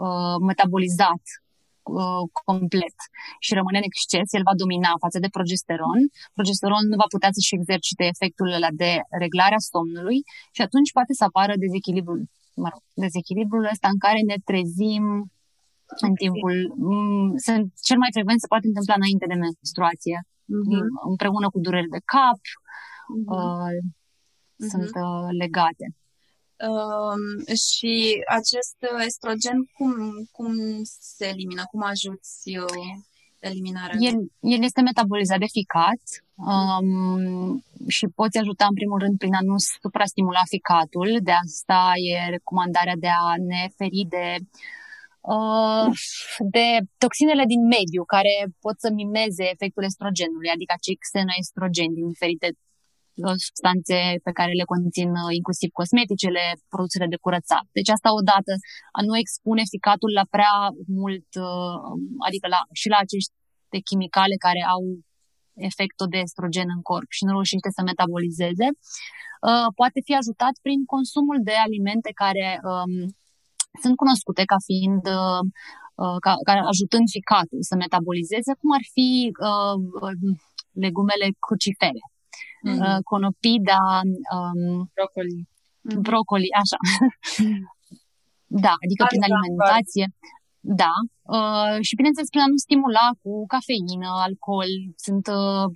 uh, 0.04 0.36
metabolizat 0.48 1.24
uh, 2.00 2.22
complet 2.48 2.96
și 3.44 3.56
rămâne 3.58 3.78
în 3.78 3.88
exces, 3.90 4.28
el 4.36 4.44
va 4.48 4.60
domina 4.62 4.90
față 5.04 5.18
de 5.24 5.34
progesteron. 5.36 6.00
Progesteron 6.36 6.82
nu 6.90 6.96
va 7.02 7.08
putea 7.14 7.30
să-și 7.36 7.56
exercite 7.58 8.04
efectul 8.14 8.48
ăla 8.58 8.70
de 8.82 8.92
reglare 9.22 9.56
a 9.58 9.66
somnului 9.72 10.18
și 10.56 10.62
atunci 10.66 10.94
poate 10.96 11.12
să 11.18 11.24
apară 11.24 11.52
dezechilibrul, 11.64 12.20
mă 12.62 12.68
rog, 12.72 12.82
dezechilibrul 13.04 13.64
ăsta 13.72 13.88
în 13.94 13.98
care 14.04 14.20
ne 14.30 14.36
trezim 14.48 15.04
în 16.06 16.12
timpul... 16.22 16.56
Mm, 16.88 17.30
sunt, 17.46 17.64
cel 17.88 17.98
mai 18.02 18.10
frecvent 18.16 18.40
se 18.40 18.50
poate 18.52 18.66
întâmpla 18.66 18.94
înainte 18.98 19.26
de 19.32 19.36
menstruație, 19.44 20.18
uh-huh. 20.58 20.88
împreună 21.12 21.46
cu 21.52 21.58
dureri 21.66 21.94
de 21.96 22.02
cap, 22.14 22.40
uh-huh. 22.48 23.28
Uh, 23.36 23.72
uh-huh. 24.58 24.68
sunt 24.70 24.92
uh, 25.06 25.28
legate. 25.42 25.86
Um, 26.66 27.22
și 27.66 27.92
acest 28.38 28.78
estrogen, 29.06 29.58
cum, 29.76 29.92
cum 30.36 30.52
se 31.16 31.26
elimină? 31.26 31.62
Cum 31.70 31.82
ajuți 31.82 32.38
uh, 32.64 32.92
eliminarea? 33.40 33.96
El, 34.08 34.16
el 34.54 34.62
este 34.62 34.80
metabolizat 34.80 35.38
de 35.38 35.54
ficat 35.58 36.02
um, 36.34 37.64
și 37.96 38.06
poți 38.20 38.38
ajuta 38.38 38.64
în 38.68 38.74
primul 38.74 38.98
rând 39.04 39.18
prin 39.18 39.34
a 39.34 39.42
nu 39.50 39.56
suprastimula 39.82 40.44
ficatul. 40.54 41.08
De 41.28 41.34
asta 41.46 41.80
e 42.08 42.30
recomandarea 42.36 42.96
de 43.04 43.10
a 43.26 43.28
ne 43.50 43.62
feri 43.76 44.04
de 44.14 44.26
uh, 45.34 45.86
de 46.56 46.66
toxinele 47.02 47.44
din 47.52 47.62
mediu 47.76 48.02
care 48.14 48.34
pot 48.64 48.76
să 48.84 48.88
mimeze 49.00 49.44
efectul 49.54 49.84
estrogenului, 49.90 50.54
adică 50.54 50.72
acei 50.76 51.02
xenoestrogeni 51.04 51.96
din 51.98 52.06
diferite 52.14 52.48
substanțe 53.46 53.98
pe 54.26 54.32
care 54.38 54.52
le 54.60 54.70
conțin 54.72 55.10
uh, 55.22 55.30
inclusiv 55.38 55.68
cosmeticele, 55.80 56.44
produsele 56.74 57.06
de 57.14 57.22
curățat. 57.24 57.64
Deci 57.78 57.90
asta 57.96 58.10
odată, 58.20 58.52
a 58.98 59.00
nu 59.08 59.14
expune 59.22 59.62
ficatul 59.74 60.10
la 60.18 60.24
prea 60.34 60.56
mult, 61.00 61.28
uh, 61.48 61.78
adică 62.26 62.46
la, 62.54 62.60
și 62.80 62.88
la 62.94 62.98
aceste 63.04 63.78
chimicale 63.88 64.36
care 64.46 64.62
au 64.74 64.82
efectul 65.68 66.08
de 66.14 66.18
estrogen 66.26 66.68
în 66.76 66.82
corp 66.90 67.10
și 67.16 67.24
nu 67.24 67.32
reușește 67.36 67.70
să 67.76 67.82
metabolizeze, 67.90 68.68
uh, 69.48 69.68
poate 69.80 69.98
fi 70.06 70.12
ajutat 70.20 70.54
prin 70.66 70.80
consumul 70.94 71.38
de 71.48 71.54
alimente 71.66 72.10
care 72.22 72.46
um, 72.70 72.94
sunt 73.82 73.94
cunoscute 74.02 74.42
ca 74.52 74.58
fiind 74.68 75.04
ca, 76.24 76.32
ca 76.46 76.52
ajutând 76.72 77.06
ficatul 77.18 77.60
să 77.70 77.74
metabolizeze, 77.84 78.52
cum 78.60 78.70
ar 78.78 78.84
fi 78.94 79.08
uh, 79.48 79.76
legumele 80.84 81.26
crucifere 81.46 82.02
mm-hmm. 82.66 82.80
uh, 82.86 82.98
conopida, 83.10 83.82
um, 84.36 84.90
brocoli. 84.96 85.38
Mm-hmm. 85.42 86.00
Brocoli, 86.06 86.48
așa. 86.62 86.78
da, 88.64 88.74
adică 88.84 89.02
prin 89.10 89.22
alimentație. 89.28 90.06
Da. 90.60 90.94
Uh, 91.36 91.76
și 91.86 91.98
bineînțeles, 91.98 92.28
prin 92.30 92.44
a 92.46 92.52
nu 92.54 92.64
stimula 92.66 93.06
cu 93.22 93.30
cafeină, 93.54 94.08
alcool, 94.26 94.70
sunt, 95.06 95.26
uh, 95.40 95.66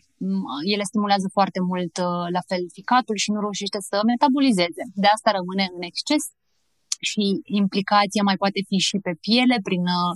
ele 0.72 0.84
stimulează 0.90 1.28
foarte 1.36 1.60
mult 1.70 1.94
uh, 2.08 2.26
la 2.36 2.42
fel 2.48 2.62
ficatul 2.78 3.16
și 3.22 3.30
nu 3.32 3.40
reușește 3.44 3.78
să 3.88 3.96
metabolizeze. 4.10 4.82
De 5.02 5.08
asta 5.14 5.28
rămâne 5.38 5.64
în 5.76 5.82
exces 5.90 6.24
și 7.08 7.24
implicația 7.60 8.22
mai 8.28 8.36
poate 8.42 8.60
fi 8.68 8.76
și 8.88 8.96
pe 9.06 9.12
piele, 9.24 9.56
prin 9.68 9.84
uh, 10.00 10.12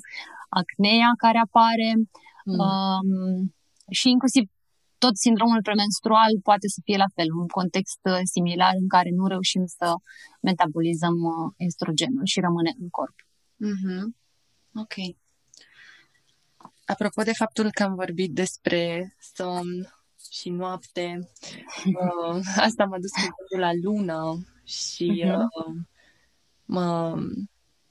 acnea 0.60 1.08
care 1.24 1.38
apare 1.46 1.90
mm. 1.98 2.58
um, 2.66 3.08
și 3.98 4.06
inclusiv 4.14 4.44
tot 4.98 5.16
sindromul 5.16 5.62
premenstrual 5.62 6.30
poate 6.42 6.66
să 6.74 6.80
fie 6.84 6.96
la 6.96 7.10
fel, 7.14 7.28
un 7.42 7.46
context 7.46 8.00
uh, 8.02 8.20
similar 8.34 8.72
în 8.82 8.88
care 8.88 9.10
nu 9.18 9.26
reușim 9.26 9.64
să 9.78 9.94
metabolizăm 10.40 11.16
uh, 11.32 11.52
estrogenul 11.56 12.24
și 12.24 12.40
rămâne 12.40 12.72
în 12.80 12.88
corp. 12.88 13.16
Mm-hmm. 13.68 14.04
Ok. 14.82 14.94
Apropo 16.84 17.22
de 17.22 17.32
faptul 17.32 17.70
că 17.70 17.82
am 17.82 17.94
vorbit 17.94 18.32
despre 18.32 19.14
somn 19.34 19.96
și 20.32 20.48
noapte, 20.50 21.28
uh, 22.00 22.40
asta 22.56 22.84
m-a 22.84 22.98
dus 22.98 23.10
cu 23.10 23.56
la 23.56 23.70
lună 23.82 24.46
și 24.64 25.24
uh-huh. 25.24 25.66
uh, 25.66 25.74
mă, 26.64 27.16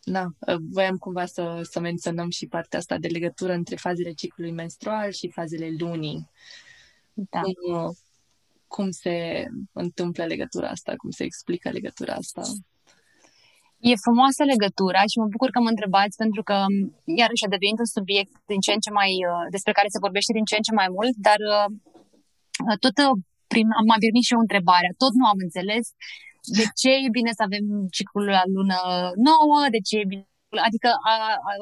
na, 0.04 0.36
voiam 0.72 0.98
cumva 0.98 1.26
să, 1.26 1.60
să 1.72 1.80
menționăm 1.80 2.30
și 2.30 2.48
partea 2.48 2.80
asta 2.80 2.98
de 2.98 3.08
legătură 3.08 3.54
între 3.54 3.76
fazele 3.76 4.12
ciclului 4.12 4.54
menstrual 4.54 5.12
și 5.12 5.32
fazele 5.32 5.70
lunii. 5.78 6.30
Da. 7.16 7.42
Cum, 7.42 7.96
cum 8.68 8.88
se 8.92 9.46
întâmplă 9.72 10.24
legătura 10.26 10.68
asta, 10.70 10.94
cum 11.02 11.10
se 11.10 11.24
explică 11.24 11.70
legătura 11.70 12.14
asta. 12.14 12.42
E 13.92 14.04
frumoasă 14.06 14.42
legătura 14.54 15.02
și 15.12 15.20
mă 15.22 15.28
bucur 15.34 15.50
că 15.52 15.60
mă 15.62 15.72
întrebați 15.74 16.16
pentru 16.24 16.42
că 16.50 16.58
iarăși 17.22 17.46
a 17.46 17.54
devenit 17.56 17.80
un 17.84 17.92
subiect 17.98 18.34
din 18.52 18.60
ce 18.66 18.72
în 18.76 18.82
ce 18.86 18.92
mai, 19.00 19.12
uh, 19.32 19.44
despre 19.56 19.74
care 19.78 19.94
se 19.94 20.04
vorbește 20.06 20.32
din 20.38 20.48
ce 20.50 20.56
în 20.58 20.66
ce 20.68 20.74
mai 20.82 20.90
mult, 20.98 21.16
dar 21.28 21.40
uh, 21.56 22.78
tot 22.84 22.96
uh, 23.04 23.16
prin, 23.52 23.68
am 23.80 23.86
mai 23.92 24.02
primit 24.04 24.26
și 24.28 24.38
o 24.38 24.46
întrebare, 24.46 24.90
tot 25.04 25.14
nu 25.20 25.26
am 25.32 25.40
înțeles 25.48 25.86
de 26.58 26.66
ce 26.80 26.90
e 27.06 27.16
bine 27.18 27.32
să 27.38 27.44
avem 27.46 27.66
ciclul 27.98 28.26
la 28.38 28.44
lună 28.56 28.80
nouă, 29.30 29.60
de 29.76 29.82
ce 29.88 29.96
e 30.02 30.12
bine 30.14 30.35
Adică 30.68 30.90
a, 31.12 31.16
a, 31.50 31.54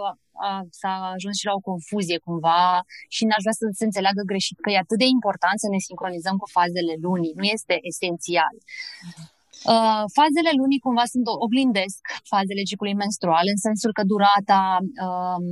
a, 0.48 0.50
s-a 0.80 0.94
ajuns 1.16 1.36
și 1.38 1.46
la 1.46 1.54
o 1.54 1.66
confuzie 1.70 2.18
cumva 2.18 2.84
și 3.16 3.26
n-aș 3.26 3.42
vrea 3.46 3.58
să 3.62 3.66
se 3.80 3.86
înțeleagă 3.90 4.22
greșit 4.32 4.58
că 4.62 4.70
e 4.70 4.84
atât 4.86 4.98
de 5.04 5.08
important 5.18 5.58
să 5.60 5.68
ne 5.72 5.80
sincronizăm 5.88 6.36
cu 6.38 6.48
fazele 6.58 6.94
lunii. 7.06 7.38
Nu 7.40 7.46
este 7.56 7.76
esențial. 7.92 8.56
Uh, 9.74 10.04
fazele 10.20 10.52
lunii 10.60 10.86
cumva 10.86 11.06
sunt 11.14 11.26
oglindesc 11.46 12.02
fazele 12.34 12.62
ciclului 12.70 13.02
menstrual 13.04 13.46
în 13.54 13.60
sensul 13.68 13.92
că 13.98 14.04
durata 14.14 14.62
um, 15.06 15.46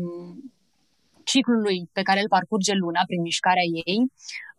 ciclului 1.31 1.79
pe 1.97 2.01
care 2.07 2.19
îl 2.21 2.33
parcurge 2.35 2.73
luna 2.83 3.01
prin 3.09 3.21
mișcarea 3.21 3.67
ei 3.85 3.99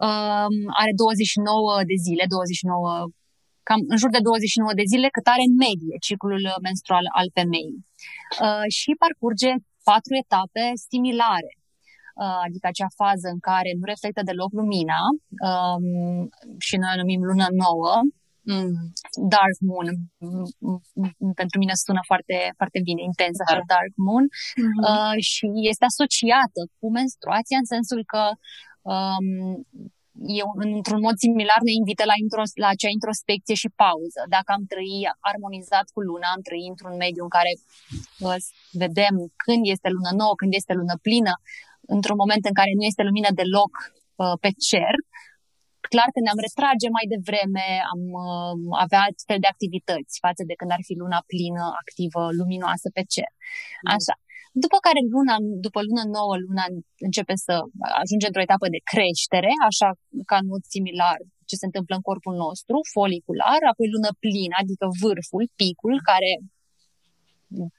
um, 0.06 0.54
are 0.82 0.92
29 0.94 1.80
de 1.90 1.96
zile, 2.06 2.24
29 2.28 3.08
cam 3.68 3.80
în 3.92 3.98
jur 4.02 4.10
de 4.16 4.22
29 4.22 4.72
de 4.80 4.86
zile, 4.92 5.08
cât 5.16 5.26
are 5.34 5.44
în 5.48 5.54
medie 5.66 5.96
ciclul 6.08 6.42
menstrual 6.66 7.04
al 7.18 7.28
femeii. 7.36 7.78
Uh, 8.46 8.66
și 8.78 8.90
parcurge 9.02 9.50
patru 9.88 10.14
etape 10.24 10.64
similare 10.88 11.52
uh, 12.22 12.40
adică 12.46 12.66
acea 12.68 12.90
fază 13.02 13.26
în 13.34 13.40
care 13.50 13.70
nu 13.78 13.84
reflectă 13.92 14.20
deloc 14.30 14.50
lumina 14.60 15.02
um, 15.48 15.84
și 16.66 16.74
noi 16.76 16.92
o 16.94 17.00
numim 17.02 17.22
lună 17.30 17.46
nouă, 17.64 17.94
mm, 18.50 18.76
dark 19.34 19.56
moon, 19.70 19.88
pentru 21.40 21.56
mine 21.62 21.74
sună 21.84 22.02
foarte, 22.10 22.36
foarte 22.58 22.78
bine, 22.88 23.00
intens 23.10 23.36
așa, 23.44 23.60
da. 23.60 23.70
dark 23.74 23.92
moon, 24.06 24.24
mm-hmm. 24.28 24.80
uh, 24.88 25.16
și 25.30 25.46
este 25.70 25.84
asociată 25.92 26.60
cu 26.78 26.86
menstruația 26.98 27.58
în 27.62 27.68
sensul 27.74 28.00
că 28.12 28.24
um, 28.94 29.28
eu, 30.40 30.48
într-un 30.78 31.00
mod 31.06 31.16
similar, 31.24 31.60
ne 31.68 31.74
invită 31.80 32.04
la, 32.10 32.16
intro, 32.24 32.42
la 32.64 32.68
acea 32.74 32.92
introspecție 32.98 33.56
și 33.62 33.68
pauză. 33.82 34.20
Dacă 34.36 34.48
am 34.56 34.64
trăi 34.72 34.98
armonizat 35.30 35.86
cu 35.94 36.00
luna, 36.08 36.26
am 36.34 36.42
trăi 36.48 36.66
într-un 36.72 36.94
mediu 37.04 37.22
în 37.26 37.32
care 37.38 37.52
uh, 38.28 38.38
vedem 38.82 39.14
când 39.44 39.62
este 39.74 39.88
lună 39.96 40.10
nouă, 40.20 40.34
când 40.40 40.52
este 40.60 40.72
lună 40.80 40.96
plină, 41.06 41.34
într-un 41.96 42.18
moment 42.22 42.44
în 42.50 42.56
care 42.60 42.72
nu 42.78 42.84
este 42.90 43.02
lumină 43.08 43.30
deloc 43.40 43.72
uh, 44.22 44.36
pe 44.44 44.50
cer, 44.68 44.94
clar 45.94 46.08
că 46.14 46.20
ne-am 46.22 46.40
retrage 46.46 46.88
mai 46.96 47.06
devreme, 47.14 47.66
am 47.92 48.02
uh, 48.24 48.54
avea 48.84 49.04
fel 49.28 49.40
de 49.44 49.52
activități 49.54 50.14
față 50.26 50.42
de 50.48 50.54
când 50.58 50.70
ar 50.76 50.82
fi 50.88 50.94
luna 51.02 51.20
plină, 51.30 51.64
activă, 51.82 52.22
luminoasă 52.40 52.88
pe 52.96 53.02
cer. 53.14 53.30
Mm. 53.82 53.90
Așa. 54.52 54.60
După 54.64 54.78
care 54.86 55.00
luna, 55.14 55.36
după 55.66 55.80
lună 55.86 56.04
nouă, 56.16 56.34
luna 56.46 56.64
începe 57.06 57.34
să 57.46 57.54
ajunge 58.02 58.26
într-o 58.28 58.46
etapă 58.46 58.66
de 58.74 58.80
creștere, 58.92 59.52
așa 59.70 59.88
ca 60.30 60.36
în 60.42 60.46
mod 60.52 60.62
similar 60.74 61.18
ce 61.48 61.54
se 61.60 61.68
întâmplă 61.68 61.94
în 61.96 62.06
corpul 62.08 62.34
nostru, 62.46 62.76
folicular, 62.94 63.60
apoi 63.72 63.88
lună 63.94 64.10
plină, 64.22 64.54
adică 64.62 64.84
vârful, 65.02 65.44
picul, 65.60 65.94
care 66.10 66.30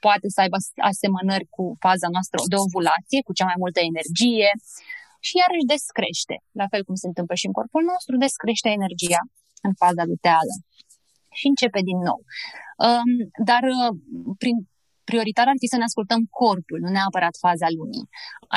poate 0.06 0.26
să 0.34 0.38
aibă 0.44 0.58
asemănări 0.90 1.46
cu 1.56 1.64
faza 1.84 2.08
noastră 2.14 2.38
de 2.52 2.58
ovulație, 2.66 3.20
cu 3.26 3.32
cea 3.38 3.48
mai 3.50 3.58
multă 3.62 3.80
energie 3.90 4.50
și 5.26 5.34
iarăși 5.42 5.70
descrește, 5.74 6.36
la 6.60 6.66
fel 6.72 6.82
cum 6.88 6.96
se 7.02 7.08
întâmplă 7.10 7.34
și 7.40 7.48
în 7.48 7.54
corpul 7.58 7.84
nostru, 7.92 8.14
descrește 8.26 8.68
energia 8.78 9.22
în 9.66 9.72
faza 9.82 10.02
luteală 10.12 10.54
și 11.38 11.46
începe 11.52 11.80
din 11.90 11.98
nou. 12.08 12.20
Um, 12.86 13.12
dar 13.50 13.62
uh, 13.76 13.92
prin 14.42 14.56
prioritar 15.10 15.46
ar 15.52 15.58
fi 15.62 15.72
să 15.72 15.76
ne 15.78 15.88
ascultăm 15.90 16.20
corpul, 16.40 16.78
nu 16.84 16.90
neapărat 16.96 17.34
faza 17.46 17.68
lunii. 17.78 18.06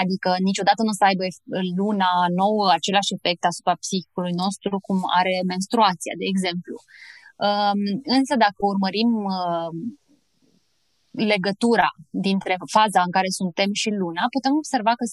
Adică 0.01 0.29
niciodată 0.49 0.81
nu 0.83 0.93
o 0.93 0.99
să 0.99 1.05
aibă 1.09 1.25
luna 1.81 2.11
nouă 2.41 2.65
același 2.77 3.13
efect 3.17 3.43
asupra 3.51 3.75
psihicului 3.83 4.33
nostru 4.43 4.75
cum 4.87 4.99
are 5.19 5.35
menstruația, 5.53 6.13
de 6.21 6.27
exemplu. 6.33 6.75
Um, 7.47 7.81
însă 8.17 8.33
dacă 8.45 8.59
urmărim 8.73 9.11
uh, 9.37 9.71
legătura 11.33 11.89
dintre 12.27 12.55
faza 12.75 13.01
în 13.07 13.11
care 13.17 13.29
suntem 13.39 13.69
și 13.81 13.89
luna, 14.01 14.23
putem 14.35 14.53
observa 14.61 14.93
că 14.99 15.05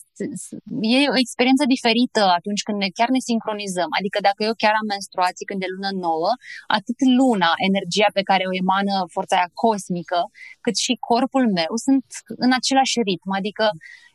e 0.96 1.12
o 1.14 1.20
experiență 1.24 1.64
diferită 1.74 2.22
atunci 2.38 2.62
când 2.66 2.78
ne, 2.82 2.88
chiar 2.98 3.10
ne 3.16 3.22
sincronizăm. 3.30 3.90
Adică 3.98 4.18
dacă 4.28 4.40
eu 4.48 4.54
chiar 4.62 4.74
am 4.80 4.86
menstruații 4.94 5.48
când 5.48 5.60
e 5.62 5.74
lună 5.74 5.90
nouă, 6.06 6.30
atât 6.78 6.98
luna, 7.20 7.50
energia 7.68 8.10
pe 8.18 8.26
care 8.28 8.44
o 8.50 8.56
emană 8.62 8.94
forța 9.14 9.34
aia 9.36 9.50
cosmică, 9.62 10.20
cât 10.64 10.76
și 10.84 10.92
corpul 11.10 11.44
meu 11.58 11.72
sunt 11.86 12.04
în 12.44 12.50
același 12.58 12.96
ritm. 13.08 13.30
Adică 13.40 13.64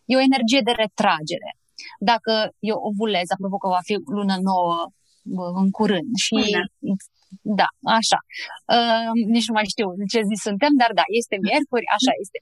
e 0.10 0.20
o 0.20 0.28
energie 0.30 0.62
de 0.68 0.74
retragere. 0.84 1.50
Dacă 2.12 2.34
eu 2.72 2.78
ovulez, 2.90 3.28
apropo 3.36 3.58
că 3.64 3.68
va 3.78 3.84
fi 3.88 3.96
lună 4.18 4.36
nouă 4.50 4.78
în 5.62 5.70
curând 5.78 6.12
și 6.26 6.38
da. 6.56 6.64
Da, 7.42 7.70
așa. 7.98 8.20
Uh, 8.76 9.12
nici 9.34 9.48
nu 9.48 9.54
mai 9.58 9.68
știu 9.74 9.88
ce 10.12 10.20
zi 10.30 10.36
suntem, 10.48 10.72
dar 10.82 10.92
da, 11.00 11.04
este 11.20 11.36
miercuri, 11.46 11.86
așa 11.98 12.14
este. 12.24 12.40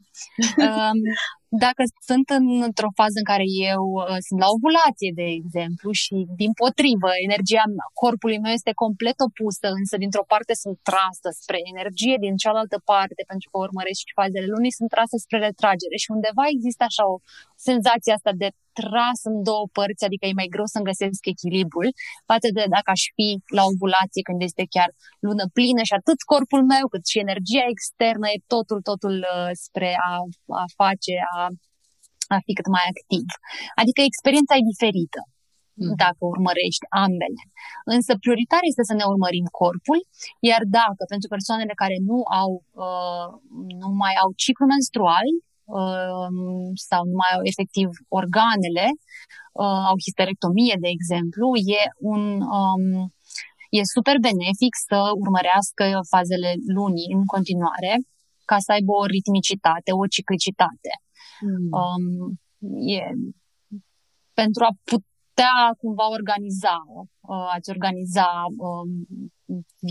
Uh, 0.65 0.95
dacă 1.49 1.83
sunt 2.09 2.27
într-o 2.67 2.91
fază 2.99 3.17
în 3.21 3.27
care 3.31 3.47
eu 3.73 3.83
uh, 3.95 4.19
sunt 4.27 4.39
la 4.43 4.49
ovulație, 4.55 5.11
de 5.21 5.27
exemplu, 5.39 5.89
și 6.03 6.15
din 6.41 6.51
potrivă, 6.61 7.09
energia 7.27 7.65
corpului 8.01 8.39
meu 8.43 8.53
este 8.59 8.73
complet 8.83 9.17
opusă, 9.27 9.67
însă 9.79 9.95
dintr-o 10.03 10.29
parte 10.31 10.53
sunt 10.63 10.77
trasă 10.89 11.29
spre 11.41 11.59
energie, 11.73 12.15
din 12.25 12.35
cealaltă 12.43 12.77
parte, 12.91 13.21
pentru 13.31 13.47
că 13.49 13.55
urmăresc 13.65 13.99
și 14.03 14.17
fazele 14.19 14.47
lunii, 14.53 14.77
sunt 14.79 14.89
trasă 14.95 15.15
spre 15.25 15.37
retragere. 15.47 15.95
Și 16.03 16.13
undeva 16.17 16.43
există 16.55 16.83
așa 16.89 17.03
o 17.13 17.15
senzație 17.69 18.15
asta 18.17 18.31
de 18.43 18.49
tras 18.79 19.19
în 19.31 19.37
două 19.49 19.65
părți, 19.77 20.05
adică 20.07 20.23
e 20.25 20.41
mai 20.41 20.53
greu 20.55 20.67
să-mi 20.73 20.89
găsesc 20.91 21.21
echilibrul 21.33 21.89
față 22.31 22.47
de 22.55 22.63
dacă 22.75 22.89
aș 22.95 23.03
fi 23.17 23.27
la 23.57 23.63
ovulație 23.71 24.27
când 24.27 24.39
este 24.49 24.63
chiar 24.75 24.89
lună 25.27 25.45
plină 25.57 25.81
și 25.89 25.97
atât 25.99 26.19
corpul 26.31 26.63
meu 26.73 26.85
cât 26.93 27.03
și 27.11 27.23
energia 27.25 27.65
externă 27.75 28.25
e 28.35 28.49
totul, 28.55 28.79
totul 28.89 29.15
uh, 29.25 29.51
spre 29.65 29.91
a, 30.09 30.13
a 30.63 30.65
face, 30.81 31.15
a, 31.36 31.36
a 32.35 32.37
fi 32.45 32.51
cât 32.59 32.67
mai 32.75 32.85
activ. 32.93 33.27
Adică 33.81 33.99
experiența 34.01 34.53
e 34.55 34.71
diferită 34.73 35.21
mm. 35.79 35.93
dacă 36.03 36.21
urmărești 36.35 36.85
ambele. 37.05 37.41
Însă 37.95 38.11
prioritar 38.23 38.63
este 38.71 38.83
să 38.89 38.93
ne 38.95 39.05
urmărim 39.13 39.47
corpul, 39.61 39.99
iar 40.49 40.61
dacă 40.79 41.01
pentru 41.13 41.27
persoanele 41.35 41.73
care 41.83 41.97
nu 42.09 42.19
au 42.41 42.51
uh, 42.85 43.27
nu 43.81 43.89
mai 44.03 44.13
au 44.23 44.29
ciclu 44.43 44.65
menstrual, 44.75 45.27
Um, 45.79 46.71
sau 46.89 47.01
nu 47.11 47.15
mai 47.21 47.31
au 47.35 47.41
efectiv 47.51 47.87
organele, 48.19 48.87
uh, 49.61 49.81
au 49.89 49.97
histerectomie, 50.05 50.75
de 50.83 50.89
exemplu, 50.97 51.47
e 51.77 51.81
un 52.13 52.21
um, 52.59 52.83
e 53.77 53.79
super 53.95 54.17
benefic 54.27 54.73
să 54.87 54.97
urmărească 55.23 55.85
fazele 56.13 56.51
lunii 56.77 57.09
în 57.17 57.23
continuare 57.33 57.93
ca 58.49 58.57
să 58.65 58.69
aibă 58.71 58.91
o 59.01 59.09
ritmicitate, 59.15 59.89
o 60.01 60.05
ciclicitate. 60.15 60.91
Mm. 61.41 61.69
Um, 61.81 62.39
e 62.97 63.01
pentru 64.33 64.63
a 64.63 64.71
putea 64.91 65.57
cumva 65.81 66.05
organiza, 66.17 66.77
uh, 66.87 67.53
a-ți 67.53 67.69
organiza 67.69 68.29
um, 68.67 68.89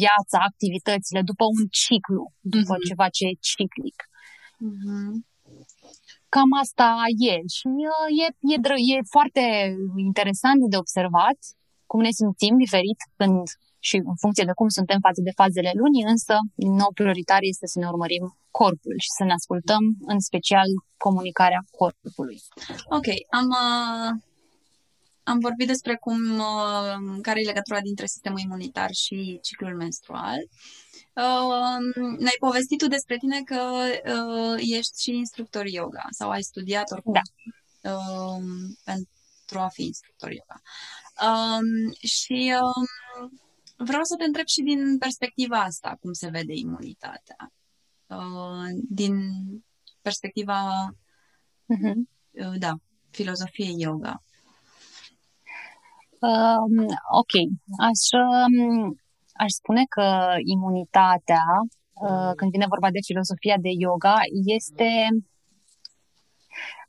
viața, 0.00 0.38
activitățile 0.50 1.20
după 1.30 1.44
un 1.44 1.66
ciclu, 1.70 2.24
după 2.40 2.74
mm-hmm. 2.74 2.86
ceva 2.88 3.06
ce 3.08 3.24
e 3.26 3.44
ciclic. 3.50 3.98
Mm-hmm. 4.66 5.10
Cam 6.34 6.50
asta 6.62 6.88
e 7.32 7.34
și 7.56 7.66
uh, 7.92 8.08
e, 8.24 8.26
e, 8.54 8.56
e 8.94 9.12
foarte 9.16 9.44
interesant 10.08 10.60
de 10.72 10.76
observat 10.76 11.38
cum 11.90 12.00
ne 12.00 12.12
simțim 12.20 12.54
diferit 12.64 13.00
când 13.16 13.42
și 13.88 13.96
în 14.10 14.16
funcție 14.22 14.48
de 14.50 14.58
cum 14.60 14.68
suntem 14.78 14.98
față 15.06 15.20
de 15.28 15.38
fazele 15.40 15.70
lunii, 15.82 16.08
însă, 16.12 16.34
din 16.64 16.72
nou, 16.82 16.90
prioritar 16.98 17.42
este 17.52 17.66
să 17.72 17.78
ne 17.78 17.88
urmărim 17.92 18.24
corpul 18.60 18.96
și 19.04 19.10
să 19.18 19.22
ne 19.24 19.34
ascultăm, 19.38 19.84
în 20.12 20.20
special, 20.28 20.68
comunicarea 21.06 21.62
corpului. 21.80 22.38
Ok, 22.98 23.08
am, 23.40 23.48
uh, 23.64 24.10
am 25.30 25.38
vorbit 25.46 25.66
despre 25.74 25.94
cum, 26.04 26.20
uh, 26.52 26.96
care 27.26 27.38
e 27.40 27.50
legătura 27.52 27.80
dintre 27.88 28.06
sistemul 28.06 28.40
imunitar 28.46 28.90
și 29.04 29.38
ciclul 29.48 29.74
menstrual. 29.84 30.40
Uh, 31.24 31.78
ne-ai 32.24 32.40
povestit 32.46 32.78
tu 32.78 32.88
despre 32.96 33.16
tine 33.22 33.40
că 33.50 33.60
uh, 34.16 34.56
ești 34.78 35.02
și 35.04 35.10
instructor 35.24 35.64
yoga 35.66 36.04
sau 36.18 36.28
ai 36.30 36.42
studiat 36.42 36.86
oricum 36.90 37.12
da. 37.18 37.24
uh, 37.90 38.42
pentru 38.84 39.56
a 39.66 39.68
fi 39.76 39.82
instructor 39.82 40.30
yoga. 40.38 40.58
Uh, 41.28 41.62
și 42.16 42.40
uh, 42.62 43.30
vreau 43.76 44.02
să 44.02 44.14
te 44.18 44.24
întreb 44.24 44.46
și 44.46 44.62
din 44.62 44.98
perspectiva 44.98 45.60
asta 45.60 45.96
cum 46.00 46.12
se 46.12 46.28
vede 46.28 46.52
imunitatea. 46.54 47.52
uh, 48.06 48.68
din 48.88 49.14
perspectiva, 50.02 50.60
uh-huh. 51.74 51.94
uh, 52.30 52.58
da, 52.58 52.72
filozofiei 53.10 53.80
yoga. 53.80 54.22
Um, 56.20 56.86
ok, 57.22 57.34
aș, 57.88 58.02
um, 58.24 59.00
aș 59.32 59.50
spune 59.60 59.82
că 59.94 60.06
imunitatea, 60.54 61.44
uh, 61.92 62.32
când 62.36 62.50
vine 62.50 62.66
vorba 62.68 62.90
de 62.90 63.06
filozofia 63.08 63.56
de 63.66 63.72
yoga, 63.84 64.16
este 64.56 64.90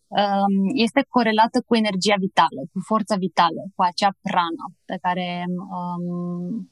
um, 0.08 0.56
este 0.86 1.06
corelată 1.10 1.58
cu 1.68 1.76
energia 1.76 2.16
vitală, 2.26 2.62
cu 2.72 2.80
forța 2.90 3.16
vitală, 3.16 3.62
cu 3.76 3.82
acea 3.82 4.12
prana 4.22 4.66
pe 4.86 4.98
care, 5.02 5.44
um, 5.78 6.72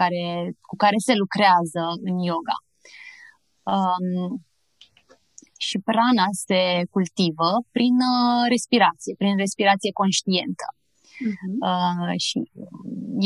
care, 0.00 0.24
cu 0.68 0.76
care 0.84 0.98
se 1.06 1.14
lucrează 1.22 1.82
în 2.08 2.16
yoga. 2.30 2.56
Um, 3.74 4.30
și 5.66 5.76
prana 5.90 6.26
se 6.46 6.60
cultivă 6.94 7.50
prin 7.76 7.96
uh, 8.12 8.42
respirație, 8.54 9.12
prin 9.20 9.36
respirație 9.44 9.98
conștientă. 10.02 10.66
Uh-huh. 11.28 11.54
Uh, 11.68 12.12
și 12.26 12.38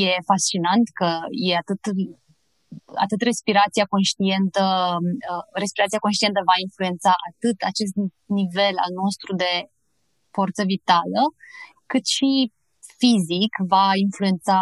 e 0.06 0.28
fascinant 0.30 0.86
că 0.98 1.10
e 1.48 1.62
atât 1.62 1.82
atât 3.04 3.20
respirația 3.30 3.86
conștientă, 3.94 4.64
uh, 5.30 5.44
respirația 5.62 6.04
conștientă 6.06 6.40
va 6.50 6.56
influența 6.66 7.12
atât 7.30 7.58
acest 7.70 7.94
nivel 8.40 8.74
al 8.84 8.92
nostru 9.02 9.30
de 9.42 9.52
forță 10.36 10.62
vitală, 10.74 11.20
cât 11.92 12.04
și 12.16 12.30
fizic 13.04 13.52
va 13.72 13.86
influența 14.06 14.58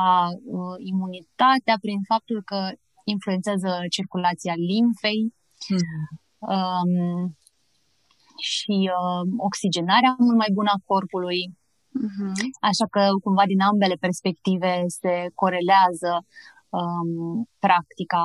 uh, 0.59 0.77
imunitatea 0.93 1.77
prin 1.85 2.01
faptul 2.13 2.39
că 2.51 2.61
influențează 3.15 3.71
circulația 3.97 4.55
limfei 4.71 5.23
mm. 5.73 5.85
um, 6.55 6.93
și 8.53 8.77
uh, 8.99 9.23
oxigenarea 9.49 10.13
mult 10.27 10.39
mai 10.43 10.51
bună 10.59 10.71
a 10.75 10.85
corpului. 10.91 11.43
Mm-hmm. 12.03 12.33
Așa 12.71 12.87
că 12.95 13.03
cumva 13.25 13.45
din 13.53 13.61
ambele 13.71 13.97
perspective 14.07 14.73
se 15.01 15.15
corelează 15.41 16.13
um, 16.79 17.11
practica 17.65 18.25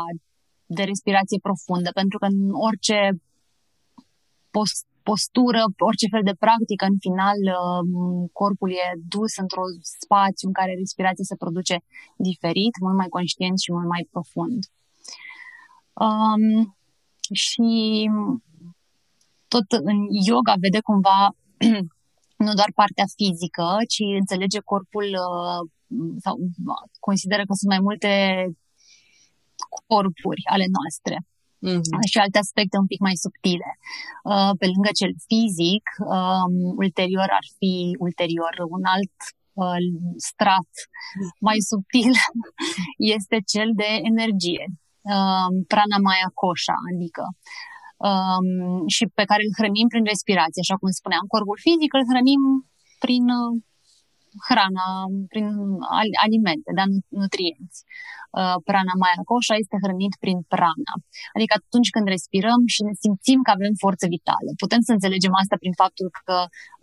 de 0.77 0.83
respirație 0.91 1.45
profundă, 1.47 1.89
pentru 1.99 2.17
că 2.21 2.25
în 2.33 2.39
orice 2.67 2.99
post, 4.55 4.85
postură, 5.09 5.61
orice 5.89 6.07
fel 6.13 6.23
de 6.29 6.39
practică, 6.43 6.83
în 6.91 6.97
final 7.05 7.39
um, 7.53 8.27
corpul 8.39 8.71
e 8.83 8.87
dus 9.15 9.31
într-un 9.43 9.71
spațiu 9.97 10.45
în 10.47 10.57
care 10.59 10.81
respirația 10.83 11.29
se 11.31 11.41
produce 11.43 11.75
diferit, 12.29 12.73
mult 12.85 12.97
mai 13.01 13.09
conștient 13.15 13.57
și 13.63 13.73
mult 13.75 13.87
mai 13.93 14.03
profund. 14.13 14.59
Um, 16.05 16.43
și 17.43 17.71
tot 19.53 19.67
în 19.91 19.97
yoga 20.29 20.55
vede 20.63 20.81
cumva 20.89 21.19
nu 22.45 22.51
doar 22.59 22.71
partea 22.81 23.07
fizică, 23.17 23.67
ci 23.93 24.01
înțelege 24.21 24.59
corpul 24.71 25.07
uh, 25.25 25.61
sau 26.25 26.35
consideră 27.07 27.41
că 27.45 27.53
sunt 27.53 27.71
mai 27.75 27.83
multe 27.87 28.11
corpuri 29.89 30.41
ale 30.53 30.65
noastre. 30.77 31.15
Mm-hmm. 31.65 32.01
și 32.11 32.17
alte 32.25 32.37
aspecte 32.45 32.77
un 32.83 32.87
pic 32.91 33.01
mai 33.07 33.15
subtile. 33.25 33.69
Uh, 34.31 34.51
pe 34.59 34.65
lângă 34.73 34.91
cel 34.99 35.13
fizic, 35.27 35.85
um, 36.15 36.55
ulterior 36.83 37.29
ar 37.39 37.45
fi 37.57 37.73
ulterior 38.07 38.53
un 38.75 38.83
alt 38.95 39.17
uh, 39.63 39.81
strat 40.29 40.71
mai 41.47 41.59
subtil 41.71 42.13
este 43.15 43.37
cel 43.53 43.69
de 43.81 43.89
energie, 44.11 44.65
um, 45.13 45.53
prana 45.71 45.97
maya 46.07 46.29
kosha, 46.41 46.77
adică 46.91 47.23
um, 48.09 48.47
și 48.95 49.03
pe 49.17 49.23
care 49.29 49.41
îl 49.45 49.53
hrănim 49.59 49.87
prin 49.93 50.05
respirație, 50.13 50.63
așa 50.65 50.77
cum 50.79 50.89
spuneam, 50.99 51.25
corpul 51.33 51.59
fizic 51.65 51.91
îl 51.97 52.07
hrănim 52.11 52.41
prin 53.03 53.25
uh, 53.39 53.51
hrana, 54.47 54.87
prin 55.31 55.47
alimente, 56.23 56.69
da, 56.79 56.83
nutrienți. 57.21 57.79
Uh, 58.39 58.57
prana 58.69 58.93
Maya 59.01 59.21
Kosha 59.29 59.55
este 59.63 59.77
hrănit 59.83 60.13
prin 60.23 60.39
prana. 60.53 60.93
Adică 61.35 61.53
atunci 61.59 61.89
când 61.95 62.07
respirăm 62.15 62.61
și 62.73 62.81
ne 62.87 62.93
simțim 63.03 63.39
că 63.45 63.51
avem 63.53 63.73
forță 63.83 64.05
vitală. 64.15 64.49
Putem 64.63 64.81
să 64.87 64.91
înțelegem 64.93 65.33
asta 65.41 65.55
prin 65.63 65.75
faptul 65.81 66.07
că 66.27 66.37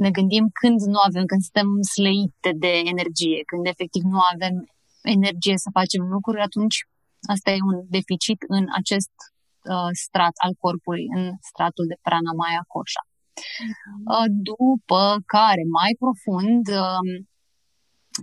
ne 0.05 0.11
gândim 0.19 0.45
când 0.61 0.79
nu 0.95 1.01
avem, 1.09 1.25
când 1.31 1.43
suntem 1.47 1.69
slăite 1.95 2.51
de 2.65 2.73
energie, 2.93 3.39
când 3.51 3.63
efectiv 3.73 4.03
nu 4.15 4.21
avem 4.33 4.55
energie 5.19 5.57
să 5.65 5.77
facem 5.79 6.03
lucruri, 6.15 6.47
atunci 6.49 6.79
asta 7.35 7.49
e 7.51 7.69
un 7.73 7.79
deficit 7.99 8.41
în 8.57 8.65
acest 8.81 9.15
uh, 9.73 9.91
strat 10.05 10.35
al 10.45 10.53
corpului, 10.63 11.05
în 11.17 11.25
stratul 11.51 11.87
de 11.93 11.97
prana 12.07 12.33
Maya 12.41 12.65
Kosha. 12.73 13.03
Mhm. 13.69 14.03
Uh, 14.15 14.29
după 14.51 15.03
care, 15.35 15.63
mai 15.79 15.93
profund, 16.03 16.65
uh, 16.85 17.07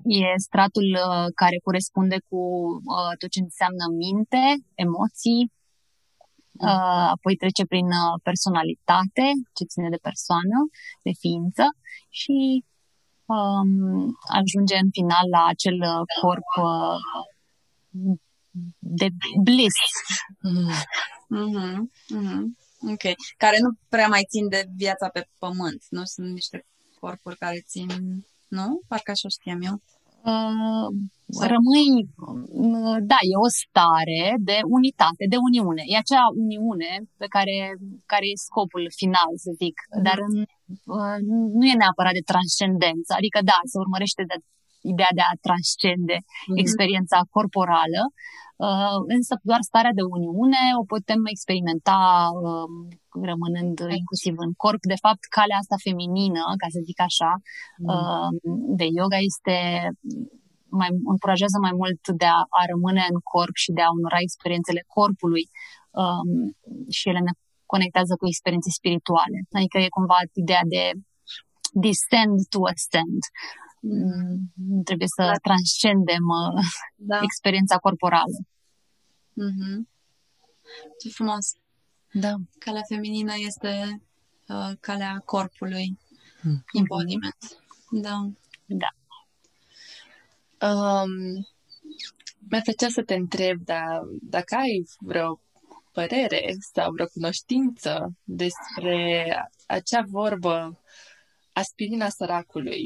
e 0.03 0.23
stratul 0.47 0.87
uh, 1.07 1.27
care 1.35 1.57
corespunde 1.63 2.17
cu 2.29 2.41
uh, 2.95 3.13
tot 3.19 3.29
ce 3.29 3.39
înseamnă 3.39 3.85
minte, 4.05 4.43
emoții, 4.85 5.43
mm. 5.45 6.67
uh, 6.67 7.07
apoi 7.15 7.35
trece 7.35 7.63
prin 7.65 7.87
personalitate, 8.23 9.25
ce 9.53 9.63
ține 9.71 9.89
de 9.89 10.05
persoană, 10.09 10.57
de 11.05 11.11
ființă 11.21 11.65
și 12.09 12.37
um, 13.25 13.71
ajunge 14.39 14.75
în 14.83 14.89
final 14.97 15.25
la 15.35 15.43
acel 15.53 15.77
corp 16.21 16.49
de 18.79 19.07
bliss. 19.43 19.77
Mm-hmm. 20.47 21.01
Mm-hmm. 22.15 22.43
Ok. 22.93 23.03
Care 23.37 23.57
nu 23.59 23.69
prea 23.89 24.07
mai 24.07 24.23
țin 24.29 24.47
de 24.47 24.65
viața 24.75 25.07
pe 25.07 25.27
pământ. 25.39 25.81
Nu 25.89 26.03
sunt 26.03 26.31
niște 26.31 26.65
corpuri 26.99 27.37
care 27.37 27.59
țin 27.67 27.87
nu? 28.57 28.67
Parcă 28.91 29.11
așa 29.11 29.29
știam 29.37 29.61
eu. 29.69 29.75
Uh, 30.31 30.87
rămâi, 31.53 31.91
uh, 32.69 32.97
da, 33.11 33.19
e 33.31 33.35
o 33.47 33.49
stare 33.61 34.23
de 34.49 34.57
unitate, 34.77 35.23
de 35.33 35.37
uniune. 35.47 35.83
E 35.91 36.03
acea 36.03 36.25
uniune 36.45 36.91
pe 37.21 37.27
care, 37.35 37.55
care 38.11 38.25
e 38.29 38.45
scopul 38.47 38.83
final, 39.01 39.31
să 39.45 39.51
zic, 39.61 39.75
mm. 39.83 40.03
dar 40.07 40.17
în, 40.27 40.35
uh, 40.97 41.17
nu 41.57 41.65
e 41.71 41.81
neapărat 41.81 42.13
de 42.19 42.29
transcendență. 42.31 43.11
Adică, 43.19 43.39
da, 43.51 43.57
se 43.71 43.77
urmărește 43.83 44.23
de 44.31 44.37
ideea 44.93 45.13
de 45.19 45.23
a 45.25 45.39
transcende 45.45 46.17
mm-hmm. 46.21 46.59
experiența 46.63 47.19
corporală, 47.35 48.01
uh, 48.65 48.97
însă 49.15 49.33
doar 49.49 49.61
starea 49.69 49.93
de 49.99 50.03
uniune 50.17 50.61
o 50.81 50.83
putem 50.93 51.21
experimenta 51.35 51.99
uh, 52.45 52.69
rămânând 53.29 53.75
inclusiv 54.01 54.33
în 54.45 54.51
corp. 54.63 54.81
De 54.93 54.99
fapt, 55.05 55.23
calea 55.37 55.57
asta 55.59 55.77
feminină, 55.87 56.43
ca 56.61 56.67
să 56.75 56.79
zic 56.89 56.99
așa, 57.09 57.31
mm. 57.39 57.95
de 58.79 58.87
yoga 58.99 59.19
este 59.29 59.55
mai 60.79 60.89
încurajează 61.13 61.57
mai 61.67 61.73
mult 61.81 62.01
de 62.21 62.27
a, 62.37 62.41
a 62.59 62.63
rămâne 62.73 63.03
în 63.13 63.19
corp 63.33 63.55
și 63.63 63.71
de 63.77 63.83
a 63.83 63.93
onora 63.97 64.19
experiențele 64.27 64.81
corpului 64.95 65.45
um, 66.01 66.29
și 66.97 67.05
ele 67.09 67.21
ne 67.27 67.33
conectează 67.73 68.13
cu 68.19 68.25
experiențe 68.27 68.69
spirituale. 68.79 69.37
Adică 69.57 69.77
e 69.77 69.97
cumva 69.97 70.17
ideea 70.43 70.65
de 70.75 70.83
descend 71.85 72.35
to 72.53 72.61
ascend. 72.73 73.21
Mm, 73.83 74.83
trebuie 74.83 75.07
să 75.07 75.23
da. 75.23 75.37
transcendem 75.41 76.23
uh, 76.27 76.63
da. 76.95 77.19
experiența 77.21 77.77
corporală. 77.77 78.37
Mm-hmm. 79.31 79.89
Ce 80.99 81.09
frumos! 81.09 81.55
Da. 82.11 82.35
Calea 82.59 82.81
feminină 82.87 83.33
este 83.37 84.01
uh, 84.47 84.71
calea 84.79 85.21
corpului. 85.25 85.97
Mm. 86.41 86.63
Embodiment. 86.73 87.37
Da. 87.91 88.29
Da. 88.65 88.89
Um, 90.67 91.47
mi-ar 92.49 92.61
plăcea 92.63 92.87
să 92.89 93.03
te 93.03 93.13
întreb 93.13 93.61
da, 93.63 94.01
dacă 94.21 94.55
ai 94.55 94.83
vreo 94.99 95.39
părere 95.91 96.55
sau 96.73 96.91
vreo 96.91 97.05
cunoștință 97.05 98.13
despre 98.23 99.25
acea 99.67 100.03
vorbă 100.07 100.80
aspirina 101.63 102.09
săracului. 102.09 102.83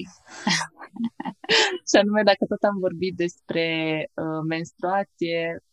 și 1.89 1.95
anume, 2.01 2.21
dacă 2.31 2.43
tot 2.51 2.63
am 2.69 2.77
vorbit 2.79 3.15
despre 3.15 3.65
uh, 4.13 4.41
menstruație, 4.47 5.63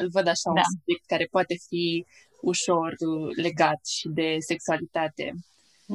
îl 0.00 0.08
văd 0.16 0.26
așa 0.26 0.48
da. 0.54 0.60
un 0.60 0.62
subiect 0.74 1.04
care 1.06 1.26
poate 1.30 1.54
fi 1.68 2.06
ușor 2.40 2.94
legat 3.46 3.80
și 3.96 4.06
de 4.08 4.36
sexualitate. 4.38 5.26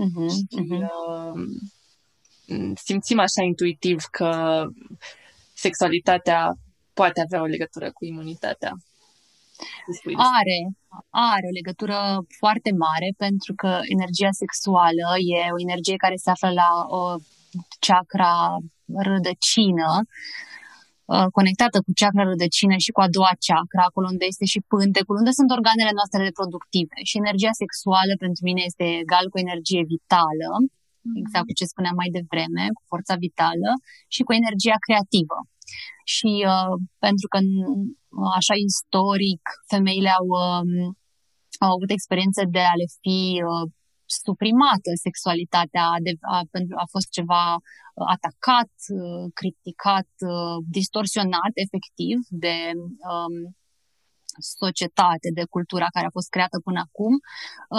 Uh-huh, 0.04 0.30
și, 0.34 0.42
uh-huh. 0.62 0.88
Uh, 1.08 1.42
simțim 2.88 3.20
așa 3.20 3.42
intuitiv 3.44 4.00
că 4.18 4.32
sexualitatea 5.54 6.54
poate 6.94 7.22
avea 7.22 7.42
o 7.42 7.52
legătură 7.56 7.92
cu 7.92 8.06
imunitatea. 8.06 8.72
Are, 10.38 10.58
are 11.10 11.46
o 11.52 11.58
legătură 11.60 11.98
foarte 12.40 12.72
mare 12.86 13.10
pentru 13.26 13.54
că 13.62 13.72
energia 13.96 14.34
sexuală 14.44 15.06
e 15.36 15.56
o 15.56 15.64
energie 15.68 16.04
care 16.06 16.18
se 16.24 16.30
află 16.30 16.50
la 16.62 16.72
o 17.00 17.02
chakra 17.88 18.34
rădăcină 19.10 19.90
uh, 21.14 21.28
conectată 21.38 21.78
cu 21.86 21.92
chakra 22.02 22.24
rădăcină 22.32 22.76
și 22.86 22.92
cu 22.96 23.02
a 23.06 23.14
doua 23.18 23.34
chakra, 23.48 23.84
acolo 23.90 24.08
unde 24.14 24.26
este 24.32 24.46
și 24.54 24.60
pântecul, 24.74 25.20
unde 25.22 25.32
sunt 25.40 25.50
organele 25.58 25.94
noastre 26.00 26.20
reproductive. 26.30 26.98
Și 27.10 27.20
energia 27.24 27.54
sexuală 27.64 28.14
pentru 28.24 28.42
mine 28.48 28.62
este 28.70 28.86
egal 29.04 29.26
cu 29.30 29.38
energie 29.46 29.84
vitală, 29.94 30.50
mm-hmm. 30.60 31.20
exact 31.22 31.46
cu 31.48 31.58
ce 31.60 31.72
spuneam 31.74 31.96
mai 32.02 32.10
devreme, 32.18 32.64
cu 32.76 32.82
forța 32.92 33.16
vitală 33.26 33.70
și 34.16 34.22
cu 34.28 34.32
energia 34.42 34.78
creativă. 34.86 35.38
Și 36.14 36.32
uh, 36.54 36.74
pentru 37.06 37.28
că 37.32 37.40
așa 38.40 38.56
istoric 38.70 39.44
femeile 39.74 40.12
au, 40.20 40.28
uh, 40.46 40.88
au 41.66 41.72
avut 41.76 41.92
experiențe 41.92 42.44
de 42.56 42.64
a 42.72 42.76
le 42.82 42.88
fi 43.02 43.20
uh, 43.52 43.66
suprimată 44.06 44.90
sexualitatea, 45.08 45.86
de, 46.06 46.12
a, 46.36 46.40
a 46.84 46.86
fost 46.94 47.10
ceva 47.18 47.46
uh, 47.56 48.06
atacat, 48.16 48.74
uh, 49.00 49.26
criticat, 49.40 50.12
uh, 50.32 50.58
distorsionat 50.78 51.54
efectiv 51.66 52.18
de 52.46 52.56
um, 53.12 53.36
societate, 54.40 55.28
de 55.38 55.46
cultura 55.56 55.88
care 55.96 56.06
a 56.08 56.16
fost 56.18 56.30
creată 56.36 56.58
până 56.68 56.80
acum, 56.88 57.14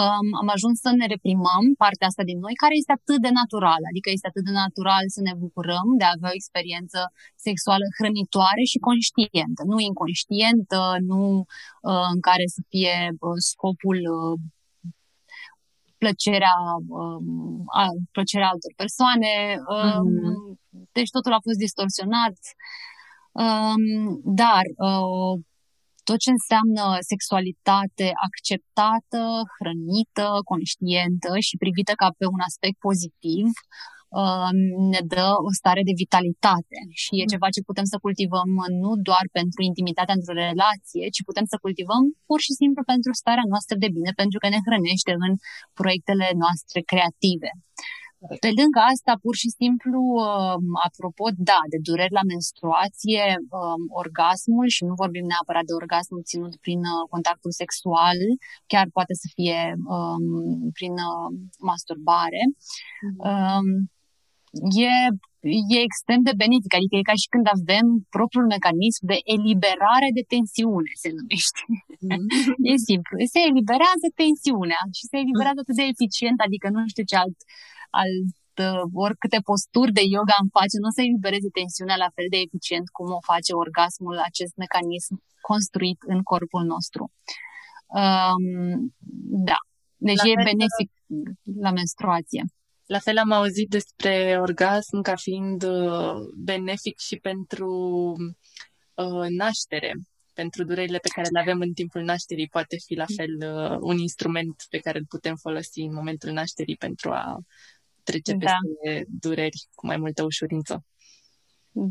um, 0.01 0.27
am 0.41 0.47
ajuns 0.55 0.75
să 0.85 0.91
ne 0.99 1.05
reprimăm 1.13 1.63
partea 1.83 2.07
asta 2.07 2.23
din 2.29 2.39
noi, 2.45 2.53
care 2.63 2.75
este 2.75 2.93
atât 2.99 3.19
de 3.25 3.31
natural, 3.39 3.81
adică 3.91 4.09
este 4.11 4.27
atât 4.31 4.43
de 4.49 4.55
natural 4.63 5.05
să 5.15 5.21
ne 5.27 5.33
bucurăm 5.43 5.87
de 5.99 6.03
a 6.05 6.15
avea 6.15 6.29
o 6.31 6.39
experiență 6.39 6.99
sexuală 7.47 7.85
hrănitoare 7.97 8.63
și 8.71 8.85
conștientă, 8.89 9.61
nu 9.71 9.77
inconștientă, 9.89 10.79
nu 11.09 11.21
uh, 11.89 12.07
în 12.13 12.19
care 12.27 12.45
să 12.55 12.61
fie 12.71 12.97
uh, 13.25 13.39
scopul 13.51 13.99
uh, 14.17 14.35
plăcerea, 15.97 16.57
um, 16.87 17.63
a, 17.81 17.87
plăcerea 18.11 18.47
altor 18.47 18.73
persoane. 18.75 19.33
Um, 19.75 20.07
mm-hmm. 20.07 20.89
Deci 20.91 21.09
totul 21.09 21.33
a 21.33 21.45
fost 21.47 21.57
distorsionat. 21.57 22.37
Um, 23.31 23.83
dar 24.23 24.63
uh, 24.87 25.33
tot 26.09 26.19
ce 26.25 26.31
înseamnă 26.37 26.83
sexualitate 27.11 28.07
acceptată, 28.27 29.21
hrănită, 29.57 30.27
conștientă 30.51 31.31
și 31.47 31.61
privită 31.63 31.93
ca 32.01 32.07
pe 32.19 32.25
un 32.35 32.41
aspect 32.49 32.77
pozitiv, 32.87 33.47
Um, 34.09 34.59
ne 34.93 35.01
dă 35.13 35.27
o 35.47 35.51
stare 35.59 35.81
de 35.89 35.99
vitalitate 36.03 36.77
și 37.01 37.11
e 37.21 37.25
mm. 37.25 37.31
ceva 37.33 37.47
ce 37.55 37.67
putem 37.69 37.87
să 37.93 37.97
cultivăm 38.05 38.49
nu 38.83 38.91
doar 39.09 39.25
pentru 39.39 39.59
intimitatea 39.69 40.17
într-o 40.17 40.39
relație, 40.47 41.05
ci 41.15 41.27
putem 41.29 41.45
să 41.51 41.57
cultivăm 41.65 42.03
pur 42.29 42.39
și 42.45 42.53
simplu 42.61 42.81
pentru 42.93 43.11
starea 43.21 43.47
noastră 43.53 43.75
de 43.83 43.89
bine, 43.97 44.11
pentru 44.21 44.37
că 44.41 44.47
ne 44.49 44.59
hrănește 44.65 45.11
în 45.25 45.33
proiectele 45.79 46.27
noastre 46.43 46.79
creative. 46.91 47.49
Pe 48.43 48.51
lângă 48.59 48.79
asta, 48.93 49.11
pur 49.25 49.35
și 49.41 49.49
simplu, 49.59 49.99
um, 50.27 50.65
apropo, 50.87 51.25
da, 51.49 51.59
de 51.73 51.79
dureri 51.87 52.17
la 52.19 52.29
menstruație, 52.33 53.23
um, 53.59 53.81
orgasmul, 54.03 54.67
și 54.75 54.83
nu 54.89 54.93
vorbim 55.03 55.25
neapărat 55.31 55.65
de 55.69 55.77
orgasmul 55.81 56.27
ținut 56.31 56.53
prin 56.65 56.81
uh, 56.93 57.03
contactul 57.13 57.51
sexual, 57.61 58.19
chiar 58.71 58.85
poate 58.97 59.13
să 59.21 59.27
fie 59.37 59.59
prin 60.77 60.95
uh, 61.09 61.29
masturbare, 61.69 62.41
mm 63.17 63.89
e, 64.85 64.91
e 65.75 65.77
extrem 65.89 66.21
de 66.27 66.33
benefic, 66.43 66.73
adică 66.75 66.95
e 66.97 67.09
ca 67.11 67.17
și 67.21 67.31
când 67.33 67.45
avem 67.57 67.85
propriul 68.15 68.47
mecanism 68.55 69.01
de 69.11 69.17
eliberare 69.35 70.09
de 70.17 70.23
tensiune, 70.33 70.91
se 71.03 71.09
numește. 71.17 71.61
Mm. 72.09 72.27
e 72.71 72.73
simplu. 72.89 73.13
Se 73.33 73.39
eliberează 73.49 74.07
tensiunea 74.21 74.81
și 74.97 75.03
se 75.09 75.15
eliberează 75.23 75.59
atât 75.61 75.77
de 75.79 75.85
eficient, 75.93 76.37
adică 76.47 76.65
nu 76.73 76.79
știu 76.93 77.05
ce 77.09 77.17
alt, 77.23 77.39
alt 77.89 78.35
oricâte 79.05 79.39
posturi 79.49 79.97
de 79.99 80.03
yoga 80.15 80.35
am 80.41 80.49
face, 80.57 80.75
nu 80.81 80.89
o 80.91 80.95
să 80.97 81.01
elibereze 81.01 81.49
tensiunea 81.59 81.97
la 82.05 82.13
fel 82.15 82.27
de 82.33 82.39
eficient 82.45 82.87
cum 82.95 83.07
o 83.19 83.27
face 83.31 83.51
orgasmul, 83.65 84.17
acest 84.29 84.53
mecanism 84.63 85.13
construit 85.49 85.99
în 86.13 86.19
corpul 86.31 86.63
nostru. 86.73 87.03
Um, 88.01 88.95
da. 89.49 89.59
Deci 90.07 90.23
la 90.23 90.29
e 90.29 90.33
benefic 90.51 90.89
la 91.65 91.71
menstruație. 91.71 92.43
La 92.85 92.99
fel 92.99 93.17
am 93.17 93.31
auzit 93.31 93.69
despre 93.69 94.37
orgasm 94.39 95.01
ca 95.01 95.15
fiind 95.15 95.63
uh, 95.63 96.15
benefic 96.35 96.97
și 96.99 97.15
pentru 97.15 97.71
uh, 98.93 99.27
naștere, 99.29 99.91
pentru 100.33 100.63
durerile 100.63 100.97
pe 100.97 101.13
care 101.15 101.27
le 101.31 101.39
avem 101.39 101.59
în 101.59 101.73
timpul 101.73 102.01
nașterii. 102.01 102.47
Poate 102.47 102.75
fi 102.85 102.93
la 102.93 103.05
fel 103.15 103.33
uh, 103.53 103.77
un 103.79 103.97
instrument 103.97 104.55
pe 104.69 104.77
care 104.77 104.97
îl 104.97 105.05
putem 105.07 105.35
folosi 105.35 105.79
în 105.79 105.93
momentul 105.93 106.31
nașterii 106.31 106.75
pentru 106.75 107.11
a 107.11 107.37
trece 108.09 108.33
da. 108.33 108.37
peste 108.39 109.05
dureri 109.23 109.59
cu 109.77 109.83
mai 109.89 109.97
multă 110.03 110.21
ușurință. 110.23 110.73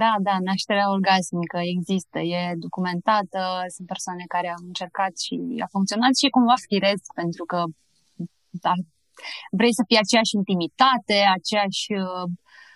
Da, 0.02 0.12
da, 0.28 0.34
nașterea 0.50 0.90
orgasmică 0.96 1.58
există, 1.76 2.18
e 2.18 2.40
documentată, 2.66 3.40
sunt 3.74 3.86
persoane 3.92 4.24
care 4.34 4.48
au 4.48 4.62
încercat 4.66 5.12
și 5.24 5.34
a 5.64 5.68
funcționat 5.74 6.14
și 6.20 6.34
cumva 6.36 6.56
firesc, 6.68 7.06
pentru 7.20 7.44
că 7.50 7.58
da, 8.64 8.72
vrei 9.58 9.74
să 9.78 9.82
fie 9.88 9.98
aceeași 10.00 10.38
intimitate, 10.40 11.16
aceeași 11.38 11.86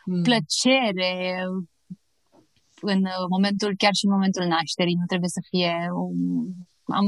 mm. 0.05 0.23
plăcere 0.29 1.15
în 2.93 3.03
momentul, 3.35 3.71
chiar 3.83 3.95
și 3.99 4.05
în 4.07 4.13
momentul 4.17 4.45
nașterii. 4.57 5.01
Nu 5.01 5.07
trebuie 5.13 5.33
să 5.37 5.43
fie 5.51 5.75
um, 6.03 6.45
am, 6.99 7.07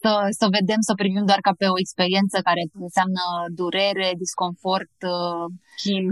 să, 0.00 0.12
să 0.40 0.46
vedem, 0.58 0.80
să 0.88 0.94
privim 0.94 1.24
doar 1.30 1.40
ca 1.46 1.52
pe 1.60 1.66
o 1.74 1.80
experiență 1.84 2.36
care 2.48 2.62
înseamnă 2.86 3.22
durere, 3.60 4.08
disconfort, 4.24 4.96
uh, 5.16 5.46
chin. 5.80 6.06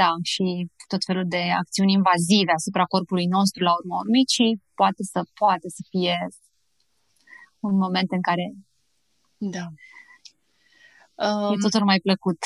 da, 0.00 0.10
și 0.32 0.46
tot 0.92 1.02
felul 1.08 1.26
de 1.36 1.42
acțiuni 1.62 1.96
invazive 2.00 2.52
asupra 2.60 2.84
corpului 2.84 3.26
nostru 3.36 3.62
la 3.68 3.72
urmă 3.78 3.94
urmei, 4.02 4.26
ci 4.34 4.46
poate 4.80 5.02
să, 5.12 5.20
poate 5.42 5.68
să 5.76 5.82
fie 5.90 6.16
un 7.68 7.74
moment 7.84 8.10
în 8.18 8.22
care 8.28 8.44
da. 9.36 9.66
Um, 11.14 11.52
e 11.52 11.56
totul 11.60 11.84
mai 11.84 12.00
plăcut. 12.00 12.38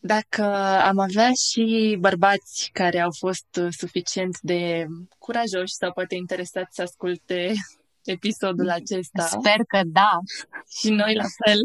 Dacă 0.00 0.42
am 0.84 0.98
avea 0.98 1.30
și 1.32 1.96
bărbați 2.00 2.70
care 2.72 3.00
au 3.00 3.10
fost 3.18 3.56
uh, 3.60 3.68
suficient 3.70 4.40
de 4.40 4.86
curajoși 5.18 5.74
sau 5.74 5.92
poate 5.92 6.14
interesați 6.14 6.74
să 6.74 6.82
asculte 6.82 7.52
episodul 8.04 8.70
acesta. 8.70 9.22
Sper 9.22 9.64
că 9.68 9.80
da. 9.86 10.18
Și 10.78 10.90
noi 10.90 11.14
la 11.14 11.24
fel. 11.44 11.60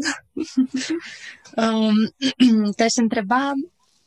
um, 1.66 1.94
te-aș 2.76 2.94
întreba 2.94 3.52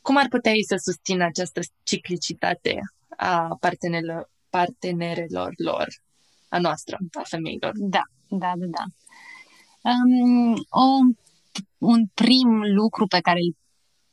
cum 0.02 0.16
ar 0.16 0.28
putea 0.28 0.52
ei 0.52 0.64
să 0.64 0.76
susțină 0.76 1.24
această 1.24 1.60
ciclicitate 1.82 2.78
a 3.16 3.56
partenerilor, 3.60 4.30
partenerelor 4.50 5.52
lor, 5.56 5.86
a 6.48 6.58
noastră, 6.58 6.98
a 7.12 7.22
femeilor. 7.22 7.72
Da, 7.76 8.02
da, 8.28 8.52
da, 8.56 8.66
da. 8.66 8.84
Um, 9.90 10.52
o 10.68 10.84
un 11.78 12.06
prim 12.14 12.62
lucru 12.74 13.06
pe 13.06 13.20
care 13.20 13.38
îl 13.38 13.56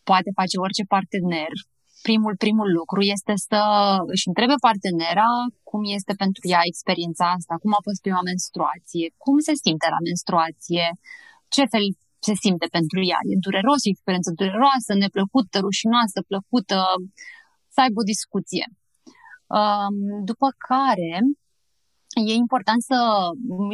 poate 0.03 0.31
face 0.35 0.57
orice 0.57 0.83
partener, 0.83 1.51
primul, 2.07 2.33
primul 2.45 2.69
lucru 2.79 2.99
este 3.15 3.33
să 3.47 3.61
își 4.13 4.27
întrebe 4.29 4.57
partenera 4.67 5.31
cum 5.69 5.81
este 5.97 6.13
pentru 6.23 6.43
ea 6.53 6.61
experiența 6.71 7.25
asta, 7.37 7.53
cum 7.61 7.71
a 7.77 7.81
fost 7.87 7.99
prima 8.05 8.23
menstruație, 8.31 9.05
cum 9.23 9.35
se 9.47 9.53
simte 9.63 9.87
la 9.95 10.01
menstruație, 10.07 10.85
ce 11.55 11.63
fel 11.73 11.85
se 12.27 12.33
simte 12.43 12.67
pentru 12.77 12.99
ea. 13.11 13.19
E 13.31 13.45
dureros, 13.47 13.79
e 13.83 13.93
experiență 13.95 14.29
dureroasă, 14.39 14.91
neplăcută, 15.03 15.55
rușinoasă, 15.67 16.19
plăcută, 16.31 16.79
să 17.73 17.79
aibă 17.85 17.99
o 18.01 18.09
discuție. 18.13 18.65
După 20.29 20.47
care, 20.69 21.11
e 22.29 22.43
important 22.45 22.81
să 22.89 22.97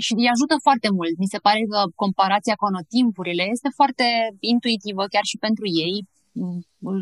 și 0.06 0.14
îi 0.20 0.34
ajută 0.36 0.56
foarte 0.68 0.90
mult. 0.98 1.16
Mi 1.24 1.32
se 1.34 1.44
pare 1.46 1.62
că 1.72 1.80
comparația 2.04 2.56
cu 2.58 2.66
anotimpurile 2.72 3.44
este 3.56 3.70
foarte 3.80 4.06
intuitivă 4.54 5.04
chiar 5.14 5.26
și 5.32 5.44
pentru 5.46 5.66
ei. 5.86 5.96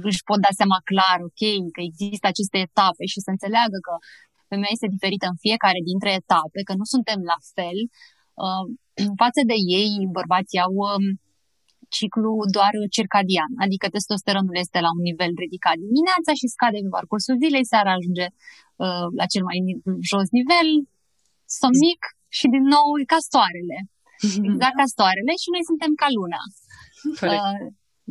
Își 0.10 0.26
pot 0.30 0.40
da 0.46 0.52
seama 0.60 0.80
clar, 0.92 1.20
ok, 1.30 1.42
că 1.76 1.82
există 1.90 2.26
aceste 2.30 2.58
etape 2.68 3.04
și 3.14 3.20
să 3.26 3.30
înțeleagă 3.36 3.78
că 3.88 3.94
femeia 4.52 4.76
este 4.76 4.94
diferită 4.96 5.26
în 5.30 5.38
fiecare 5.46 5.80
dintre 5.92 6.12
etape, 6.22 6.60
că 6.68 6.74
nu 6.80 6.86
suntem 6.94 7.20
la 7.32 7.40
fel. 7.56 7.80
Uh, 8.46 8.64
față 9.24 9.42
de 9.52 9.58
ei, 9.82 9.94
bărbații 10.18 10.64
au 10.66 10.76
um, 10.90 11.06
ciclu 11.98 12.32
doar 12.56 12.74
circadian, 12.96 13.52
adică 13.66 13.86
testosteronul 13.88 14.56
este 14.66 14.80
la 14.86 14.92
un 14.98 15.04
nivel 15.10 15.32
ridicat 15.44 15.78
dimineața 15.86 16.32
și 16.40 16.54
scade 16.56 16.80
pe 16.84 16.96
parcursul 16.98 17.36
zilei, 17.44 17.70
seara 17.72 17.92
ajunge 17.96 18.28
uh, 18.84 19.08
la 19.20 19.26
cel 19.34 19.44
mai 19.50 19.58
jos 20.12 20.28
nivel, 20.40 20.70
somnic 21.60 22.02
și 22.38 22.46
din 22.54 22.66
nou 22.76 22.88
ca 23.12 23.20
soarele. 23.32 23.80
Exact 24.50 24.76
ca 24.82 24.88
soarele 24.98 25.34
și 25.42 25.50
noi 25.54 25.64
suntem 25.70 25.92
ca 26.02 26.08
luna. 26.18 26.42
Uh, 27.36 27.64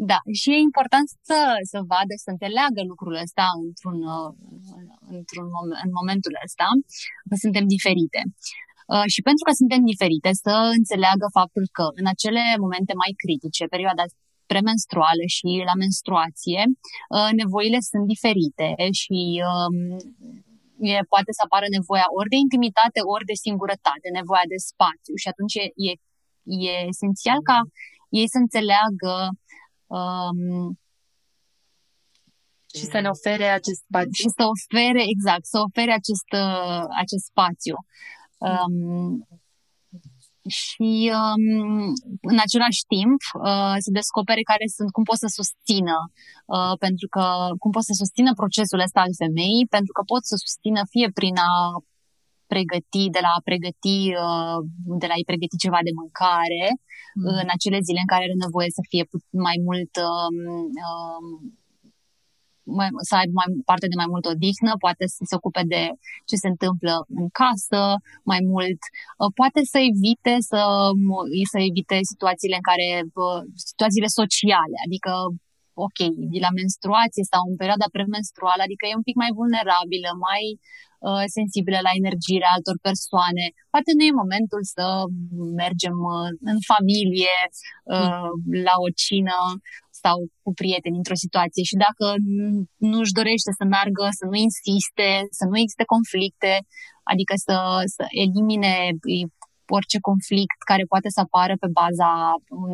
da, 0.08 0.18
și 0.40 0.48
e 0.56 0.66
important 0.70 1.06
să, 1.28 1.40
să 1.72 1.78
vadă, 1.92 2.14
să 2.24 2.28
înțeleagă 2.34 2.80
lucrul 2.90 3.14
ăsta 3.24 3.46
într-un, 3.66 3.98
uh, 4.16 4.30
într-un 5.18 5.48
moment, 5.56 5.80
în 5.86 5.92
momentul 6.00 6.34
ăsta, 6.46 6.66
că 7.28 7.34
suntem 7.44 7.64
diferite. 7.76 8.20
Uh, 8.94 9.06
și 9.12 9.20
pentru 9.28 9.42
că 9.46 9.52
suntem 9.60 9.80
diferite, 9.92 10.30
să 10.44 10.54
înțeleagă 10.78 11.26
faptul 11.38 11.64
că 11.76 11.84
în 12.00 12.06
acele 12.14 12.42
momente 12.64 12.94
mai 13.02 13.12
critice, 13.22 13.72
perioada 13.74 14.04
premenstruală 14.52 15.24
și 15.36 15.48
la 15.68 15.74
menstruație, 15.82 16.60
uh, 17.14 17.30
nevoile 17.40 17.80
sunt 17.90 18.04
diferite 18.14 18.68
și 19.00 19.18
um, 19.50 19.76
e, 20.90 21.10
poate 21.14 21.30
să 21.36 21.42
apară 21.44 21.66
nevoia 21.78 22.08
ori 22.18 22.32
de 22.34 22.38
intimitate, 22.46 22.98
ori 23.14 23.28
de 23.30 23.36
singurătate, 23.46 24.06
nevoia 24.20 24.46
de 24.52 24.58
spațiu 24.70 25.14
și 25.22 25.28
atunci 25.32 25.54
e, 25.62 25.66
e, 25.88 25.92
e 26.68 26.72
esențial 26.92 27.40
ca 27.50 27.58
ei 28.20 28.28
să 28.34 28.38
înțeleagă 28.44 29.12
um, 29.98 30.78
și 32.76 32.84
să 32.92 32.98
ne 33.00 33.08
ofere 33.08 33.48
acest 33.60 33.80
spațiu. 33.86 34.18
Și 34.22 34.28
să 34.36 34.42
ofere, 34.54 35.02
exact, 35.14 35.44
să 35.52 35.58
ofere 35.66 35.92
acest, 36.00 36.28
uh, 36.44 36.84
acest 37.02 37.24
spațiu. 37.32 37.76
Um, 38.48 39.26
și 40.60 40.92
um, 41.20 41.92
în 42.32 42.38
același 42.46 42.82
timp 42.94 43.20
uh, 43.48 43.76
se 43.84 43.90
descopere 43.98 44.42
care 44.52 44.66
sunt, 44.76 44.90
cum 44.96 45.04
pot 45.10 45.18
să 45.24 45.28
susțină, 45.38 45.98
uh, 46.54 46.74
pentru 46.84 47.06
că 47.14 47.24
cum 47.62 47.70
pot 47.76 47.84
să 47.90 47.94
susțină 48.02 48.30
procesul 48.40 48.84
ăsta 48.86 49.00
al 49.06 49.12
femeii, 49.22 49.66
pentru 49.76 49.92
că 49.96 50.02
pot 50.12 50.22
să 50.30 50.34
susțină 50.44 50.82
fie 50.92 51.08
prin 51.18 51.36
a 51.50 51.52
pregăti, 52.52 53.04
de 53.16 53.20
la 53.26 53.30
a 53.38 53.46
pregăti, 53.48 54.00
uh, 54.24 54.58
de 55.00 55.06
la 55.10 55.14
a-i 55.16 55.30
pregăti 55.30 55.62
ceva 55.64 55.80
de 55.88 55.92
mâncare 56.00 56.64
mm. 56.74 57.24
în 57.42 57.48
acele 57.56 57.78
zile 57.86 58.00
în 58.02 58.10
care 58.12 58.24
are 58.24 58.44
nevoie 58.46 58.70
să 58.78 58.82
fie 58.90 59.04
mai 59.46 59.56
mult 59.66 59.92
um, 60.08 60.36
um, 60.88 61.24
mai, 62.78 62.88
să 63.08 63.14
aibă 63.20 63.32
mai 63.40 63.48
parte 63.70 63.86
de 63.92 64.00
mai 64.02 64.10
mult 64.12 64.24
odihnă, 64.32 64.72
poate 64.84 65.04
să 65.16 65.22
se 65.30 65.38
ocupe 65.40 65.62
de 65.74 65.82
ce 66.28 66.36
se 66.42 66.48
întâmplă 66.54 66.94
în 67.20 67.28
casă 67.40 67.80
mai 68.30 68.40
mult, 68.52 68.80
uh, 69.20 69.30
poate 69.40 69.60
să 69.72 69.78
evite 69.90 70.34
să, 70.50 70.60
să 71.52 71.58
evite 71.68 71.96
situațiile 72.12 72.56
în 72.60 72.66
care 72.70 72.88
uh, 73.24 73.40
situațiile 73.68 74.10
sociale, 74.20 74.76
adică 74.86 75.12
ok, 75.86 75.98
de 76.34 76.40
la 76.46 76.52
menstruație 76.60 77.24
sau 77.32 77.42
în 77.50 77.56
perioada 77.60 77.88
premenstruală, 77.96 78.60
adică 78.64 78.84
e 78.86 79.00
un 79.00 79.08
pic 79.08 79.16
mai 79.22 79.32
vulnerabilă, 79.38 80.10
mai 80.28 80.44
uh, 81.08 81.24
sensibilă 81.36 81.78
la 81.86 81.92
energiile 82.00 82.48
altor 82.54 82.76
persoane. 82.88 83.44
Poate 83.72 83.90
nu 83.96 84.02
e 84.04 84.22
momentul 84.22 84.62
să 84.74 84.84
mergem 85.62 85.96
uh, 86.14 86.30
în 86.52 86.58
familie, 86.72 87.36
uh, 87.94 88.30
la 88.68 88.74
o 88.86 88.88
cină 89.04 89.38
sau 90.02 90.16
cu 90.44 90.50
prieteni 90.60 91.00
într-o 91.00 91.22
situație. 91.24 91.62
Și 91.70 91.76
dacă 91.86 92.06
nu 92.90 92.98
își 93.02 93.16
dorește 93.18 93.50
să 93.58 93.64
meargă, 93.74 94.04
să 94.18 94.24
nu 94.30 94.36
insiste, 94.48 95.08
să 95.38 95.44
nu 95.50 95.56
existe 95.62 95.84
conflicte, 95.94 96.52
adică 97.12 97.34
să, 97.46 97.56
să 97.94 98.04
elimine 98.24 98.74
orice 99.78 99.98
conflict 100.08 100.58
care 100.70 100.84
poate 100.92 101.08
să 101.14 101.20
apară 101.20 101.54
pe 101.62 101.68
baza 101.80 102.10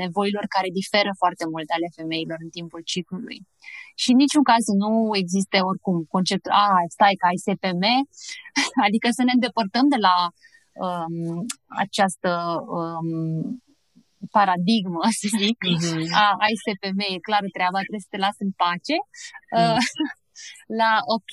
nevoilor 0.02 0.44
care 0.54 0.78
diferă 0.80 1.10
foarte 1.22 1.44
mult 1.52 1.68
ale 1.76 1.88
femeilor 1.98 2.38
în 2.46 2.50
timpul 2.58 2.82
ciclului. 2.92 3.38
Și 4.02 4.08
în 4.10 4.18
niciun 4.24 4.44
caz 4.50 4.64
nu 4.84 4.90
existe 5.22 5.58
oricum 5.70 5.96
conceptul, 6.14 6.52
a, 6.62 6.66
stai 6.96 7.16
că 7.20 7.24
ai 7.30 7.42
SPM, 7.46 7.84
adică 8.86 9.08
să 9.16 9.22
ne 9.24 9.32
îndepărtăm 9.34 9.86
de 9.94 10.00
la 10.06 10.16
um, 10.86 11.44
această 11.84 12.30
um, 12.78 13.62
paradigmă, 14.36 15.02
să 15.20 15.26
zic, 15.42 15.58
mm-hmm. 15.66 16.06
a, 16.22 16.26
ai 16.44 16.54
SPM, 16.62 16.98
e 17.14 17.26
clar 17.28 17.44
treaba, 17.56 17.78
trebuie 17.84 18.06
să 18.06 18.12
te 18.12 18.22
las 18.24 18.36
în 18.46 18.52
pace. 18.62 18.96
Mm. 19.52 19.60
Uh, 19.60 19.78
la, 20.80 20.92
ok, 21.16 21.32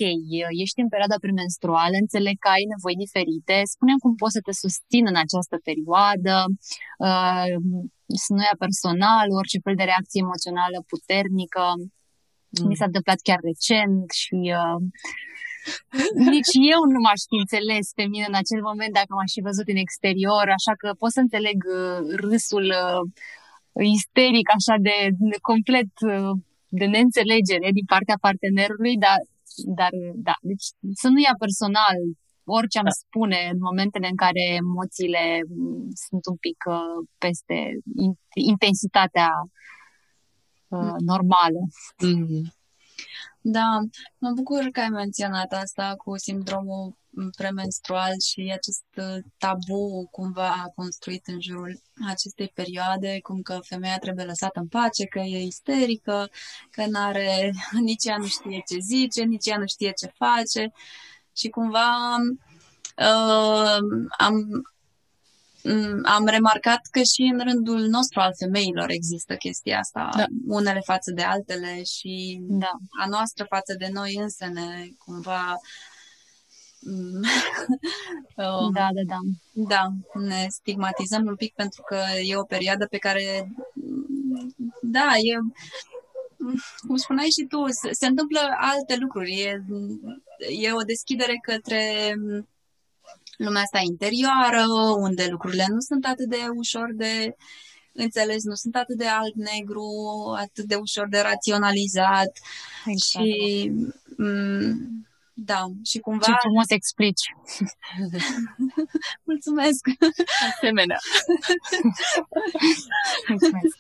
ești 0.64 0.80
în 0.84 0.90
perioada 0.94 1.24
premenstruală, 1.26 1.96
înțeleg 2.06 2.36
că 2.40 2.50
ai 2.56 2.66
nevoi 2.72 2.96
diferite, 3.06 3.56
spune 3.74 3.94
cum 4.02 4.12
poți 4.22 4.36
să 4.38 4.42
te 4.48 4.54
susțin 4.64 5.04
în 5.12 5.18
această 5.26 5.56
perioadă, 5.68 6.36
uh, 7.08 7.54
să 8.24 8.30
nu 8.36 8.42
ia 8.48 8.56
personal, 8.66 9.28
orice 9.40 9.60
fel 9.66 9.76
de 9.80 9.90
reacție 9.92 10.24
emoțională 10.26 10.78
puternică. 10.92 11.64
Mm. 12.56 12.68
Mi 12.70 12.80
s-a 12.80 12.90
întâmplat 12.90 13.20
chiar 13.28 13.40
recent 13.52 14.06
și 14.24 14.40
uh, 14.62 14.80
nici 16.34 16.54
eu 16.74 16.82
nu 16.94 17.00
m-aș 17.06 17.22
fi 17.30 17.38
înțeles 17.44 17.86
pe 18.00 18.06
mine 18.14 18.26
în 18.32 18.38
acel 18.44 18.62
moment 18.70 18.94
dacă 19.00 19.12
m-aș 19.18 19.32
fi 19.36 19.48
văzut 19.50 19.68
în 19.74 19.80
exterior, 19.86 20.46
așa 20.58 20.74
că 20.82 20.88
pot 21.02 21.12
să 21.16 21.20
înțeleg 21.20 21.58
uh, 21.80 22.00
râsul 22.26 22.66
uh, 22.84 23.04
isteric, 23.96 24.48
așa 24.58 24.76
de, 24.88 24.98
de 25.32 25.38
complet 25.50 25.94
uh, 26.12 26.34
de 26.80 26.86
neînțelegere 26.86 27.70
din 27.78 27.88
partea 27.94 28.18
partenerului, 28.28 28.96
dar, 29.06 29.22
dar 29.80 29.94
da, 30.28 30.36
deci 30.42 30.66
să 31.02 31.08
nu 31.14 31.20
ia 31.20 31.36
personal 31.46 31.98
orice 32.44 32.78
am 32.78 32.90
da. 32.92 32.98
spune 33.02 33.40
în 33.52 33.58
momentele 33.68 34.08
în 34.08 34.16
care 34.16 34.44
emoțiile 34.64 35.24
mm, 35.48 35.88
sunt 36.08 36.24
un 36.32 36.38
pic 36.46 36.60
uh, 36.78 36.98
peste 37.18 37.58
intensitatea 38.54 39.30
uh, 40.68 40.80
mm. 40.80 41.04
normală. 41.12 41.62
Mm-hmm. 42.10 42.44
Da, 43.46 43.80
mă 44.18 44.32
bucur 44.32 44.64
că 44.72 44.80
ai 44.80 44.90
menționat 44.90 45.54
asta 45.54 45.94
cu 45.98 46.18
sindromul 46.18 46.98
premenstrual 47.36 48.12
și 48.20 48.52
acest 48.54 48.86
uh, 48.96 49.24
tabu 49.38 50.08
cumva 50.12 50.72
construit 50.76 51.28
în 51.28 51.42
jurul 51.42 51.82
acestei 52.08 52.52
perioade, 52.54 53.20
cum 53.22 53.42
că 53.42 53.60
femeia 53.62 53.98
trebuie 53.98 54.26
lăsată 54.26 54.60
în 54.60 54.68
pace, 54.68 55.06
că 55.06 55.20
e 55.20 55.46
isterică, 55.46 56.30
că 56.72 56.86
n-are, 56.86 57.52
nici 57.90 58.06
ea 58.06 58.18
nu 58.18 58.28
știe 58.28 58.62
ce 58.68 58.78
zice, 58.80 59.24
nici 59.24 59.48
ea 59.48 59.58
nu 59.58 59.68
știe 59.68 59.92
ce 59.92 60.12
face. 60.18 60.72
Și 61.36 61.50
cumva 61.50 62.16
uh, 62.98 63.78
am, 64.18 64.34
mm, 64.34 64.73
am 66.04 66.26
remarcat 66.26 66.82
că 66.92 67.00
și 67.00 67.22
în 67.34 67.40
rândul 67.44 67.80
nostru 67.80 68.20
al 68.20 68.32
femeilor 68.40 68.90
există 68.90 69.36
chestia 69.36 69.80
asta, 69.80 70.10
da. 70.18 70.26
unele 70.48 70.80
față 70.80 71.12
de 71.12 71.22
altele 71.22 71.84
și 71.84 72.40
da. 72.42 72.72
a 73.04 73.08
noastră 73.08 73.46
față 73.50 73.76
de 73.78 73.90
noi 73.92 74.16
însene, 74.16 74.96
cumva 74.98 75.58
Um, 78.36 78.72
da, 78.74 78.90
da, 78.94 79.02
da. 79.06 79.20
Da, 79.54 79.84
ne 80.14 80.46
stigmatizăm 80.50 81.26
un 81.26 81.36
pic 81.36 81.54
pentru 81.54 81.82
că 81.82 82.00
e 82.24 82.36
o 82.36 82.44
perioadă 82.44 82.86
pe 82.90 82.98
care, 82.98 83.52
da, 84.82 85.10
e, 85.16 85.38
cum 86.88 86.96
spuneai 86.96 87.28
și 87.28 87.46
tu, 87.50 87.66
se, 87.68 87.90
se 87.92 88.06
întâmplă 88.06 88.40
alte 88.58 88.96
lucruri. 89.00 89.40
E, 89.40 89.64
e 90.62 90.74
o 90.74 90.82
deschidere 90.82 91.34
către 91.42 92.14
lumea 93.38 93.62
asta 93.62 93.80
interioară, 93.84 94.64
unde 94.98 95.28
lucrurile 95.30 95.66
nu 95.70 95.80
sunt 95.80 96.06
atât 96.06 96.30
de 96.30 96.38
ușor 96.58 96.90
de 96.94 97.36
înțeles, 97.92 98.44
nu 98.44 98.56
sunt 98.56 98.76
atât 98.76 98.98
de 98.98 99.08
alb-negru, 99.08 99.86
atât 100.38 100.66
de 100.66 100.76
ușor 100.76 101.08
de 101.10 101.20
raționalizat. 101.20 102.32
Exact. 102.86 103.26
Și 103.26 103.72
m- 104.12 105.14
da, 105.36 105.66
și 105.84 106.00
cumva... 106.00 106.26
Ce 106.26 106.32
frumos 106.40 106.70
explici! 106.70 107.36
Mulțumesc! 109.24 109.88
Asemenea! 110.52 110.98
Mulțumesc! 113.30 113.78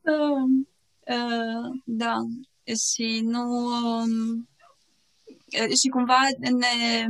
Uh, 0.00 0.64
uh, 1.06 1.80
da, 1.84 2.16
și 2.64 3.20
nu... 3.24 3.66
Um, 3.66 4.48
și 5.80 5.88
cumva 5.88 6.18
ne... 6.38 7.06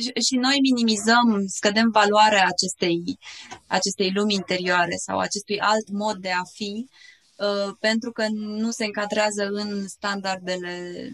Și 0.00 0.36
noi 0.36 0.56
minimizăm, 0.60 1.44
scădem 1.46 1.90
valoarea 1.90 2.46
acestei, 2.46 3.18
acestei 3.66 4.10
lumi 4.14 4.34
interioare 4.34 4.96
sau 4.96 5.18
acestui 5.18 5.60
alt 5.60 5.88
mod 5.90 6.16
de 6.16 6.30
a 6.30 6.42
fi, 6.54 6.88
uh, 7.36 7.74
pentru 7.80 8.12
că 8.12 8.26
nu 8.30 8.70
se 8.70 8.84
încadrează 8.84 9.48
în 9.50 9.88
standardele 9.88 11.10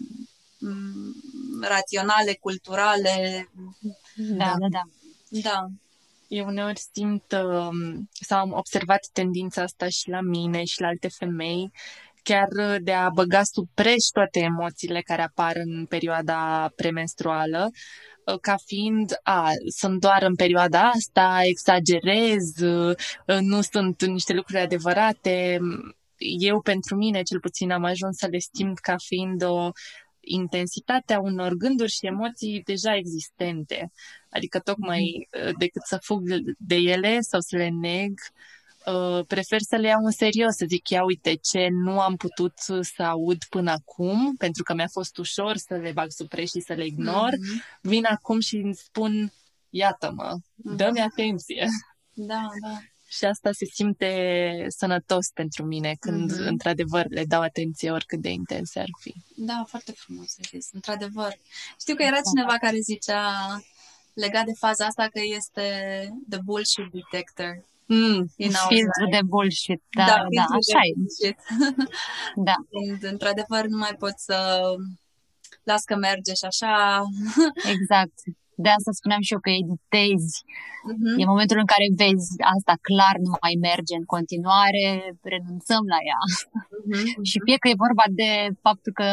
Mm, 0.59 1.13
raționale, 1.61 2.33
culturale. 2.39 3.49
Da, 4.15 4.53
da, 4.59 4.67
da. 4.69 4.81
Da. 5.29 5.65
Eu 6.27 6.45
uneori 6.45 6.79
simt 6.93 7.31
um, 7.31 8.09
sau 8.11 8.39
am 8.39 8.51
observat 8.51 9.07
tendința 9.13 9.61
asta 9.61 9.89
și 9.89 10.09
la 10.09 10.21
mine 10.21 10.63
și 10.63 10.81
la 10.81 10.87
alte 10.87 11.07
femei, 11.07 11.71
chiar 12.23 12.47
de 12.81 12.93
a 12.93 13.09
băga 13.09 13.43
sub 13.43 13.67
preș 13.73 14.03
toate 14.13 14.39
emoțiile 14.39 15.01
care 15.01 15.21
apar 15.21 15.55
în 15.55 15.85
perioada 15.85 16.71
premenstruală, 16.75 17.69
uh, 17.71 18.16
ca 18.41 18.55
fiind, 18.65 19.19
a, 19.23 19.49
sunt 19.67 19.99
doar 19.99 20.23
în 20.23 20.35
perioada 20.35 20.81
asta, 20.81 21.39
exagerez, 21.43 22.57
uh, 22.61 22.95
nu 23.39 23.61
sunt 23.61 24.05
niște 24.05 24.33
lucruri 24.33 24.61
adevărate. 24.61 25.59
Eu, 26.39 26.61
pentru 26.61 26.95
mine, 26.95 27.21
cel 27.21 27.39
puțin, 27.39 27.71
am 27.71 27.83
ajuns 27.83 28.17
să 28.17 28.27
le 28.31 28.37
simt 28.53 28.79
ca 28.79 28.95
fiind 28.97 29.43
o 29.43 29.69
intensitatea 30.19 31.19
unor 31.19 31.53
gânduri 31.53 31.91
și 31.91 32.05
emoții 32.05 32.61
deja 32.65 32.95
existente. 32.95 33.91
Adică 34.29 34.59
tocmai 34.59 35.27
mhm. 35.31 35.47
uh, 35.47 35.53
decât 35.57 35.81
să 35.85 35.97
fug 36.01 36.21
de 36.57 36.75
ele 36.75 37.19
sau 37.19 37.39
să 37.39 37.55
le 37.55 37.69
neg, 37.69 38.11
uh, 38.11 38.56
prefer 39.27 39.59
să 39.61 39.75
le 39.75 39.87
iau 39.87 40.03
în 40.03 40.11
serios, 40.11 40.55
să 40.55 40.65
zic, 40.67 40.89
ia 40.89 41.03
uite 41.03 41.35
ce 41.35 41.67
nu 41.71 41.99
am 41.99 42.15
putut 42.15 42.53
să 42.81 43.03
aud 43.03 43.43
până 43.43 43.71
acum, 43.71 44.35
pentru 44.35 44.63
că 44.63 44.73
mi-a 44.73 44.87
fost 44.91 45.17
ușor 45.17 45.57
să 45.57 45.75
le 45.75 45.91
bag 45.91 46.11
sub 46.11 46.33
și 46.33 46.59
să 46.65 46.73
le 46.73 46.85
ignor. 46.85 47.29
Mm-hmm. 47.29 47.79
Vin 47.81 48.05
acum 48.05 48.39
și 48.39 48.55
îmi 48.55 48.75
spun, 48.75 49.31
iată-mă, 49.69 50.37
dă-mi 50.55 51.01
atenție. 51.01 51.67
Da, 52.13 52.47
da. 52.61 52.77
Și 53.09 53.25
asta 53.25 53.51
se 53.51 53.65
simte 53.65 54.65
sănătos 54.67 55.27
pentru 55.33 55.65
mine 55.65 55.95
când, 55.99 56.33
mm-hmm. 56.33 56.47
într-adevăr, 56.47 57.05
le 57.09 57.25
dau 57.25 57.41
atenție 57.41 57.91
oricât 57.91 58.19
de 58.21 58.29
intense 58.29 58.79
ar 58.79 58.89
fi. 58.99 59.13
Da, 59.35 59.63
foarte 59.67 59.91
frumos 59.91 60.35
zis, 60.49 60.67
într-adevăr. 60.71 61.37
Știu 61.79 61.95
că 61.95 62.03
era 62.03 62.19
cineva 62.35 62.57
care 62.57 62.79
zicea 62.79 63.21
legat 64.13 64.45
de 64.45 64.53
faza 64.59 64.85
asta 64.85 65.07
că 65.07 65.19
este 65.35 65.63
the 66.29 66.39
bullshit 66.43 66.91
detector. 66.91 67.65
Mm, 67.89 68.25
filtru 68.67 69.05
de 69.11 69.19
bullshit, 69.25 69.81
da, 69.89 70.05
da, 70.05 70.13
da 70.35 70.41
așa 70.41 70.79
e. 71.27 71.35
da. 72.47 72.55
Când, 72.69 73.11
într-adevăr, 73.11 73.65
nu 73.65 73.77
mai 73.77 73.95
pot 73.99 74.13
să 74.15 74.61
las 75.63 75.83
că 75.83 75.95
merge 75.95 76.33
și 76.33 76.45
așa. 76.45 77.03
Exact. 77.73 78.13
De 78.63 78.69
asta 78.77 78.91
spuneam 78.99 79.21
și 79.25 79.33
eu 79.35 79.41
că 79.45 79.51
editezi. 79.61 80.33
Uh-huh. 80.91 81.15
E 81.21 81.33
momentul 81.33 81.57
în 81.63 81.69
care 81.73 81.87
vezi 82.01 82.29
asta 82.55 82.73
clar 82.89 83.15
nu 83.27 83.33
mai 83.43 83.55
merge 83.67 83.93
în 84.01 84.07
continuare, 84.15 84.85
renunțăm 85.33 85.83
la 85.93 85.99
ea. 86.11 86.21
Uh-huh. 86.27 87.05
și 87.29 87.37
fie 87.45 87.57
că 87.61 87.67
e 87.67 87.83
vorba 87.85 88.05
de 88.21 88.31
faptul 88.65 88.91
că 88.99 89.07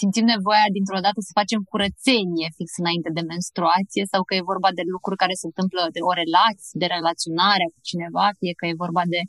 simțim 0.00 0.26
nevoia 0.34 0.66
dintr-o 0.76 1.04
dată 1.06 1.18
să 1.28 1.38
facem 1.40 1.60
curățenie 1.72 2.48
fix 2.58 2.68
înainte 2.82 3.10
de 3.16 3.28
menstruație 3.32 4.04
sau 4.12 4.20
că 4.26 4.32
e 4.34 4.50
vorba 4.52 4.70
de 4.78 4.84
lucruri 4.94 5.20
care 5.22 5.34
se 5.40 5.46
întâmplă 5.50 5.82
de 5.96 6.00
o 6.10 6.12
relație, 6.22 6.80
de 6.82 6.88
relaționare 6.96 7.66
cu 7.72 7.78
cineva, 7.90 8.26
fie 8.40 8.54
că 8.58 8.64
e 8.66 8.84
vorba 8.84 9.02
de 9.14 9.20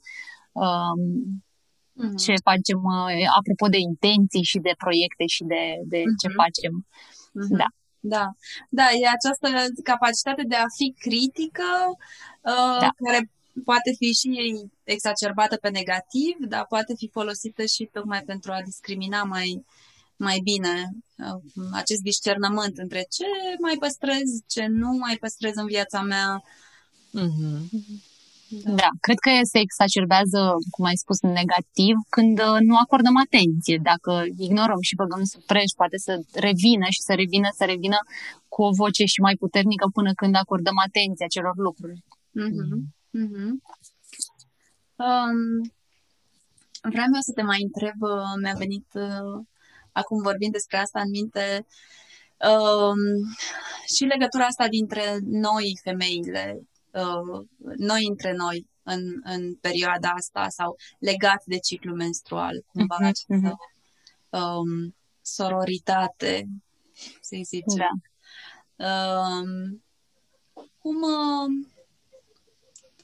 um, 0.63 1.01
uh-huh. 2.01 2.17
ce 2.23 2.33
facem 2.49 2.79
uh, 2.97 3.27
apropo 3.39 3.65
de 3.75 3.79
intenții 3.89 4.49
și 4.51 4.57
de 4.67 4.73
proiecte 4.83 5.25
și 5.35 5.43
de, 5.51 5.63
de 5.91 5.99
uh-huh. 6.03 6.17
ce 6.21 6.27
facem. 6.41 6.73
Uh-huh. 7.39 7.57
Da. 7.61 7.69
Da, 7.99 8.31
da, 8.69 8.83
e 8.83 9.07
această 9.07 9.73
capacitate 9.83 10.43
de 10.47 10.55
a 10.55 10.65
fi 10.75 10.95
critică 10.99 11.63
uh, 12.41 12.77
da. 12.79 12.89
care 13.03 13.29
poate 13.63 13.93
fi 13.97 14.13
și 14.13 14.29
exacerbată 14.83 15.55
pe 15.55 15.69
negativ, 15.69 16.35
dar 16.39 16.65
poate 16.69 16.93
fi 16.97 17.09
folosită 17.11 17.65
și 17.65 17.89
tocmai 17.91 18.21
pentru 18.21 18.51
a 18.51 18.61
discrimina 18.65 19.23
mai, 19.23 19.65
mai 20.15 20.39
bine 20.43 20.89
uh, 21.17 21.41
acest 21.71 22.01
discernământ 22.01 22.77
între 22.77 23.05
ce 23.09 23.25
mai 23.61 23.75
păstrez, 23.79 24.29
ce 24.47 24.65
nu 24.65 24.91
mai 24.91 25.17
păstrez 25.19 25.55
în 25.55 25.65
viața 25.65 26.01
mea. 26.01 26.43
Mm-hmm. 27.17 28.08
Da. 28.49 28.73
da, 28.73 28.89
cred 28.99 29.19
că 29.25 29.29
se 29.51 29.59
exacerbează, 29.59 30.39
cum 30.73 30.85
ai 30.85 30.95
spus, 31.03 31.19
negativ 31.21 31.95
când 32.09 32.39
uh, 32.39 32.59
nu 32.69 32.75
acordăm 32.83 33.17
atenție. 33.25 33.77
Dacă 33.91 34.11
ignorăm 34.37 34.81
și 34.81 34.95
băgăm 34.95 35.23
să 35.23 35.37
preș, 35.45 35.69
poate 35.75 35.97
să 35.97 36.13
revină 36.33 36.87
și 36.95 37.01
să 37.07 37.13
revină, 37.21 37.49
să 37.59 37.63
revină 37.65 37.99
cu 38.53 38.61
o 38.63 38.71
voce 38.81 39.05
și 39.05 39.19
mai 39.21 39.35
puternică 39.43 39.85
până 39.93 40.11
când 40.13 40.35
acordăm 40.35 40.77
atenție 40.87 41.25
acelor 41.25 41.55
lucruri. 41.67 41.99
Mm-hmm. 42.41 42.79
Mm-hmm. 43.19 43.51
Um, 45.07 45.39
vreau 46.93 47.07
să 47.27 47.31
te 47.35 47.41
mai 47.41 47.61
întreb, 47.67 47.97
uh, 48.01 48.33
mi-a 48.41 48.55
venit 48.57 48.87
uh, 48.93 49.35
acum 49.91 50.21
vorbind 50.21 50.51
despre 50.51 50.77
asta 50.77 50.99
în 51.01 51.09
minte, 51.09 51.65
um, 52.51 53.01
și 53.95 54.03
legătura 54.03 54.45
asta 54.45 54.67
dintre 54.67 55.03
noi, 55.45 55.79
femeile, 55.83 56.43
Uh, 56.93 57.45
noi 57.77 58.05
între 58.07 58.33
noi 58.33 58.67
în, 58.83 59.19
în 59.23 59.55
perioada 59.55 60.09
asta 60.09 60.49
sau 60.49 60.75
legat 60.99 61.43
de 61.45 61.57
ciclu 61.57 61.95
menstrual, 61.95 62.65
cumva 62.67 62.95
uh-huh, 62.95 63.05
această 63.05 63.57
um, 64.29 64.95
sororitate, 65.21 66.47
să 67.21 67.37
zicem. 67.43 68.01
Da. 68.75 68.85
Um, 68.85 69.83
cum, 70.77 70.95
uh, 71.01 71.67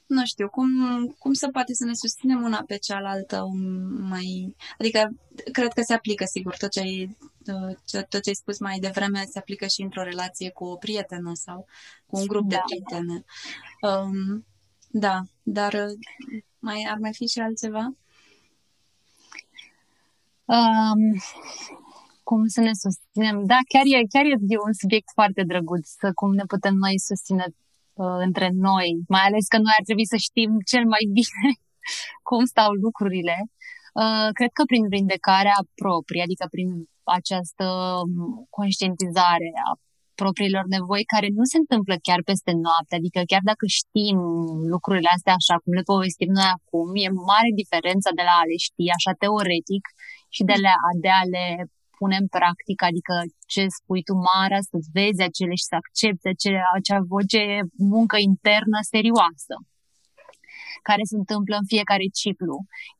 nu 0.06 0.24
știu, 0.24 0.48
cum, 0.48 0.68
cum 1.18 1.32
să 1.32 1.48
poate 1.52 1.74
să 1.74 1.84
ne 1.84 1.94
susținem 1.94 2.42
una 2.42 2.62
pe 2.66 2.76
cealaltă 2.76 3.44
mai... 3.98 4.56
Adică, 4.78 5.10
cred 5.52 5.72
că 5.72 5.82
se 5.82 5.94
aplică, 5.94 6.24
sigur, 6.24 6.56
tot 6.56 6.70
ce 6.70 6.80
ai, 6.80 7.16
tot 8.08 8.22
ce 8.22 8.28
ai 8.28 8.34
spus 8.34 8.58
mai 8.58 8.78
devreme 8.78 9.24
se 9.24 9.38
aplică 9.38 9.66
și 9.66 9.82
într-o 9.82 10.02
relație 10.02 10.50
cu 10.50 10.64
o 10.64 10.76
prietenă 10.76 11.30
sau 11.34 11.66
cu 12.06 12.16
un 12.18 12.26
grup 12.26 12.48
da. 12.48 12.56
de 12.56 12.62
prietene. 12.66 13.24
Um, 13.80 14.46
da, 14.90 15.20
dar 15.42 15.72
mai 16.58 16.86
ar 16.90 16.98
mai 16.98 17.14
fi 17.14 17.26
și 17.26 17.38
altceva? 17.38 17.84
Um, 20.44 21.02
cum 22.22 22.46
să 22.46 22.60
ne 22.60 22.74
susținem? 22.84 23.36
Da, 23.52 23.58
chiar 23.72 23.84
e, 23.86 24.12
chiar 24.14 24.24
e 24.24 24.56
un 24.68 24.74
subiect 24.82 25.08
foarte 25.18 25.42
drăguț, 25.50 25.86
să 25.88 26.08
cum 26.14 26.30
ne 26.34 26.44
putem 26.52 26.74
noi 26.84 26.98
susține 27.08 27.46
uh, 27.48 28.18
între 28.26 28.48
noi, 28.68 28.88
mai 29.08 29.24
ales 29.28 29.44
că 29.52 29.56
noi 29.56 29.74
ar 29.78 29.84
trebui 29.84 30.06
să 30.12 30.16
știm 30.16 30.50
cel 30.70 30.84
mai 30.94 31.04
bine 31.18 31.48
cum 32.28 32.44
stau 32.52 32.70
lucrurile. 32.84 33.36
Uh, 34.02 34.28
cred 34.38 34.50
că 34.56 34.62
prin 34.70 34.84
vindecarea 34.96 35.58
proprie, 35.82 36.22
adică 36.22 36.46
prin 36.50 36.70
această 37.20 37.66
um, 38.02 38.46
conștientizare 38.58 39.50
a 39.66 39.68
propriilor 40.22 40.64
nevoi 40.74 41.02
care 41.14 41.28
nu 41.38 41.44
se 41.52 41.58
întâmplă 41.62 41.94
chiar 42.06 42.20
peste 42.30 42.52
noapte, 42.66 42.94
adică 43.00 43.20
chiar 43.30 43.42
dacă 43.50 43.64
știm 43.80 44.18
lucrurile 44.74 45.10
astea 45.16 45.34
așa 45.40 45.56
cum 45.62 45.72
le 45.78 45.88
povestim 45.92 46.30
noi 46.38 46.50
acum, 46.58 46.86
e 47.04 47.08
mare 47.30 47.50
diferența 47.62 48.10
de 48.18 48.24
la 48.28 48.34
a 48.40 48.48
le 48.50 48.56
ști 48.66 48.84
așa 48.96 49.12
teoretic 49.22 49.84
și 50.34 50.42
de, 50.50 50.56
la, 50.66 50.74
de 51.04 51.10
a 51.20 51.22
le 51.34 51.46
pune 51.98 52.16
în 52.22 52.28
practică, 52.36 52.82
adică 52.90 53.14
ce 53.52 53.62
spui 53.78 54.02
tu, 54.06 54.14
Mara, 54.26 54.58
să-ți 54.70 54.92
vezi 54.96 55.20
acele 55.28 55.54
și 55.60 55.68
să 55.70 55.74
accepti 55.82 56.26
acele, 56.34 56.60
acea 56.78 57.00
voce, 57.12 57.44
muncă 57.94 58.16
internă 58.30 58.78
serioasă 58.92 59.54
care 60.88 61.02
se 61.10 61.16
întâmplă 61.22 61.54
în 61.58 61.66
fiecare 61.72 62.06
ciclu. 62.20 62.56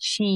Și 0.08 0.28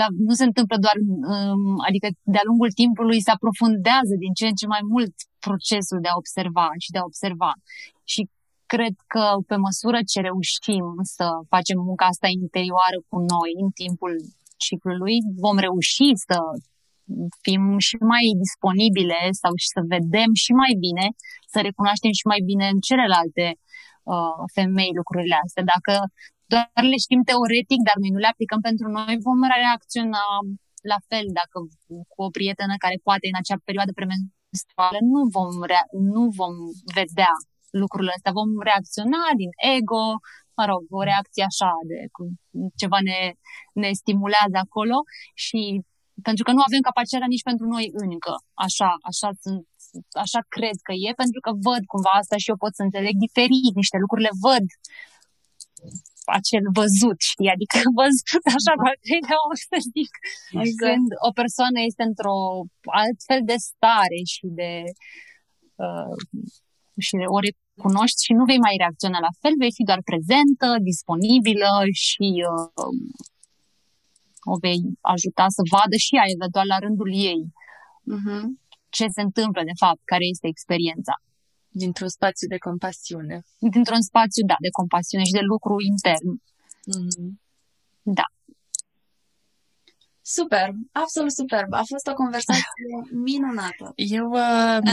la, 0.00 0.06
nu 0.28 0.34
se 0.40 0.48
întâmplă 0.50 0.76
doar, 0.84 0.96
um, 1.32 1.74
adică 1.88 2.08
de-a 2.34 2.44
lungul 2.50 2.70
timpului 2.80 3.20
se 3.26 3.30
aprofundează 3.36 4.14
din 4.24 4.32
ce 4.38 4.46
în 4.50 4.56
ce 4.60 4.66
mai 4.74 4.82
mult 4.92 5.14
procesul 5.46 5.98
de 6.04 6.08
a 6.10 6.20
observa 6.22 6.68
și 6.84 6.92
de 6.94 6.98
a 6.98 7.08
observa. 7.10 7.52
Și 8.12 8.22
cred 8.74 8.94
că 9.12 9.24
pe 9.50 9.56
măsură 9.66 9.98
ce 10.10 10.18
reușim 10.28 10.86
să 11.16 11.26
facem 11.52 11.78
munca 11.88 12.06
asta 12.10 12.28
interioară 12.40 12.98
cu 13.08 13.16
noi 13.32 13.50
în 13.62 13.68
timpul 13.82 14.14
ciclului, 14.66 15.16
vom 15.44 15.56
reuși 15.66 16.08
să 16.26 16.36
fim 17.44 17.62
și 17.88 17.96
mai 18.12 18.24
disponibile 18.44 19.20
sau 19.42 19.52
și 19.62 19.68
să 19.74 19.80
vedem 19.94 20.30
și 20.42 20.52
mai 20.62 20.72
bine, 20.84 21.06
să 21.52 21.58
recunoaștem 21.68 22.12
și 22.20 22.26
mai 22.32 22.40
bine 22.50 22.66
în 22.74 22.80
celelalte 22.88 23.46
uh, 24.12 24.38
femei 24.56 24.92
lucrurile 25.00 25.36
astea. 25.44 25.64
Dacă 25.74 25.94
doar 26.52 26.84
le 26.92 26.98
știm 27.04 27.22
teoretic, 27.30 27.80
dar 27.88 27.96
noi 28.02 28.12
nu 28.14 28.20
le 28.24 28.32
aplicăm 28.34 28.60
pentru 28.68 28.86
noi, 28.96 29.14
vom 29.28 29.40
reacționa 29.56 30.24
la 30.92 30.98
fel 31.08 31.26
dacă 31.40 31.56
cu 32.12 32.22
o 32.26 32.28
prietenă 32.36 32.74
care 32.84 32.96
poate 33.08 33.26
în 33.30 33.38
acea 33.40 33.58
perioadă 33.68 33.92
premenstruală 34.00 34.98
nu 35.12 35.20
vom, 35.36 35.52
rea- 35.72 35.92
nu 36.12 36.22
vom 36.40 36.54
vedea 36.98 37.34
lucrurile 37.82 38.12
astea, 38.16 38.38
vom 38.40 38.50
reacționa 38.70 39.22
din 39.40 39.52
ego, 39.76 40.04
mă 40.58 40.64
rog, 40.70 40.82
o 41.00 41.02
reacție 41.10 41.44
așa 41.50 41.72
de 41.90 41.98
cum 42.14 42.26
ceva 42.80 42.98
ne, 43.08 43.20
ne 43.82 43.90
stimulează 44.00 44.56
acolo 44.64 44.96
și 45.44 45.60
pentru 46.26 46.42
că 46.44 46.50
nu 46.56 46.62
avem 46.68 46.82
capacitatea 46.88 47.32
nici 47.34 47.48
pentru 47.50 47.66
noi 47.74 47.86
încă. 48.06 48.34
Așa, 48.66 48.90
așa 49.10 49.28
sunt 49.42 49.62
așa 50.24 50.40
cred 50.56 50.76
că 50.86 50.92
e, 51.06 51.20
pentru 51.22 51.40
că 51.44 51.50
văd 51.68 51.82
cumva 51.92 52.12
asta 52.20 52.36
și 52.42 52.50
eu 52.52 52.58
pot 52.64 52.72
să 52.78 52.82
înțeleg 52.84 53.14
diferit 53.26 53.72
niște 53.82 53.96
lucruri, 54.02 54.26
le 54.28 54.34
văd 54.46 54.64
acel 56.38 56.64
văzut, 56.80 57.18
știi? 57.32 57.50
Adică 57.56 57.78
văzut 58.02 58.44
așa 58.58 58.72
cu 58.80 58.86
al 58.90 58.98
treilea 59.04 59.40
ochi, 59.48 59.68
să 59.72 59.78
zic. 59.96 60.12
Exact. 60.64 60.80
Când 60.82 61.08
o 61.28 61.30
persoană 61.40 61.78
este 61.90 62.02
într-o 62.10 62.36
altfel 63.02 63.40
de 63.50 63.56
stare 63.70 64.20
și 64.34 64.46
de 64.60 64.72
uh, 65.84 66.16
și 67.06 67.14
de 67.20 67.26
ori 67.38 67.50
cunoști 67.84 68.20
și 68.26 68.32
nu 68.38 68.44
vei 68.50 68.60
mai 68.66 68.80
reacționa 68.82 69.18
la 69.26 69.32
fel, 69.40 69.54
vei 69.62 69.76
fi 69.78 69.84
doar 69.90 70.00
prezentă, 70.10 70.68
disponibilă 70.90 71.72
și 72.06 72.28
uh, 72.52 72.92
o 74.52 74.54
vei 74.64 74.80
ajuta 75.14 75.46
să 75.56 75.62
vadă 75.74 75.96
și 76.04 76.16
ea 76.18 76.26
eventual 76.36 76.66
la 76.72 76.78
rândul 76.84 77.10
ei 77.32 77.42
uh-huh. 78.14 78.44
ce 78.96 79.04
se 79.16 79.22
întâmplă 79.28 79.62
de 79.70 79.76
fapt, 79.82 80.02
care 80.12 80.24
este 80.34 80.46
experiența. 80.48 81.14
Dintr-un 81.72 82.08
spațiu 82.08 82.48
de 82.48 82.58
compasiune. 82.58 83.42
Dintr-un 83.58 84.02
spațiu, 84.02 84.46
da, 84.46 84.54
de 84.60 84.68
compasiune 84.70 85.24
și 85.24 85.32
de 85.32 85.40
lucru 85.40 85.76
intern. 85.80 86.42
Mm-hmm. 86.92 87.30
Da. 88.02 88.24
Super, 90.22 90.70
absolut 90.92 91.32
super. 91.32 91.66
A 91.70 91.82
fost 91.92 92.06
o 92.06 92.12
conversație 92.12 92.64
minunată. 93.28 93.92
Eu... 93.94 94.30
Uh, 94.30 94.92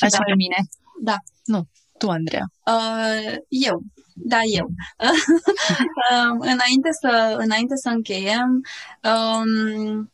Așa 0.00 0.22
pe 0.24 0.34
mine. 0.36 0.56
Da. 1.02 1.16
Nu, 1.44 1.68
tu, 1.98 2.10
Andreea. 2.10 2.52
Uh, 2.66 3.36
eu. 3.48 3.82
Da, 4.14 4.40
eu. 4.42 4.66
uh, 4.98 6.36
înainte, 6.52 6.88
să, 7.00 7.34
înainte 7.38 7.74
să 7.76 7.88
încheiem, 7.88 8.62
um, 9.02 10.10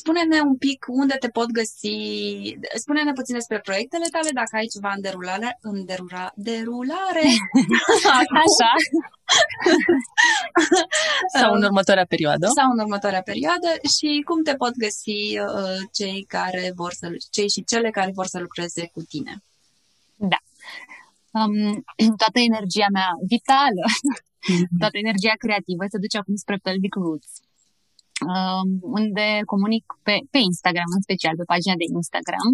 spune-ne 0.00 0.38
un 0.50 0.56
pic 0.56 0.80
unde 1.02 1.16
te 1.22 1.28
pot 1.28 1.48
găsi, 1.58 1.96
spune-ne 2.84 3.12
puțin 3.18 3.34
despre 3.34 3.58
proiectele 3.68 4.08
tale, 4.14 4.30
dacă 4.40 4.52
ai 4.56 4.72
ceva 4.74 4.90
în 4.96 5.00
derulare, 5.06 5.50
în 5.60 5.84
derura, 5.90 6.26
derulare. 6.34 7.26
Așa. 8.44 8.70
Sau 11.38 11.52
în 11.56 11.62
următoarea 11.62 12.06
perioadă. 12.14 12.46
Sau 12.58 12.68
în 12.74 12.78
următoarea 12.84 13.22
perioadă 13.30 13.68
și 13.94 14.08
cum 14.28 14.38
te 14.42 14.54
pot 14.62 14.74
găsi 14.84 15.20
uh, 15.46 15.78
cei 15.98 16.18
care 16.36 16.64
vor 16.80 16.92
să, 17.00 17.06
cei 17.30 17.48
și 17.54 17.64
cele 17.64 17.90
care 17.90 18.10
vor 18.18 18.26
să 18.26 18.38
lucreze 18.38 18.82
cu 18.94 19.00
tine. 19.12 19.34
Da. 20.32 20.40
Um, 21.38 21.84
toată 22.22 22.38
energia 22.50 22.88
mea 22.98 23.10
vitală, 23.34 23.84
toată 24.80 24.96
energia 25.04 25.36
creativă 25.44 25.82
se 25.92 26.02
duce 26.04 26.16
acum 26.18 26.36
spre 26.44 26.56
Pelvic 26.66 26.94
Roots 26.94 27.32
um, 28.24 28.68
unde 28.98 29.26
comunic 29.52 29.84
pe, 30.06 30.14
pe 30.32 30.38
Instagram, 30.50 30.90
în 30.96 31.02
special 31.06 31.34
pe 31.36 31.50
pagina 31.52 31.76
de 31.82 31.90
Instagram, 31.98 32.50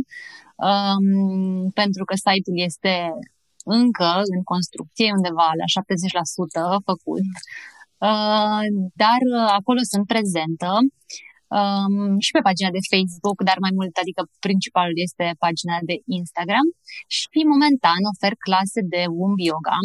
um, 0.69 1.71
pentru 1.81 2.03
că 2.09 2.15
site-ul 2.25 2.59
este 2.71 2.95
încă 3.81 4.11
în 4.35 4.41
construcție, 4.53 5.17
undeva 5.19 5.49
la 5.61 5.67
70% 5.77 6.89
făcut, 6.91 7.29
uh, 8.09 8.65
dar 9.03 9.21
acolo 9.59 9.81
sunt 9.93 10.07
prezentă 10.13 10.71
um, 11.59 12.19
și 12.25 12.35
pe 12.37 12.47
pagina 12.49 12.71
de 12.77 12.87
Facebook, 12.93 13.39
dar 13.49 13.59
mai 13.67 13.73
mult, 13.79 13.95
adică 14.03 14.21
principalul 14.47 14.97
este 15.07 15.27
pagina 15.45 15.77
de 15.91 15.97
Instagram. 16.19 16.67
Și 17.17 17.51
momentan 17.55 18.01
ofer 18.13 18.35
clase 18.47 18.81
de 18.95 19.03
Womb 19.19 19.39
Yoga. 19.51 19.79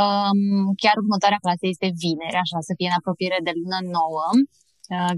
Um, 0.00 0.40
chiar 0.82 0.96
următoarea 1.02 1.44
clasă 1.44 1.64
este 1.72 1.88
vineri, 2.04 2.42
așa 2.44 2.58
să 2.68 2.72
fie 2.78 2.88
în 2.90 2.98
apropiere 3.00 3.38
de 3.46 3.52
lună 3.60 3.78
nouă, 3.96 4.26
uh, 4.34 4.65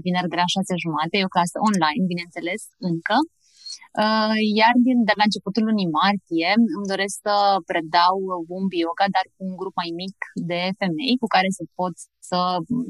vineri 0.03 0.31
de 0.31 0.39
la 0.41 0.47
șase 0.55 0.73
jumate, 0.83 1.15
e 1.17 1.29
o 1.29 1.35
clasă 1.35 1.57
online, 1.67 2.09
bineînțeles, 2.11 2.61
încă. 2.91 3.17
Uh, 4.03 4.37
iar 4.59 4.73
din, 4.85 4.97
de 5.09 5.15
la 5.19 5.25
începutul 5.27 5.63
lunii 5.69 5.93
martie 5.99 6.49
îmi 6.75 6.89
doresc 6.93 7.15
să 7.27 7.35
predau 7.69 8.17
Womb 8.49 8.71
Yoga, 8.83 9.07
dar 9.15 9.25
cu 9.33 9.41
un 9.49 9.55
grup 9.61 9.75
mai 9.81 9.91
mic 10.01 10.17
de 10.49 10.61
femei 10.79 11.15
cu 11.21 11.27
care 11.35 11.49
să 11.57 11.63
pot 11.79 11.95
să, 12.29 12.39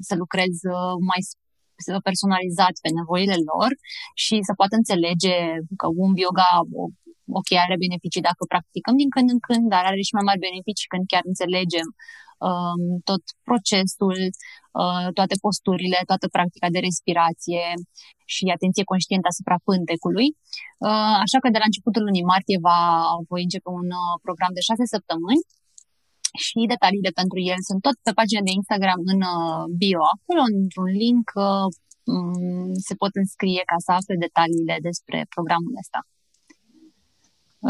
să 0.07 0.13
lucrez 0.23 0.53
uh, 0.77 0.95
mai 1.11 1.21
personalizat 2.07 2.75
pe 2.83 2.89
nevoile 2.99 3.37
lor 3.49 3.71
și 4.23 4.35
să 4.47 4.53
poată 4.59 4.73
înțelege 4.77 5.37
că 5.79 5.87
Womb 5.97 6.17
Yoga 6.25 6.49
ok, 7.39 7.49
are 7.65 7.83
beneficii 7.85 8.27
dacă 8.29 8.41
practicăm 8.53 8.95
din 9.01 9.09
când 9.15 9.27
în 9.35 9.41
când, 9.47 9.63
dar 9.73 9.83
are 9.89 10.01
și 10.07 10.15
mai 10.17 10.27
mari 10.27 10.45
beneficii 10.47 10.91
când 10.91 11.03
chiar 11.11 11.23
înțelegem 11.31 11.87
um, 11.89 11.97
tot 13.09 13.23
procesul, 13.47 14.19
uh, 14.81 15.07
toate 15.17 15.35
posturile, 15.45 15.99
toată 16.09 16.25
practica 16.35 16.67
de 16.75 16.79
respirație 16.87 17.65
și 18.33 18.43
atenție 18.55 18.89
conștientă 18.91 19.27
asupra 19.29 19.57
pântecului. 19.67 20.27
Uh, 20.87 21.15
așa 21.25 21.37
că 21.41 21.47
de 21.49 21.61
la 21.61 21.69
începutul 21.69 22.03
lunii 22.07 22.29
martie 22.33 22.57
va, 22.67 22.81
voi 23.31 23.41
începe 23.47 23.69
un 23.81 23.89
uh, 24.01 24.15
program 24.25 24.51
de 24.57 24.63
șase 24.69 24.85
săptămâni 24.95 25.43
și 26.45 26.71
detaliile 26.73 27.11
pentru 27.19 27.39
el 27.51 27.59
sunt 27.69 27.79
tot 27.87 27.97
pe 28.05 28.11
pagina 28.19 28.43
de 28.47 28.55
Instagram 28.59 29.01
în 29.13 29.19
uh, 29.35 29.63
bio. 29.81 30.01
Acolo, 30.15 30.41
într-un 30.61 30.89
link, 31.03 31.27
uh, 31.47 31.67
mm, 32.11 32.73
se 32.87 32.93
pot 33.01 33.13
înscrie 33.21 33.63
ca 33.71 33.77
să 33.85 33.91
afle 33.99 34.15
detaliile 34.25 34.75
despre 34.89 35.17
programul 35.33 35.73
ăsta. 35.83 35.99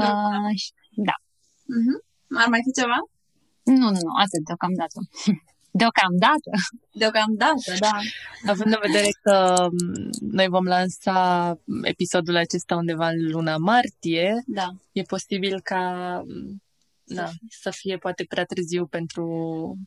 Da. 0.01 0.09
Uh, 0.47 0.53
da. 1.09 1.15
Uh-huh. 1.75 1.97
Ar 2.41 2.47
mai 2.53 2.61
fi 2.65 2.71
ceva? 2.79 2.99
Nu, 3.69 3.75
nu, 3.75 3.89
nu, 3.89 4.11
atât 4.23 4.43
deocamdată. 4.45 4.99
Deocamdată. 5.71 6.51
Deocamdată, 6.91 7.73
da. 7.79 7.97
Având 8.51 8.73
în 8.73 8.79
vedere 8.81 9.09
că 9.21 9.67
mm, 9.71 10.09
noi 10.31 10.47
vom 10.47 10.65
lansa 10.65 11.57
episodul 11.81 12.35
acesta 12.35 12.75
undeva 12.75 13.07
în 13.07 13.31
luna 13.31 13.57
martie, 13.57 14.43
da. 14.45 14.67
e 14.91 15.01
posibil 15.01 15.59
ca 15.61 15.81
mm, 16.25 16.61
da, 17.15 17.27
să 17.63 17.69
fie 17.79 17.95
poate 17.97 18.23
prea 18.33 18.45
târziu 18.51 18.83
pentru, 18.97 19.25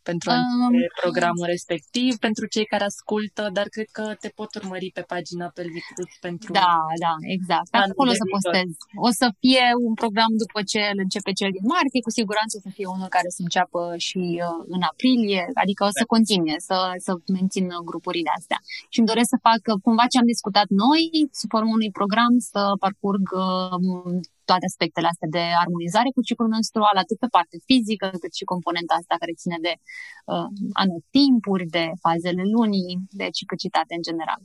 pentru 0.03 0.31
um, 0.31 0.74
programul 1.03 1.47
respectiv, 1.55 2.11
pentru 2.27 2.44
cei 2.55 2.66
care 2.73 2.85
ascultă, 2.85 3.43
dar 3.53 3.66
cred 3.74 3.89
că 3.99 4.05
te 4.23 4.28
pot 4.39 4.51
urmări 4.55 4.90
pe 4.97 5.05
pagina 5.12 5.47
Pelvic 5.59 5.86
Roots 5.97 6.16
pentru... 6.27 6.53
Da, 6.53 6.74
da, 7.05 7.15
exact. 7.36 7.69
Acolo 7.90 8.11
o 8.15 8.19
să 8.23 8.27
postez. 8.35 8.70
O 9.09 9.11
să 9.20 9.27
fie 9.43 9.65
un 9.86 9.94
program 10.03 10.32
după 10.44 10.61
ce 10.70 10.81
îl 10.93 10.99
începe 11.07 11.32
cel 11.40 11.51
din 11.57 11.66
martie, 11.74 12.07
cu 12.07 12.12
siguranță 12.19 12.53
o 12.57 12.65
să 12.66 12.70
fie 12.77 12.86
unul 12.94 13.11
care 13.16 13.28
să 13.36 13.40
înceapă 13.47 13.81
și 14.07 14.23
uh, 14.47 14.61
în 14.74 14.82
aprilie, 14.90 15.44
adică 15.62 15.82
o 15.90 15.93
să 15.99 16.05
continue, 16.15 16.57
să, 16.69 16.77
să 17.07 17.12
mențin 17.36 17.66
grupurile 17.90 18.31
astea. 18.39 18.59
Și 18.93 18.99
îmi 19.01 19.11
doresc 19.12 19.28
să 19.35 19.44
fac 19.49 19.61
cumva 19.86 20.05
ce 20.11 20.19
am 20.19 20.32
discutat 20.35 20.69
noi, 20.85 21.03
sub 21.40 21.49
formă 21.55 21.73
unui 21.78 21.90
program, 22.01 22.32
să 22.51 22.61
parcurg 22.85 23.24
uh, 23.32 23.73
toate 24.52 24.70
aspectele 24.72 25.08
astea 25.12 25.28
de 25.36 25.44
armonizare 25.62 26.10
cu 26.16 26.22
ciclul 26.28 26.54
menstrual, 26.56 26.96
atât 27.04 27.18
pe 27.24 27.32
parte 27.36 27.56
fizică, 27.68 28.06
cât 28.22 28.32
și 28.38 28.50
componenta 28.52 28.94
asta 29.00 29.14
care 29.22 29.40
ține 29.42 29.58
de 29.66 29.74
uh, 30.32 30.48
anotimpuri, 30.82 31.66
de 31.76 31.84
fazele 32.04 32.44
lunii, 32.56 32.94
de 33.20 33.26
ciclicitate 33.38 33.92
în 33.98 34.02
general. 34.08 34.40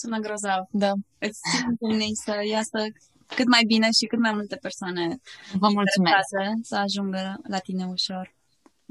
Sună 0.00 0.18
grozav. 0.24 0.62
Da. 0.84 0.92
Îți 1.26 1.40
țin 2.00 2.14
să 2.24 2.34
iasă 2.54 2.78
cât 3.38 3.48
mai 3.54 3.64
bine 3.72 3.88
și 3.98 4.04
cât 4.10 4.20
mai 4.26 4.34
multe 4.38 4.56
persoane 4.66 5.04
Vă 5.62 5.68
mulțumesc. 5.78 6.30
să 6.70 6.76
ajungă 6.86 7.22
la 7.54 7.58
tine 7.66 7.84
ușor. 7.96 8.26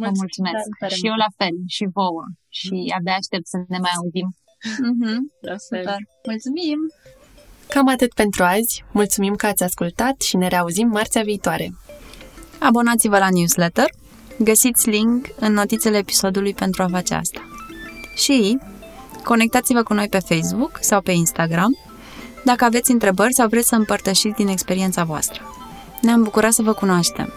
Vă 0.03 0.09
mulțumesc. 0.21 0.67
Și 0.97 1.07
eu 1.11 1.17
la 1.25 1.29
fel, 1.39 1.55
și 1.75 1.85
vouă. 1.97 2.25
Și 2.59 2.93
abia 2.97 3.15
aștept 3.21 3.47
să 3.53 3.57
ne 3.73 3.79
mai 3.85 3.93
auzim. 3.99 4.27
Mm-hmm. 4.89 5.19
Super. 5.67 5.99
Mulțumim! 6.27 6.79
Cam 7.73 7.87
atât 7.87 8.13
pentru 8.13 8.43
azi. 8.43 8.83
Mulțumim 8.91 9.35
că 9.35 9.45
ați 9.45 9.63
ascultat 9.63 10.21
și 10.21 10.37
ne 10.37 10.47
reauzim 10.47 10.87
marțea 10.87 11.21
viitoare. 11.21 11.73
Abonați-vă 12.59 13.17
la 13.17 13.27
newsletter. 13.29 13.85
Găsiți 14.37 14.89
link 14.89 15.25
în 15.39 15.53
notițele 15.53 15.97
episodului 15.97 16.53
pentru 16.53 16.83
a 16.83 16.87
face 16.91 17.13
asta. 17.13 17.41
Și 18.15 18.57
conectați-vă 19.23 19.83
cu 19.83 19.93
noi 19.93 20.07
pe 20.09 20.19
Facebook 20.19 20.77
sau 20.81 21.01
pe 21.01 21.11
Instagram 21.11 21.77
dacă 22.43 22.63
aveți 22.63 22.91
întrebări 22.91 23.33
sau 23.33 23.47
vreți 23.47 23.67
să 23.67 23.75
împărtășiți 23.75 24.35
din 24.35 24.47
experiența 24.47 25.03
voastră. 25.03 25.41
Ne-am 26.01 26.23
bucurat 26.23 26.51
să 26.51 26.61
vă 26.61 26.73
cunoaștem. 26.73 27.33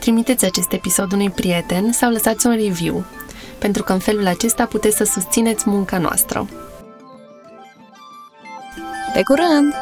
Trimiteți 0.00 0.44
acest 0.44 0.72
episod 0.72 1.12
unui 1.12 1.30
prieten 1.30 1.92
sau 1.92 2.10
lăsați 2.10 2.46
un 2.46 2.54
review, 2.54 3.04
pentru 3.58 3.82
că 3.82 3.92
în 3.92 3.98
felul 3.98 4.26
acesta 4.26 4.66
puteți 4.66 4.96
să 4.96 5.04
susțineți 5.04 5.68
munca 5.68 5.98
noastră. 5.98 6.46
Pe 9.12 9.22
curând! 9.22 9.74